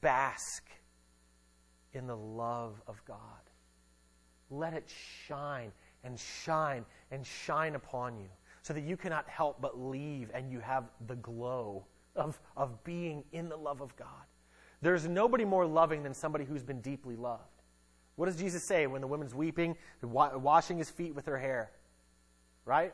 Bask 0.00 0.68
in 1.94 2.06
the 2.06 2.16
love 2.16 2.80
of 2.86 3.02
God. 3.06 3.18
Let 4.50 4.74
it 4.74 4.88
shine 5.26 5.72
and 6.04 6.18
shine 6.18 6.84
and 7.10 7.26
shine 7.26 7.74
upon 7.74 8.18
you 8.18 8.28
so 8.62 8.74
that 8.74 8.82
you 8.82 8.96
cannot 8.96 9.28
help 9.28 9.60
but 9.60 9.80
leave 9.80 10.30
and 10.34 10.50
you 10.50 10.60
have 10.60 10.84
the 11.06 11.16
glow 11.16 11.84
of, 12.16 12.40
of 12.56 12.82
being 12.84 13.24
in 13.32 13.48
the 13.48 13.56
love 13.56 13.80
of 13.80 13.94
God. 13.96 14.08
There's 14.82 15.08
nobody 15.08 15.44
more 15.44 15.66
loving 15.66 16.02
than 16.02 16.12
somebody 16.12 16.44
who's 16.44 16.62
been 16.62 16.80
deeply 16.80 17.16
loved. 17.16 17.42
What 18.16 18.26
does 18.26 18.36
Jesus 18.36 18.62
say 18.62 18.86
when 18.86 19.00
the 19.00 19.06
woman's 19.06 19.34
weeping, 19.34 19.76
washing 20.02 20.78
his 20.78 20.90
feet 20.90 21.14
with 21.14 21.26
her 21.26 21.38
hair? 21.38 21.70
Right? 22.64 22.92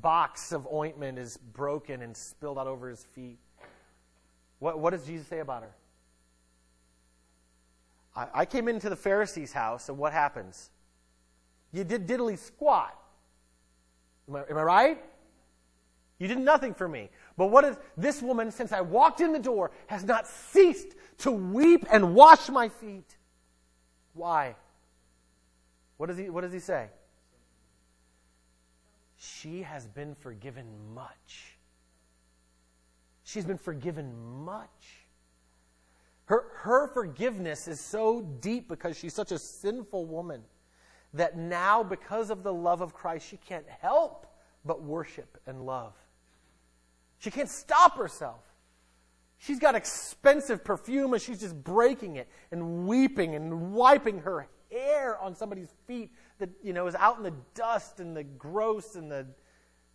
Box 0.00 0.52
of 0.52 0.66
ointment 0.72 1.18
is 1.18 1.36
broken 1.36 2.02
and 2.02 2.16
spilled 2.16 2.58
out 2.58 2.66
over 2.66 2.88
his 2.88 3.04
feet. 3.14 3.38
What, 4.58 4.78
what 4.78 4.90
does 4.90 5.04
Jesus 5.04 5.26
say 5.26 5.40
about 5.40 5.62
her? 5.62 5.74
I, 8.14 8.26
I 8.34 8.44
came 8.44 8.68
into 8.68 8.88
the 8.88 8.96
Pharisee's 8.96 9.52
house, 9.52 9.88
and 9.88 9.98
what 9.98 10.12
happens? 10.12 10.70
You 11.72 11.84
did 11.84 12.06
diddly 12.06 12.38
squat. 12.38 12.96
Am 14.28 14.36
I, 14.36 14.44
am 14.50 14.58
I 14.58 14.62
right? 14.62 15.04
You 16.18 16.28
did 16.28 16.38
nothing 16.38 16.74
for 16.74 16.86
me. 16.86 17.08
But 17.36 17.46
what 17.46 17.64
is 17.64 17.76
this 17.96 18.20
woman, 18.20 18.50
since 18.50 18.72
I 18.72 18.82
walked 18.82 19.20
in 19.20 19.32
the 19.32 19.38
door, 19.38 19.70
has 19.86 20.04
not 20.04 20.26
ceased 20.26 20.94
to 21.18 21.30
weep 21.30 21.86
and 21.90 22.14
wash 22.14 22.48
my 22.48 22.68
feet. 22.68 23.16
Why? 24.12 24.56
What 25.96 26.06
does 26.06 26.18
he, 26.18 26.28
what 26.30 26.42
does 26.42 26.52
he 26.52 26.58
say? 26.58 26.88
She 29.22 29.62
has 29.62 29.86
been 29.86 30.14
forgiven 30.14 30.64
much. 30.94 31.58
She's 33.22 33.44
been 33.44 33.58
forgiven 33.58 34.14
much. 34.44 35.04
Her, 36.24 36.46
her 36.60 36.88
forgiveness 36.88 37.68
is 37.68 37.80
so 37.80 38.22
deep 38.22 38.66
because 38.66 38.96
she's 38.96 39.12
such 39.12 39.30
a 39.30 39.38
sinful 39.38 40.06
woman 40.06 40.42
that 41.12 41.36
now, 41.36 41.82
because 41.82 42.30
of 42.30 42.42
the 42.42 42.52
love 42.52 42.80
of 42.80 42.94
Christ, 42.94 43.28
she 43.28 43.36
can't 43.36 43.68
help 43.68 44.26
but 44.64 44.82
worship 44.82 45.38
and 45.46 45.66
love. 45.66 45.92
She 47.18 47.30
can't 47.30 47.50
stop 47.50 47.98
herself. 47.98 48.42
She's 49.36 49.58
got 49.58 49.74
expensive 49.74 50.64
perfume 50.64 51.12
and 51.12 51.20
she's 51.20 51.40
just 51.40 51.62
breaking 51.62 52.16
it 52.16 52.28
and 52.52 52.86
weeping 52.86 53.34
and 53.34 53.72
wiping 53.72 54.20
her 54.20 54.48
hair 54.70 55.18
on 55.18 55.34
somebody's 55.34 55.74
feet 55.86 56.10
that, 56.40 56.50
you 56.62 56.72
know, 56.72 56.86
is 56.86 56.94
out 56.96 57.16
in 57.16 57.22
the 57.22 57.34
dust 57.54 58.00
and 58.00 58.16
the 58.16 58.24
gross 58.24 58.96
and 58.96 59.10
the 59.10 59.26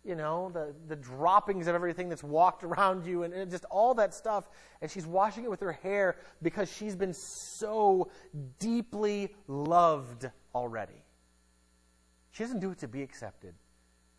you 0.06 0.14
know, 0.14 0.50
the, 0.54 0.72
the 0.86 0.94
droppings 0.94 1.66
of 1.66 1.74
everything 1.74 2.08
that's 2.08 2.22
walked 2.22 2.62
around 2.64 3.04
you 3.04 3.24
and, 3.24 3.34
and 3.34 3.50
just 3.50 3.64
all 3.64 3.92
that 3.94 4.14
stuff. 4.14 4.44
And 4.80 4.90
she's 4.90 5.06
washing 5.06 5.44
it 5.44 5.50
with 5.50 5.60
her 5.60 5.72
hair 5.72 6.16
because 6.42 6.72
she's 6.72 6.94
been 6.94 7.12
so 7.12 8.10
deeply 8.60 9.34
loved 9.48 10.30
already. 10.54 11.04
She 12.30 12.44
doesn't 12.44 12.60
do 12.60 12.70
it 12.70 12.78
to 12.78 12.88
be 12.88 13.02
accepted. 13.02 13.54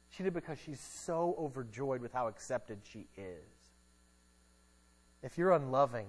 She 0.10 0.24
did 0.24 0.30
it 0.30 0.34
because 0.34 0.58
she's 0.60 0.82
so 0.82 1.36
overjoyed 1.40 2.02
with 2.02 2.12
how 2.12 2.28
accepted 2.28 2.80
she 2.84 3.08
is. 3.16 3.72
If 5.24 5.38
you're 5.38 5.52
unloving, 5.52 6.08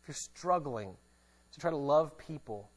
if 0.00 0.08
you're 0.08 0.14
struggling 0.14 0.96
to 1.52 1.60
try 1.60 1.70
to 1.70 1.76
love 1.76 2.16
people, 2.16 2.70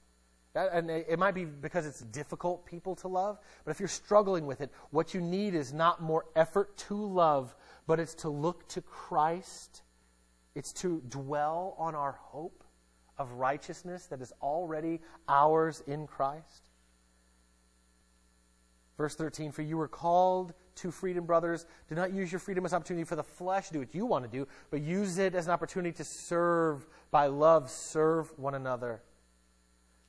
and 0.55 0.89
it 0.89 1.17
might 1.17 1.33
be 1.33 1.45
because 1.45 1.85
it's 1.85 2.01
difficult 2.01 2.65
people 2.65 2.95
to 2.97 3.07
love, 3.07 3.39
but 3.65 3.71
if 3.71 3.79
you're 3.79 3.87
struggling 3.87 4.45
with 4.45 4.61
it, 4.61 4.71
what 4.91 5.13
you 5.13 5.21
need 5.21 5.55
is 5.55 5.73
not 5.73 6.01
more 6.01 6.25
effort 6.35 6.77
to 6.77 6.95
love, 6.95 7.55
but 7.87 7.99
it's 7.99 8.13
to 8.15 8.29
look 8.29 8.67
to 8.69 8.81
Christ. 8.81 9.81
It's 10.55 10.71
to 10.73 11.01
dwell 11.09 11.75
on 11.79 11.95
our 11.95 12.11
hope 12.11 12.63
of 13.17 13.31
righteousness 13.33 14.05
that 14.07 14.21
is 14.21 14.31
already 14.41 15.01
ours 15.27 15.81
in 15.87 16.05
Christ. 16.05 16.69
Verse 18.97 19.15
13, 19.15 19.51
for 19.51 19.63
you 19.63 19.77
were 19.77 19.87
called 19.87 20.53
to 20.75 20.91
freedom, 20.91 21.25
brothers. 21.25 21.65
Do 21.89 21.95
not 21.95 22.13
use 22.13 22.31
your 22.31 22.39
freedom 22.39 22.63
as 22.65 22.73
an 22.73 22.77
opportunity 22.77 23.03
for 23.03 23.15
the 23.15 23.23
flesh, 23.23 23.69
do 23.69 23.79
what 23.79 23.95
you 23.95 24.05
want 24.05 24.23
to 24.23 24.29
do, 24.29 24.47
but 24.69 24.81
use 24.81 25.17
it 25.17 25.33
as 25.33 25.47
an 25.47 25.51
opportunity 25.51 25.95
to 25.97 26.03
serve 26.03 26.87
by 27.09 27.25
love, 27.25 27.71
serve 27.71 28.31
one 28.37 28.53
another. 28.53 29.01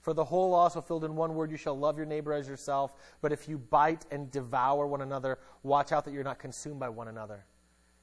For 0.05 0.13
the 0.13 0.23
whole 0.23 0.51
law 0.51 0.67
is 0.67 0.75
fulfilled 0.75 1.07
in 1.07 1.17
one 1.17 1.35
word 1.35 1.51
you 1.51 1.57
shall 1.57 1.79
love 1.79 1.97
your 1.97 2.05
neighbor 2.05 2.35
as 2.35 2.47
yourself. 2.47 2.93
But 3.23 3.33
if 3.33 3.49
you 3.49 3.57
bite 3.57 4.05
and 4.11 4.31
devour 4.31 4.87
one 4.87 5.01
another, 5.01 5.39
watch 5.63 5.93
out 5.93 6.05
that 6.05 6.13
you're 6.13 6.23
not 6.23 6.39
consumed 6.39 6.79
by 6.79 6.91
one 6.91 7.09
another. 7.09 7.47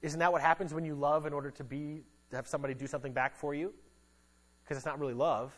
Isn't 0.02 0.20
that 0.20 0.32
what 0.32 0.42
happens 0.42 0.74
when 0.74 0.84
you 0.84 0.96
love 0.96 1.28
in 1.28 1.32
order 1.32 1.52
to 1.52 1.64
be 1.64 2.02
to 2.32 2.36
have 2.36 2.48
somebody 2.48 2.74
do 2.74 2.88
something 2.88 3.14
back 3.14 3.36
for 3.36 3.54
you? 3.54 3.72
Because 4.64 4.78
it's 4.78 4.86
not 4.86 5.00
really 5.00 5.14
love. 5.14 5.54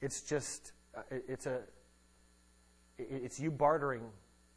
It's 0.00 0.22
just 0.22 0.72
uh, 0.96 1.02
it's 1.10 1.44
a 1.44 1.60
it's 2.96 3.38
you 3.38 3.50
bartering. 3.50 4.04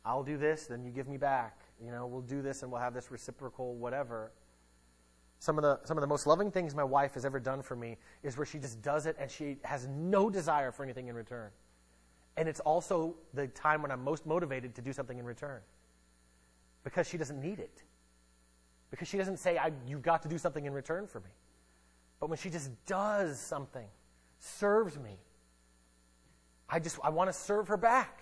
I'll 0.06 0.24
do 0.24 0.38
this, 0.38 0.66
then 0.66 0.86
you 0.86 0.92
give 0.92 1.10
me 1.10 1.18
back. 1.18 1.60
You 1.84 1.92
know, 1.92 2.08
we'll 2.08 2.22
do 2.22 2.42
this 2.42 2.64
and 2.64 2.72
we'll 2.72 2.80
have 2.80 2.94
this 2.94 3.12
reciprocal 3.12 3.76
whatever. 3.76 4.32
Some 5.40 5.58
of, 5.58 5.62
the, 5.62 5.80
some 5.86 5.98
of 5.98 6.02
the 6.02 6.08
most 6.08 6.28
loving 6.28 6.52
things 6.52 6.76
my 6.76 6.84
wife 6.84 7.14
has 7.14 7.24
ever 7.24 7.40
done 7.40 7.62
for 7.62 7.76
me 7.76 7.98
is 8.24 8.38
where 8.38 8.46
she 8.46 8.60
just 8.60 8.82
does 8.82 9.06
it 9.06 9.16
and 9.18 9.32
she 9.32 9.58
has 9.64 9.88
no 9.88 10.30
desire 10.30 10.72
for 10.72 10.84
anything 10.84 11.08
in 11.08 11.16
return. 11.16 11.50
And 12.36 12.48
it's 12.48 12.60
also 12.60 13.16
the 13.34 13.48
time 13.48 13.82
when 13.82 13.90
I'm 13.90 14.04
most 14.04 14.26
motivated 14.26 14.76
to 14.76 14.82
do 14.82 14.92
something 14.92 15.18
in 15.18 15.26
return 15.26 15.62
because 16.84 17.08
she 17.08 17.18
doesn't 17.18 17.40
need 17.42 17.60
it. 17.60 17.84
Because 18.92 19.08
she 19.08 19.18
doesn't 19.18 19.38
say, 19.38 19.60
You've 19.88 20.02
got 20.02 20.24
to 20.24 20.28
do 20.30 20.38
something 20.38 20.66
in 20.66 20.74
return 20.74 21.08
for 21.08 21.20
me. 21.20 21.30
But 22.20 22.30
when 22.30 22.38
she 22.38 22.50
just 22.50 22.72
does 22.86 23.40
something, 23.40 23.88
serves 24.40 24.98
me, 24.98 25.18
I 26.70 26.80
just 26.80 27.00
I 27.04 27.10
want 27.10 27.30
to 27.30 27.34
serve 27.34 27.68
her 27.68 27.78
back. 27.78 28.22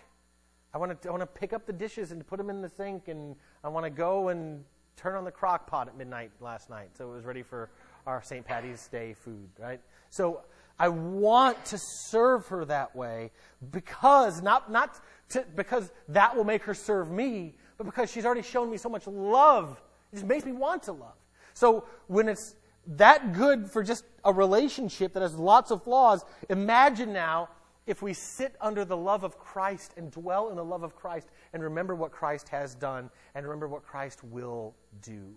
I 0.74 0.78
want 0.78 1.02
to 1.02 1.08
I 1.08 1.12
want 1.12 1.22
to 1.22 1.28
pick 1.28 1.54
up 1.54 1.66
the 1.66 1.74
dishes 1.74 2.12
and 2.12 2.26
put 2.26 2.38
them 2.38 2.50
in 2.50 2.62
the 2.62 2.70
sink, 2.70 3.08
and 3.08 3.36
I 3.64 3.70
want 3.70 3.86
to 3.86 3.90
go 3.90 4.30
and 4.30 4.64
turn 4.98 5.16
on 5.16 5.24
the 5.24 5.32
crock 5.32 5.68
pot 5.68 5.88
at 5.88 5.98
midnight 5.98 6.32
last 6.42 6.70
night 6.70 6.90
so 6.98 7.12
it 7.12 7.16
was 7.16 7.24
ready 7.24 7.44
for 7.44 7.70
our 8.06 8.22
St. 8.24 8.46
Patty's 8.46 8.88
Day 8.88 9.14
food, 9.14 9.50
right? 9.60 9.80
So 10.10 10.42
I 10.80 10.90
want 10.90 11.64
to 11.66 11.78
serve 11.78 12.48
her 12.48 12.66
that 12.66 12.96
way 12.96 13.32
because 13.72 14.42
not 14.42 14.72
not 14.72 15.00
to, 15.30 15.46
because 15.56 15.92
that 16.10 16.36
will 16.36 16.44
make 16.44 16.64
her 16.64 16.74
serve 16.74 17.12
me, 17.12 17.56
but 17.78 17.86
because 17.86 18.12
she's 18.12 18.26
already 18.26 18.42
shown 18.42 18.70
me 18.70 18.78
so 18.78 18.90
much 18.90 19.08
love. 19.08 19.82
It 20.12 20.18
just 20.18 20.28
makes 20.28 20.46
me 20.46 20.54
want 20.54 20.84
to 20.84 20.94
love. 20.94 21.16
So 21.54 21.86
when 22.08 22.30
it's 22.30 22.56
that 22.96 23.34
good 23.34 23.70
for 23.70 23.84
just 23.84 24.06
a 24.24 24.32
relationship 24.32 25.14
that 25.14 25.22
has 25.22 25.36
lots 25.36 25.72
of 25.72 25.84
flaws, 25.84 26.24
imagine 26.50 27.12
now 27.12 27.50
if 27.88 28.02
we 28.02 28.14
sit 28.14 28.56
under 28.62 28.86
the 28.86 28.98
love 28.98 29.24
of 29.24 29.40
Christ 29.40 29.94
and 29.98 30.12
dwell 30.12 30.50
in 30.50 30.58
the 30.58 30.64
love 30.64 30.84
of 30.84 30.96
Christ 30.96 31.30
and 31.54 31.64
remember 31.64 31.96
what 31.96 32.12
Christ 32.12 32.50
has 32.50 32.76
done 32.76 33.10
and 33.34 33.46
remember 33.46 33.68
what 33.68 33.84
Christ 33.84 34.24
will 34.24 34.76
do. 35.02 35.34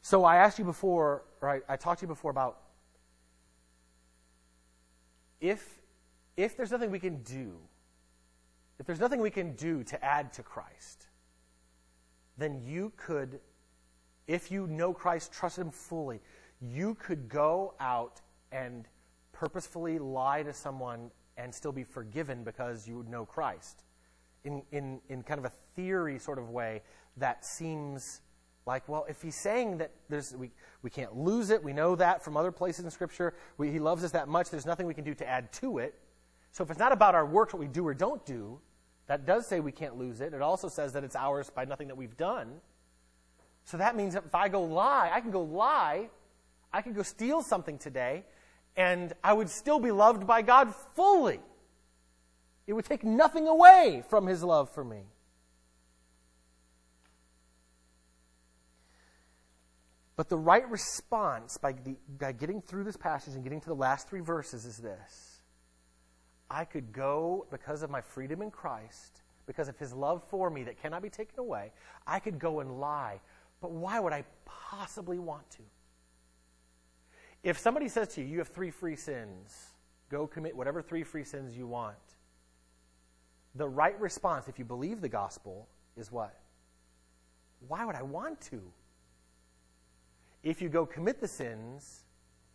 So 0.00 0.24
I 0.24 0.36
asked 0.36 0.58
you 0.58 0.64
before, 0.64 1.24
right? 1.40 1.62
I 1.68 1.76
talked 1.76 2.00
to 2.00 2.04
you 2.04 2.08
before 2.08 2.30
about 2.30 2.60
if 5.40 5.78
if 6.36 6.56
there's 6.56 6.70
nothing 6.70 6.90
we 6.90 6.98
can 6.98 7.22
do, 7.22 7.56
if 8.78 8.86
there's 8.86 9.00
nothing 9.00 9.20
we 9.20 9.30
can 9.30 9.54
do 9.56 9.82
to 9.84 10.04
add 10.04 10.32
to 10.34 10.42
Christ, 10.42 11.08
then 12.36 12.62
you 12.64 12.92
could, 12.96 13.40
if 14.26 14.50
you 14.50 14.66
know 14.66 14.92
Christ, 14.92 15.32
trust 15.32 15.58
Him 15.58 15.70
fully, 15.70 16.20
you 16.60 16.94
could 16.94 17.28
go 17.28 17.74
out 17.80 18.20
and 18.52 18.86
purposefully 19.32 19.98
lie 19.98 20.42
to 20.42 20.52
someone 20.52 21.10
and 21.36 21.54
still 21.54 21.72
be 21.72 21.84
forgiven 21.84 22.42
because 22.44 22.88
you 22.88 22.96
would 22.96 23.08
know 23.08 23.26
Christ. 23.26 23.82
In, 24.44 24.62
in, 24.72 25.00
in 25.08 25.22
kind 25.22 25.38
of 25.38 25.44
a 25.44 25.52
theory 25.74 26.18
sort 26.18 26.38
of 26.38 26.50
way, 26.50 26.82
that 27.16 27.44
seems 27.44 28.20
like, 28.64 28.88
well, 28.88 29.06
if 29.08 29.22
he's 29.22 29.36
saying 29.36 29.78
that 29.78 29.92
there's, 30.08 30.34
we, 30.34 30.50
we 30.82 30.90
can't 30.90 31.16
lose 31.16 31.50
it, 31.50 31.62
we 31.62 31.72
know 31.72 31.94
that 31.96 32.24
from 32.24 32.36
other 32.36 32.50
places 32.52 32.84
in 32.84 32.90
Scripture, 32.90 33.34
we, 33.58 33.70
he 33.70 33.78
loves 33.78 34.02
us 34.02 34.12
that 34.12 34.28
much, 34.28 34.50
there's 34.50 34.66
nothing 34.66 34.86
we 34.86 34.94
can 34.94 35.04
do 35.04 35.14
to 35.14 35.28
add 35.28 35.52
to 35.54 35.78
it. 35.78 35.94
So 36.52 36.64
if 36.64 36.70
it's 36.70 36.78
not 36.78 36.92
about 36.92 37.14
our 37.14 37.26
works, 37.26 37.52
what 37.52 37.60
we 37.60 37.68
do 37.68 37.86
or 37.86 37.94
don't 37.94 38.24
do, 38.24 38.58
that 39.06 39.26
does 39.26 39.46
say 39.46 39.60
we 39.60 39.72
can't 39.72 39.96
lose 39.96 40.20
it. 40.20 40.34
It 40.34 40.42
also 40.42 40.68
says 40.68 40.92
that 40.94 41.04
it's 41.04 41.14
ours 41.14 41.50
by 41.50 41.64
nothing 41.64 41.88
that 41.88 41.96
we've 41.96 42.16
done. 42.16 42.60
So 43.64 43.76
that 43.76 43.94
means 43.94 44.14
if 44.14 44.34
I 44.34 44.48
go 44.48 44.62
lie, 44.62 45.10
I 45.12 45.20
can 45.20 45.30
go 45.30 45.42
lie 45.42 46.08
I 46.76 46.82
could 46.82 46.94
go 46.94 47.02
steal 47.02 47.40
something 47.40 47.78
today, 47.78 48.22
and 48.76 49.14
I 49.24 49.32
would 49.32 49.48
still 49.48 49.80
be 49.80 49.90
loved 49.90 50.26
by 50.26 50.42
God 50.42 50.74
fully. 50.94 51.40
It 52.66 52.74
would 52.74 52.84
take 52.84 53.02
nothing 53.02 53.48
away 53.48 54.02
from 54.10 54.26
his 54.26 54.44
love 54.44 54.68
for 54.74 54.84
me. 54.84 55.04
But 60.16 60.28
the 60.28 60.36
right 60.36 60.68
response 60.68 61.56
by, 61.56 61.72
the, 61.72 61.96
by 62.18 62.32
getting 62.32 62.60
through 62.60 62.84
this 62.84 62.98
passage 62.98 63.32
and 63.32 63.42
getting 63.42 63.62
to 63.62 63.68
the 63.68 63.74
last 63.74 64.06
three 64.10 64.20
verses 64.20 64.66
is 64.66 64.76
this 64.76 65.40
I 66.50 66.66
could 66.66 66.92
go 66.92 67.46
because 67.50 67.82
of 67.84 67.88
my 67.88 68.02
freedom 68.02 68.42
in 68.42 68.50
Christ, 68.50 69.22
because 69.46 69.68
of 69.68 69.78
his 69.78 69.94
love 69.94 70.22
for 70.28 70.50
me 70.50 70.62
that 70.64 70.82
cannot 70.82 71.00
be 71.00 71.08
taken 71.08 71.38
away. 71.38 71.72
I 72.06 72.18
could 72.18 72.38
go 72.38 72.60
and 72.60 72.78
lie. 72.78 73.20
But 73.62 73.70
why 73.70 73.98
would 73.98 74.12
I 74.12 74.24
possibly 74.44 75.18
want 75.18 75.50
to? 75.52 75.62
If 77.46 77.58
somebody 77.60 77.88
says 77.88 78.08
to 78.14 78.20
you, 78.20 78.26
you 78.26 78.38
have 78.38 78.48
three 78.48 78.72
free 78.72 78.96
sins, 78.96 79.68
go 80.10 80.26
commit 80.26 80.56
whatever 80.56 80.82
three 80.82 81.04
free 81.04 81.22
sins 81.22 81.56
you 81.56 81.68
want. 81.68 81.94
The 83.54 83.68
right 83.68 83.98
response, 84.00 84.48
if 84.48 84.58
you 84.58 84.64
believe 84.64 85.00
the 85.00 85.08
gospel, 85.08 85.68
is 85.96 86.10
what? 86.10 86.36
Why 87.68 87.84
would 87.84 87.94
I 87.94 88.02
want 88.02 88.40
to? 88.50 88.60
If 90.42 90.60
you 90.60 90.68
go 90.68 90.84
commit 90.86 91.20
the 91.20 91.28
sins, 91.28 92.02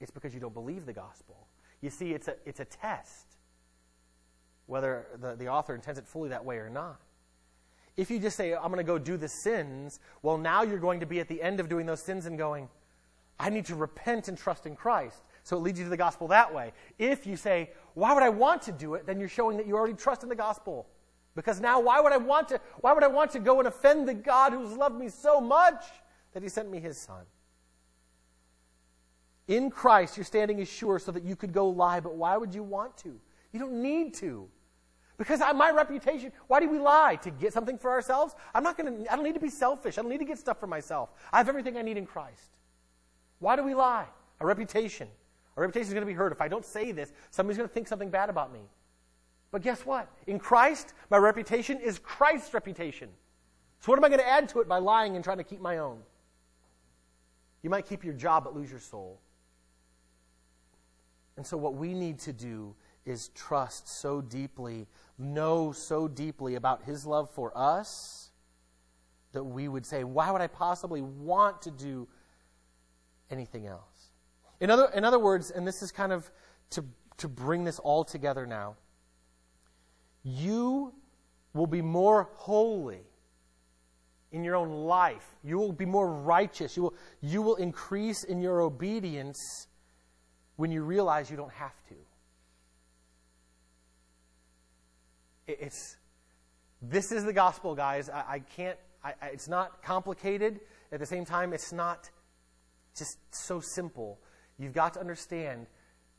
it's 0.02 0.12
because 0.12 0.34
you 0.34 0.42
don't 0.42 0.54
believe 0.54 0.86
the 0.86 0.92
gospel. 0.92 1.48
You 1.80 1.90
see, 1.90 2.12
it's 2.12 2.28
a, 2.28 2.36
it's 2.46 2.60
a 2.60 2.66
test, 2.66 3.38
whether 4.66 5.06
the, 5.22 5.36
the 5.36 5.48
author 5.48 5.74
intends 5.74 6.00
it 6.00 6.06
fully 6.06 6.28
that 6.32 6.44
way 6.44 6.58
or 6.58 6.70
not. 6.70 7.00
If 7.96 8.12
you 8.12 8.20
just 8.20 8.36
say, 8.36 8.54
I'm 8.54 8.74
going 8.74 8.76
to 8.76 8.84
go 8.84 8.98
do 8.98 9.16
the 9.16 9.30
sins, 9.30 10.02
well, 10.22 10.38
now 10.38 10.64
you're 10.64 10.80
going 10.80 11.00
to 11.00 11.06
be 11.06 11.22
at 11.22 11.30
the 11.30 11.42
end 11.42 11.62
of 11.62 11.70
doing 11.70 11.86
those 11.86 12.04
sins 12.04 12.26
and 12.26 12.38
going, 12.38 12.68
I 13.42 13.50
need 13.50 13.66
to 13.66 13.76
repent 13.76 14.28
and 14.28 14.38
trust 14.38 14.68
in 14.68 14.76
Christ. 14.76 15.24
So 15.44 15.58
it 15.58 15.62
leads 15.62 15.80
you 15.80 15.86
to 15.86 15.90
the 15.90 15.98
gospel 15.98 16.28
that 16.28 16.54
way. 16.54 16.74
If 17.00 17.26
you 17.26 17.36
say, 17.36 17.72
why 17.96 18.14
would 18.14 18.22
I 18.22 18.30
want 18.30 18.62
to 18.64 18.72
do 18.72 18.94
it? 18.94 19.08
Then 19.08 19.20
you're 19.20 19.30
showing 19.30 19.58
that 19.58 19.66
you 19.66 19.76
already 19.76 19.96
trust 19.96 20.22
in 20.22 20.30
the 20.30 20.36
gospel. 20.36 20.88
Because 21.34 21.60
now 21.60 21.80
why 21.80 22.00
would 22.00 22.12
I 22.12 22.18
want 22.18 22.50
to 22.50 22.62
why 22.82 22.94
would 22.94 23.04
I 23.04 23.08
want 23.08 23.32
to 23.32 23.40
go 23.40 23.58
and 23.58 23.68
offend 23.68 24.08
the 24.08 24.14
God 24.14 24.54
who's 24.54 24.74
loved 24.74 24.96
me 24.96 25.10
so 25.10 25.42
much 25.42 25.84
that 26.34 26.44
he 26.44 26.50
sent 26.50 26.70
me 26.70 26.80
his 26.80 27.00
son? 27.00 27.24
In 29.48 29.72
Christ, 29.72 30.18
your 30.18 30.24
standing 30.24 30.60
is 30.60 30.70
sure 30.70 31.00
so 31.00 31.12
that 31.12 31.24
you 31.24 31.36
could 31.36 31.52
go 31.52 31.68
lie, 31.68 32.00
but 32.00 32.14
why 32.14 32.38
would 32.38 32.54
you 32.54 32.62
want 32.62 32.96
to? 32.98 33.20
You 33.54 33.60
don't 33.60 33.82
need 33.82 34.14
to. 34.16 34.48
Because 35.18 35.42
I, 35.42 35.52
my 35.52 35.72
reputation, 35.72 36.32
why 36.48 36.60
do 36.60 36.70
we 36.70 36.78
lie? 36.78 37.16
To 37.24 37.32
get 37.32 37.54
something 37.54 37.78
for 37.78 37.90
ourselves? 37.90 38.36
I'm 38.54 38.64
not 38.64 38.78
to, 38.78 39.06
I 39.10 39.16
don't 39.16 39.24
need 39.24 39.34
to 39.34 39.40
be 39.40 39.50
selfish. 39.50 39.98
I 39.98 40.02
don't 40.02 40.12
need 40.12 40.20
to 40.20 40.26
get 40.26 40.38
stuff 40.38 40.60
for 40.60 40.68
myself. 40.68 41.10
I 41.34 41.38
have 41.38 41.50
everything 41.50 41.78
I 41.78 41.82
need 41.82 41.98
in 41.98 42.06
Christ. 42.06 42.58
Why 43.42 43.58
do 43.58 43.64
we 43.64 43.74
lie? 43.74 44.06
Our 44.40 44.48
reputation. 44.48 45.10
Our 45.58 45.62
reputation 45.64 45.88
is 45.88 45.94
going 45.94 46.06
to 46.06 46.12
be 46.12 46.14
hurt. 46.14 46.32
If 46.32 46.40
I 46.40 46.48
don't 46.48 46.64
say 46.64 46.94
this, 46.94 47.12
somebody's 47.32 47.58
going 47.58 47.68
to 47.68 47.74
think 47.74 47.88
something 47.88 48.10
bad 48.10 48.30
about 48.30 48.54
me. 48.54 48.62
But 49.50 49.64
guess 49.64 49.86
what? 49.86 50.08
In 50.28 50.40
Christ, 50.40 50.94
my 51.10 51.18
reputation 51.18 51.80
is 51.80 52.00
Christ's 52.00 52.54
reputation. 52.54 53.10
So 53.82 53.92
what 53.92 53.98
am 53.98 54.06
I 54.06 54.10
going 54.10 54.22
to 54.22 54.28
add 54.28 54.48
to 54.50 54.62
it 54.62 54.70
by 54.70 54.78
lying 54.78 55.16
and 55.16 55.24
trying 55.24 55.40
to 55.40 55.44
keep 55.44 55.60
my 55.60 55.80
own? 55.80 55.98
You 57.64 57.70
might 57.70 57.86
keep 57.86 58.06
your 58.06 58.14
job 58.14 58.44
but 58.44 58.56
lose 58.56 58.70
your 58.70 58.80
soul. 58.80 59.20
And 61.36 61.46
so, 61.46 61.58
what 61.58 61.76
we 61.76 61.94
need 61.94 62.20
to 62.20 62.34
do 62.34 62.76
is 63.06 63.30
trust 63.30 63.88
so 63.88 64.22
deeply, 64.22 64.88
know 65.18 65.72
so 65.72 66.08
deeply 66.08 66.56
about 66.56 66.84
His 66.84 67.06
love 67.06 67.32
for 67.32 67.52
us 67.56 68.32
that 69.32 69.44
we 69.44 69.68
would 69.68 69.86
say, 69.86 70.04
Why 70.04 70.30
would 70.30 70.42
I 70.42 70.48
possibly 70.48 71.02
want 71.02 71.62
to 71.64 71.72
do 71.72 72.08
anything 73.32 73.68
else? 73.68 74.12
In 74.60 74.70
other, 74.70 74.90
in 74.94 75.04
other 75.04 75.20
words, 75.20 75.52
and 75.52 75.68
this 75.68 75.82
is 75.82 75.92
kind 75.92 76.12
of 76.12 76.30
to, 76.72 76.86
to 77.18 77.28
bring 77.28 77.64
this 77.64 77.80
all 77.80 78.04
together 78.04 78.46
now, 78.46 78.76
you 80.24 80.94
will 81.54 81.68
be 81.68 81.82
more 81.82 82.30
holy 82.34 83.02
in 84.32 84.44
your 84.44 84.56
own 84.56 84.70
life. 84.70 85.36
You 85.44 85.58
will 85.58 85.74
be 85.74 85.86
more 85.86 86.10
righteous. 86.10 86.78
You 86.78 86.84
will, 86.84 86.94
you 87.22 87.42
will 87.42 87.56
increase 87.56 88.24
in 88.24 88.40
your 88.40 88.62
obedience 88.62 89.68
when 90.56 90.72
you 90.72 90.84
realize 90.84 91.30
you 91.30 91.38
don't 91.38 91.52
have 91.54 91.76
to. 91.90 91.96
It's 95.48 95.98
this 96.82 97.12
is 97.12 97.24
the 97.24 97.34
gospel, 97.34 97.76
guys. 97.76 98.10
I, 98.10 98.24
I 98.28 98.40
can't. 98.40 98.78
I, 99.04 99.14
I, 99.22 99.28
it's 99.28 99.48
not 99.48 99.84
complicated. 99.84 100.62
At 100.92 101.00
the 101.00 101.06
same 101.06 101.26
time, 101.26 101.54
it's 101.54 101.74
not 101.74 102.10
just 102.96 103.18
so 103.34 103.60
simple. 103.60 104.20
You've 104.58 104.74
got 104.74 104.94
to 104.96 105.00
understand 105.00 105.68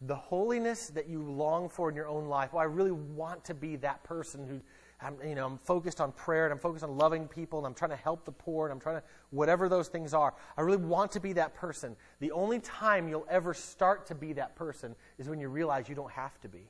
the 0.01 0.17
holiness 0.17 0.89
that 0.89 1.09
you 1.09 1.23
long 1.23 1.69
for 1.69 1.89
in 1.89 1.95
your 1.95 2.09
own 2.09 2.27
life. 2.27 2.53
Well, 2.53 2.63
I 2.63 2.67
really 2.67 2.93
want 2.93 3.45
to 3.45 3.55
be 3.55 3.77
that 3.77 4.03
person 4.03 4.47
who 4.47 4.61
I'm, 5.01 5.17
you 5.27 5.35
know, 5.35 5.47
I'm 5.47 5.59
focused 5.59 6.01
on 6.01 6.13
prayer 6.13 6.45
and 6.45 6.53
I'm 6.53 6.59
focused 6.59 6.85
on 6.85 6.97
loving 6.97 7.27
people 7.27 7.59
and 7.59 7.67
I'm 7.67 7.75
trying 7.75 7.91
to 7.91 7.97
help 7.97 8.25
the 8.25 8.33
poor 8.33 8.67
and 8.67 8.73
I'm 8.73 8.81
trying 8.81 8.97
to, 8.97 9.03
whatever 9.31 9.69
those 9.69 9.89
things 9.89 10.15
are. 10.15 10.35
I 10.57 10.61
really 10.61 10.79
want 10.79 11.13
to 11.13 11.21
be 11.21 11.33
that 11.35 11.55
person. 11.55 11.97
The 12.21 12.31
only 12.31 12.61
time 12.61 13.09
you'll 13.09 13.27
ever 13.29 13.53
start 13.53 14.07
to 14.07 14.15
be 14.15 14.33
that 14.35 14.55
person 14.55 14.95
is 15.19 15.29
when 15.29 15.41
you 15.41 15.49
realize 15.49 15.89
you 15.89 15.95
don't 15.95 16.13
have 16.13 16.41
to 16.43 16.49
be 16.49 16.69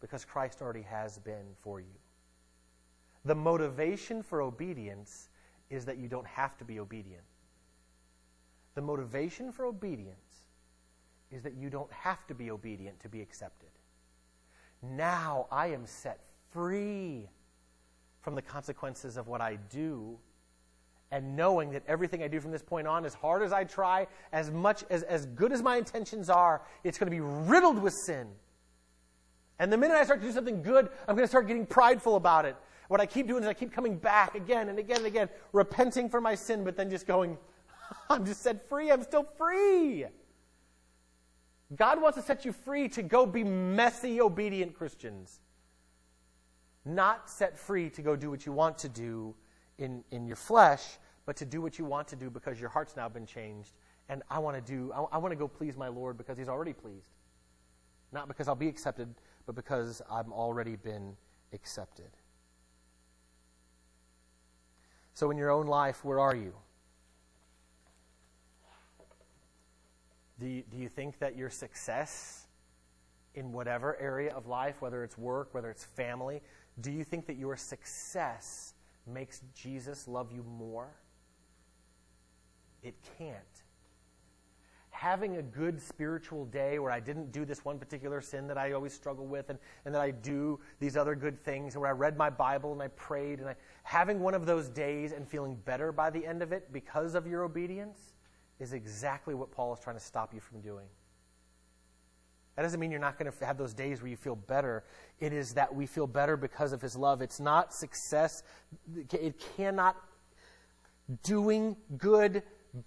because 0.00 0.24
Christ 0.24 0.62
already 0.62 0.82
has 0.82 1.18
been 1.18 1.46
for 1.60 1.80
you. 1.80 1.86
The 3.24 3.34
motivation 3.34 4.22
for 4.22 4.40
obedience 4.40 5.28
is 5.70 5.84
that 5.86 5.98
you 5.98 6.08
don't 6.08 6.26
have 6.26 6.56
to 6.58 6.64
be 6.64 6.78
obedient. 6.78 7.24
The 8.78 8.82
motivation 8.82 9.50
for 9.50 9.64
obedience 9.64 10.46
is 11.32 11.42
that 11.42 11.54
you 11.54 11.68
don't 11.68 11.92
have 11.92 12.24
to 12.28 12.34
be 12.34 12.52
obedient 12.52 13.00
to 13.00 13.08
be 13.08 13.20
accepted. 13.20 13.70
Now 14.80 15.48
I 15.50 15.72
am 15.72 15.84
set 15.84 16.20
free 16.52 17.28
from 18.20 18.36
the 18.36 18.40
consequences 18.40 19.16
of 19.16 19.26
what 19.26 19.40
I 19.40 19.56
do 19.68 20.16
and 21.10 21.34
knowing 21.34 21.72
that 21.72 21.82
everything 21.88 22.22
I 22.22 22.28
do 22.28 22.38
from 22.38 22.52
this 22.52 22.62
point 22.62 22.86
on, 22.86 23.04
as 23.04 23.14
hard 23.14 23.42
as 23.42 23.52
I 23.52 23.64
try, 23.64 24.06
as 24.30 24.52
much 24.52 24.84
as, 24.90 25.02
as 25.02 25.26
good 25.26 25.50
as 25.50 25.60
my 25.60 25.76
intentions 25.76 26.30
are, 26.30 26.62
it's 26.84 26.98
going 26.98 27.10
to 27.10 27.16
be 27.16 27.20
riddled 27.20 27.82
with 27.82 27.94
sin. 27.94 28.28
And 29.58 29.72
the 29.72 29.76
minute 29.76 29.96
I 29.96 30.04
start 30.04 30.20
to 30.20 30.26
do 30.28 30.32
something 30.32 30.62
good, 30.62 30.88
I'm 31.08 31.16
going 31.16 31.24
to 31.24 31.28
start 31.28 31.48
getting 31.48 31.66
prideful 31.66 32.14
about 32.14 32.44
it. 32.44 32.54
What 32.86 33.00
I 33.00 33.06
keep 33.06 33.26
doing 33.26 33.42
is 33.42 33.48
I 33.48 33.54
keep 33.54 33.72
coming 33.72 33.96
back 33.96 34.36
again 34.36 34.68
and 34.68 34.78
again 34.78 34.98
and 34.98 35.06
again, 35.06 35.28
repenting 35.52 36.08
for 36.08 36.20
my 36.20 36.36
sin, 36.36 36.62
but 36.62 36.76
then 36.76 36.88
just 36.88 37.08
going, 37.08 37.36
I'm 38.10 38.24
just 38.24 38.42
set 38.42 38.68
free. 38.68 38.90
I'm 38.90 39.02
still 39.02 39.26
free. 39.36 40.06
God 41.76 42.00
wants 42.00 42.16
to 42.16 42.22
set 42.22 42.44
you 42.44 42.52
free 42.52 42.88
to 42.90 43.02
go 43.02 43.26
be 43.26 43.44
messy, 43.44 44.20
obedient 44.20 44.74
Christians 44.74 45.40
not 46.88 47.28
set 47.28 47.58
free 47.58 47.90
to 47.90 48.02
go 48.02 48.16
do 48.16 48.30
what 48.30 48.46
you 48.46 48.52
want 48.52 48.78
to 48.78 48.88
do 48.88 49.34
in, 49.78 50.02
in 50.10 50.26
your 50.26 50.36
flesh, 50.36 50.98
but 51.26 51.36
to 51.36 51.44
do 51.44 51.60
what 51.60 51.78
you 51.78 51.84
want 51.84 52.08
to 52.08 52.16
do 52.16 52.30
because 52.30 52.60
your 52.60 52.70
heart's 52.70 52.96
now 52.96 53.08
been 53.08 53.26
changed. 53.26 53.72
And 54.08 54.22
I 54.30 54.38
want 54.38 54.56
to 54.56 54.72
do, 54.72 54.90
I, 54.92 55.02
I 55.12 55.18
want 55.18 55.32
to 55.32 55.36
go 55.36 55.46
please 55.46 55.76
my 55.76 55.88
Lord 55.88 56.16
because 56.16 56.38
He's 56.38 56.48
already 56.48 56.72
pleased. 56.72 57.10
Not 58.10 58.26
because 58.26 58.48
I'll 58.48 58.54
be 58.54 58.68
accepted, 58.68 59.14
but 59.44 59.54
because 59.54 60.00
I've 60.10 60.30
already 60.30 60.76
been 60.76 61.14
accepted. 61.52 62.08
So, 65.12 65.30
in 65.30 65.36
your 65.36 65.50
own 65.50 65.66
life, 65.66 66.04
where 66.04 66.18
are 66.18 66.34
you? 66.34 66.54
Do 70.40 70.46
you, 70.46 70.62
do 70.70 70.76
you 70.76 70.88
think 70.88 71.18
that 71.18 71.36
your 71.36 71.50
success 71.50 72.46
in 73.34 73.52
whatever 73.52 73.96
area 74.00 74.34
of 74.34 74.46
life, 74.46 74.80
whether 74.80 75.04
it's 75.04 75.18
work, 75.18 75.52
whether 75.52 75.70
it's 75.70 75.84
family, 75.84 76.40
do 76.80 76.90
you 76.90 77.04
think 77.04 77.26
that 77.26 77.36
your 77.36 77.56
success 77.56 78.74
makes 79.06 79.42
Jesus 79.54 80.06
love 80.06 80.30
you 80.32 80.42
more? 80.44 80.88
It 82.82 82.94
can't. 83.18 83.34
Having 84.90 85.36
a 85.36 85.42
good 85.42 85.80
spiritual 85.80 86.44
day 86.46 86.78
where 86.78 86.90
I 86.90 86.98
didn't 86.98 87.30
do 87.30 87.44
this 87.44 87.64
one 87.64 87.78
particular 87.78 88.20
sin 88.20 88.48
that 88.48 88.58
I 88.58 88.72
always 88.72 88.92
struggle 88.92 89.26
with, 89.26 89.50
and, 89.50 89.58
and 89.84 89.94
that 89.94 90.00
I 90.00 90.10
do 90.10 90.58
these 90.80 90.96
other 90.96 91.14
good 91.14 91.42
things, 91.44 91.74
and 91.74 91.82
where 91.82 91.90
I 91.90 91.94
read 91.94 92.16
my 92.16 92.30
Bible 92.30 92.72
and 92.72 92.82
I 92.82 92.88
prayed, 92.88 93.38
and 93.38 93.48
I, 93.48 93.54
having 93.82 94.20
one 94.20 94.34
of 94.34 94.46
those 94.46 94.68
days 94.68 95.12
and 95.12 95.26
feeling 95.26 95.56
better 95.64 95.92
by 95.92 96.10
the 96.10 96.24
end 96.24 96.42
of 96.42 96.52
it 96.52 96.72
because 96.72 97.14
of 97.14 97.26
your 97.26 97.44
obedience 97.44 98.14
is 98.58 98.72
exactly 98.72 99.34
what 99.34 99.50
Paul 99.50 99.72
is 99.72 99.80
trying 99.80 99.96
to 99.96 100.02
stop 100.02 100.34
you 100.34 100.40
from 100.40 100.60
doing. 100.60 100.86
That 102.56 102.62
doesn't 102.62 102.80
mean 102.80 102.90
you're 102.90 102.98
not 102.98 103.16
going 103.16 103.30
to 103.30 103.44
have 103.44 103.56
those 103.56 103.72
days 103.72 104.02
where 104.02 104.10
you 104.10 104.16
feel 104.16 104.34
better. 104.34 104.82
It 105.20 105.32
is 105.32 105.54
that 105.54 105.72
we 105.72 105.86
feel 105.86 106.08
better 106.08 106.36
because 106.36 106.72
of 106.72 106.82
His 106.82 106.96
love. 106.96 107.22
It's 107.22 107.38
not 107.38 107.72
success. 107.72 108.42
It 109.12 109.40
cannot, 109.56 109.96
doing 111.22 111.76
good, 111.96 112.42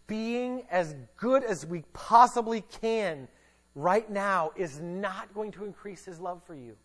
being 0.07 0.63
as 0.69 0.93
good 1.15 1.45
as 1.45 1.65
we 1.65 1.84
possibly 1.93 2.65
can 2.82 3.30
right 3.74 4.09
now 4.11 4.51
is 4.57 4.82
not 4.82 5.34
going 5.34 5.51
to 5.51 5.63
increase 5.63 6.03
His 6.03 6.19
love 6.19 6.43
for 6.43 6.53
you. 6.53 6.76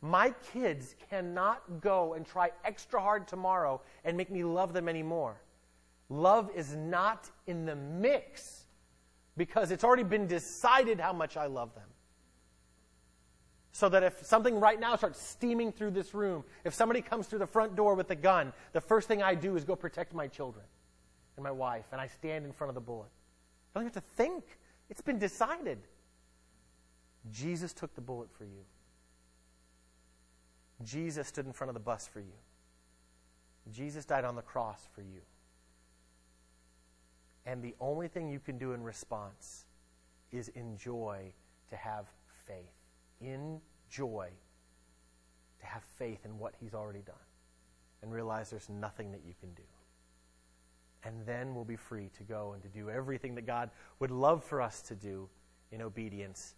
My 0.00 0.32
kids 0.52 0.94
cannot 1.10 1.82
go 1.82 2.14
and 2.14 2.24
try 2.24 2.50
extra 2.64 2.98
hard 2.98 3.28
tomorrow 3.28 3.82
and 4.04 4.16
make 4.16 4.30
me 4.30 4.42
love 4.42 4.72
them 4.72 4.88
anymore. 4.88 5.38
Love 6.08 6.50
is 6.54 6.74
not 6.74 7.30
in 7.46 7.66
the 7.66 7.76
mix 7.76 8.64
because 9.36 9.70
it's 9.70 9.84
already 9.84 10.02
been 10.02 10.26
decided 10.26 10.98
how 11.00 11.12
much 11.12 11.36
I 11.36 11.46
love 11.46 11.74
them. 11.74 11.84
So 13.72 13.88
that 13.90 14.02
if 14.02 14.24
something 14.24 14.58
right 14.58 14.80
now 14.80 14.96
starts 14.96 15.22
steaming 15.22 15.70
through 15.70 15.92
this 15.92 16.14
room, 16.14 16.44
if 16.64 16.74
somebody 16.74 17.00
comes 17.00 17.26
through 17.26 17.38
the 17.38 17.46
front 17.46 17.76
door 17.76 17.94
with 17.94 18.10
a 18.10 18.16
gun, 18.16 18.52
the 18.72 18.80
first 18.80 19.06
thing 19.06 19.22
I 19.22 19.34
do 19.34 19.56
is 19.56 19.64
go 19.64 19.76
protect 19.76 20.14
my 20.14 20.26
children 20.26 20.64
and 21.36 21.44
my 21.44 21.52
wife, 21.52 21.84
and 21.92 22.00
I 22.00 22.08
stand 22.08 22.44
in 22.44 22.52
front 22.52 22.70
of 22.70 22.74
the 22.74 22.80
bullet. 22.80 23.10
I 23.74 23.78
don't 23.78 23.84
have 23.84 24.02
to 24.02 24.08
think. 24.16 24.44
It's 24.90 25.02
been 25.02 25.18
decided. 25.18 25.78
Jesus 27.30 27.72
took 27.72 27.94
the 27.94 28.00
bullet 28.00 28.28
for 28.32 28.44
you. 28.44 28.64
Jesus 30.82 31.28
stood 31.28 31.46
in 31.46 31.52
front 31.52 31.68
of 31.68 31.74
the 31.74 31.80
bus 31.80 32.08
for 32.08 32.20
you. 32.20 32.38
Jesus 33.70 34.04
died 34.04 34.24
on 34.24 34.34
the 34.34 34.42
cross 34.42 34.80
for 34.94 35.02
you. 35.02 35.20
And 37.48 37.62
the 37.62 37.74
only 37.80 38.08
thing 38.08 38.28
you 38.28 38.40
can 38.40 38.58
do 38.58 38.72
in 38.72 38.82
response 38.82 39.64
is 40.32 40.48
enjoy 40.48 41.32
to 41.70 41.76
have 41.76 42.04
faith. 42.46 42.56
In 43.22 43.58
joy 43.88 44.28
to 45.60 45.66
have 45.66 45.82
faith 45.98 46.26
in 46.26 46.38
what 46.38 46.52
he's 46.60 46.74
already 46.74 47.00
done 47.00 47.16
and 48.02 48.12
realize 48.12 48.50
there's 48.50 48.68
nothing 48.68 49.10
that 49.12 49.22
you 49.26 49.32
can 49.40 49.48
do. 49.54 49.62
And 51.04 51.24
then 51.24 51.54
we'll 51.54 51.64
be 51.64 51.76
free 51.76 52.10
to 52.18 52.22
go 52.22 52.52
and 52.52 52.62
to 52.62 52.68
do 52.68 52.90
everything 52.90 53.34
that 53.36 53.46
God 53.46 53.70
would 53.98 54.10
love 54.10 54.44
for 54.44 54.60
us 54.60 54.82
to 54.82 54.94
do 54.94 55.26
in 55.72 55.80
obedience, 55.80 56.54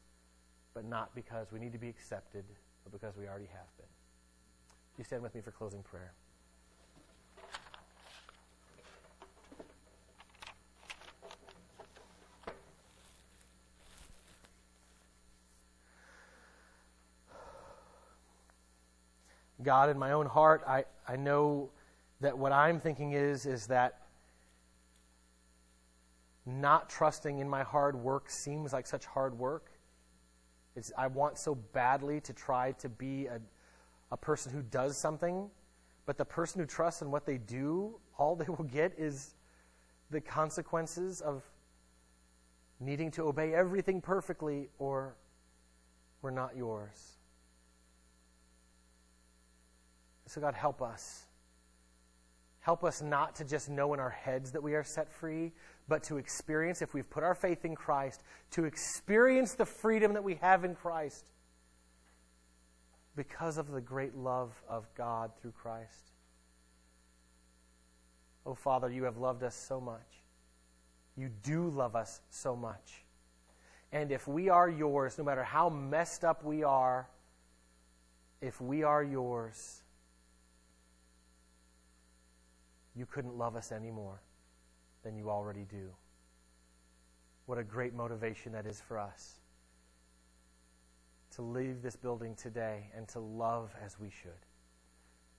but 0.75 0.85
not 0.85 1.15
because 1.15 1.53
we 1.53 1.61
need 1.61 1.73
to 1.73 1.79
be 1.79 1.89
accepted, 1.89 2.45
but 2.83 2.93
because 2.93 3.17
we 3.17 3.29
already 3.29 3.49
have 3.53 3.77
been. 3.77 3.87
You 4.99 5.05
stand 5.05 5.23
with 5.23 5.37
me 5.37 5.41
for 5.41 5.53
closing 5.53 5.85
prayer. 5.85 6.15
God, 19.63 19.91
in 19.91 19.99
my 19.99 20.13
own 20.13 20.27
heart, 20.27 20.63
I, 20.67 20.85
I 21.07 21.17
know 21.17 21.71
that 22.21 22.37
what 22.37 22.53
I'm 22.53 22.81
thinking 22.81 23.13
is, 23.13 23.47
is 23.47 23.67
that 23.69 24.01
not 26.47 26.89
trusting 26.89 27.39
in 27.39 27.49
my 27.49 27.63
hard 27.63 27.97
work 27.97 28.31
seems 28.31 28.73
like 28.73 28.87
such 28.87 29.07
hard 29.07 29.39
work. 29.39 29.71
It's, 30.77 30.93
I 30.97 31.07
want 31.09 31.39
so 31.39 31.55
badly 31.55 32.21
to 32.23 32.33
try 32.33 32.73
to 32.73 32.89
be 32.89 33.27
a, 33.27 33.41
a 34.11 34.17
person 34.17 34.53
who 34.53 34.63
does 34.63 34.97
something, 34.97 35.51
but 36.07 36.17
the 36.17 36.25
person 36.25 36.61
who 36.61 36.67
trusts 36.67 37.03
in 37.03 37.11
what 37.11 37.27
they 37.27 37.39
do, 37.39 37.99
all 38.19 38.37
they 38.37 38.47
will 38.49 38.65
get 38.65 38.99
is 38.99 39.35
the 40.11 40.21
consequences 40.21 41.21
of 41.21 41.43
needing 42.81 43.11
to 43.13 43.25
obey 43.25 43.55
everything 43.55 44.01
perfectly 44.01 44.69
or 44.79 45.15
we're 46.23 46.31
not 46.31 46.57
yours. 46.57 47.20
So, 50.31 50.41
God, 50.41 50.55
help 50.55 50.81
us. 50.81 51.25
Help 52.61 52.85
us 52.85 53.03
not 53.03 53.35
to 53.35 53.45
just 53.45 53.69
know 53.69 53.95
in 53.95 53.99
our 53.99 54.11
heads 54.11 54.53
that 54.53 54.63
we 54.63 54.75
are 54.77 54.85
set 54.85 55.13
free, 55.13 55.51
but 55.89 56.05
to 56.05 56.19
experience, 56.19 56.83
if 56.83 56.95
we've 56.95 57.11
put 57.11 57.25
our 57.25 57.35
faith 57.35 57.65
in 57.65 57.75
Christ, 57.75 58.23
to 58.53 58.65
experience 58.65 59.55
the 59.55 59.67
freedom 59.67 60.15
that 60.15 60.23
we 60.23 60.37
have 60.37 60.65
in 60.65 60.77
Christ 60.77 61.25
because 63.17 63.59
of 63.59 63.73
the 63.73 63.81
great 63.81 64.17
love 64.17 64.53
of 64.69 64.87
God 64.95 65.33
through 65.43 65.51
Christ. 65.51 66.13
Oh, 68.47 68.55
Father, 68.55 68.89
you 68.89 69.03
have 69.03 69.17
loved 69.17 69.43
us 69.43 69.57
so 69.57 69.81
much. 69.81 70.23
You 71.17 71.29
do 71.43 71.71
love 71.71 71.97
us 71.97 72.21
so 72.31 72.55
much. 72.55 73.03
And 73.91 74.13
if 74.13 74.29
we 74.29 74.49
are 74.49 74.69
yours, 74.69 75.19
no 75.19 75.25
matter 75.25 75.43
how 75.43 75.71
messed 75.71 76.25
up 76.25 76.45
we 76.45 76.63
are, 76.63 77.09
if 78.41 78.61
we 78.61 78.85
are 78.85 79.03
yours, 79.03 79.80
you 82.95 83.07
couldn't 83.07 83.37
love 83.37 83.57
us 83.57 83.73
any 83.73 83.91
more 83.91 84.21
than 85.03 85.17
you 85.17 85.31
already 85.31 85.67
do. 85.71 85.91
What 87.47 87.59
a 87.59 87.65
great 87.65 87.95
motivation 87.95 88.53
that 88.53 88.67
is 88.67 88.81
for 88.81 88.99
us 88.99 89.41
to 91.37 91.43
leave 91.43 91.83
this 91.83 91.97
building 91.97 92.35
today 92.35 92.91
and 92.97 93.09
to 93.09 93.21
love 93.21 93.75
as 93.85 93.99
we 93.99 94.11
should. 94.11 94.33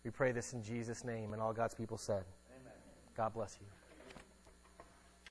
We 0.04 0.12
pray 0.12 0.32
this 0.32 0.54
in 0.54 0.64
Jesus' 0.64 1.04
name, 1.04 1.34
and 1.34 1.42
all 1.42 1.54
God's 1.54 1.76
people 1.76 1.98
said, 1.98 2.24
Amen. 2.60 2.74
God 3.16 3.34
bless 3.34 3.58
you. 3.62 3.68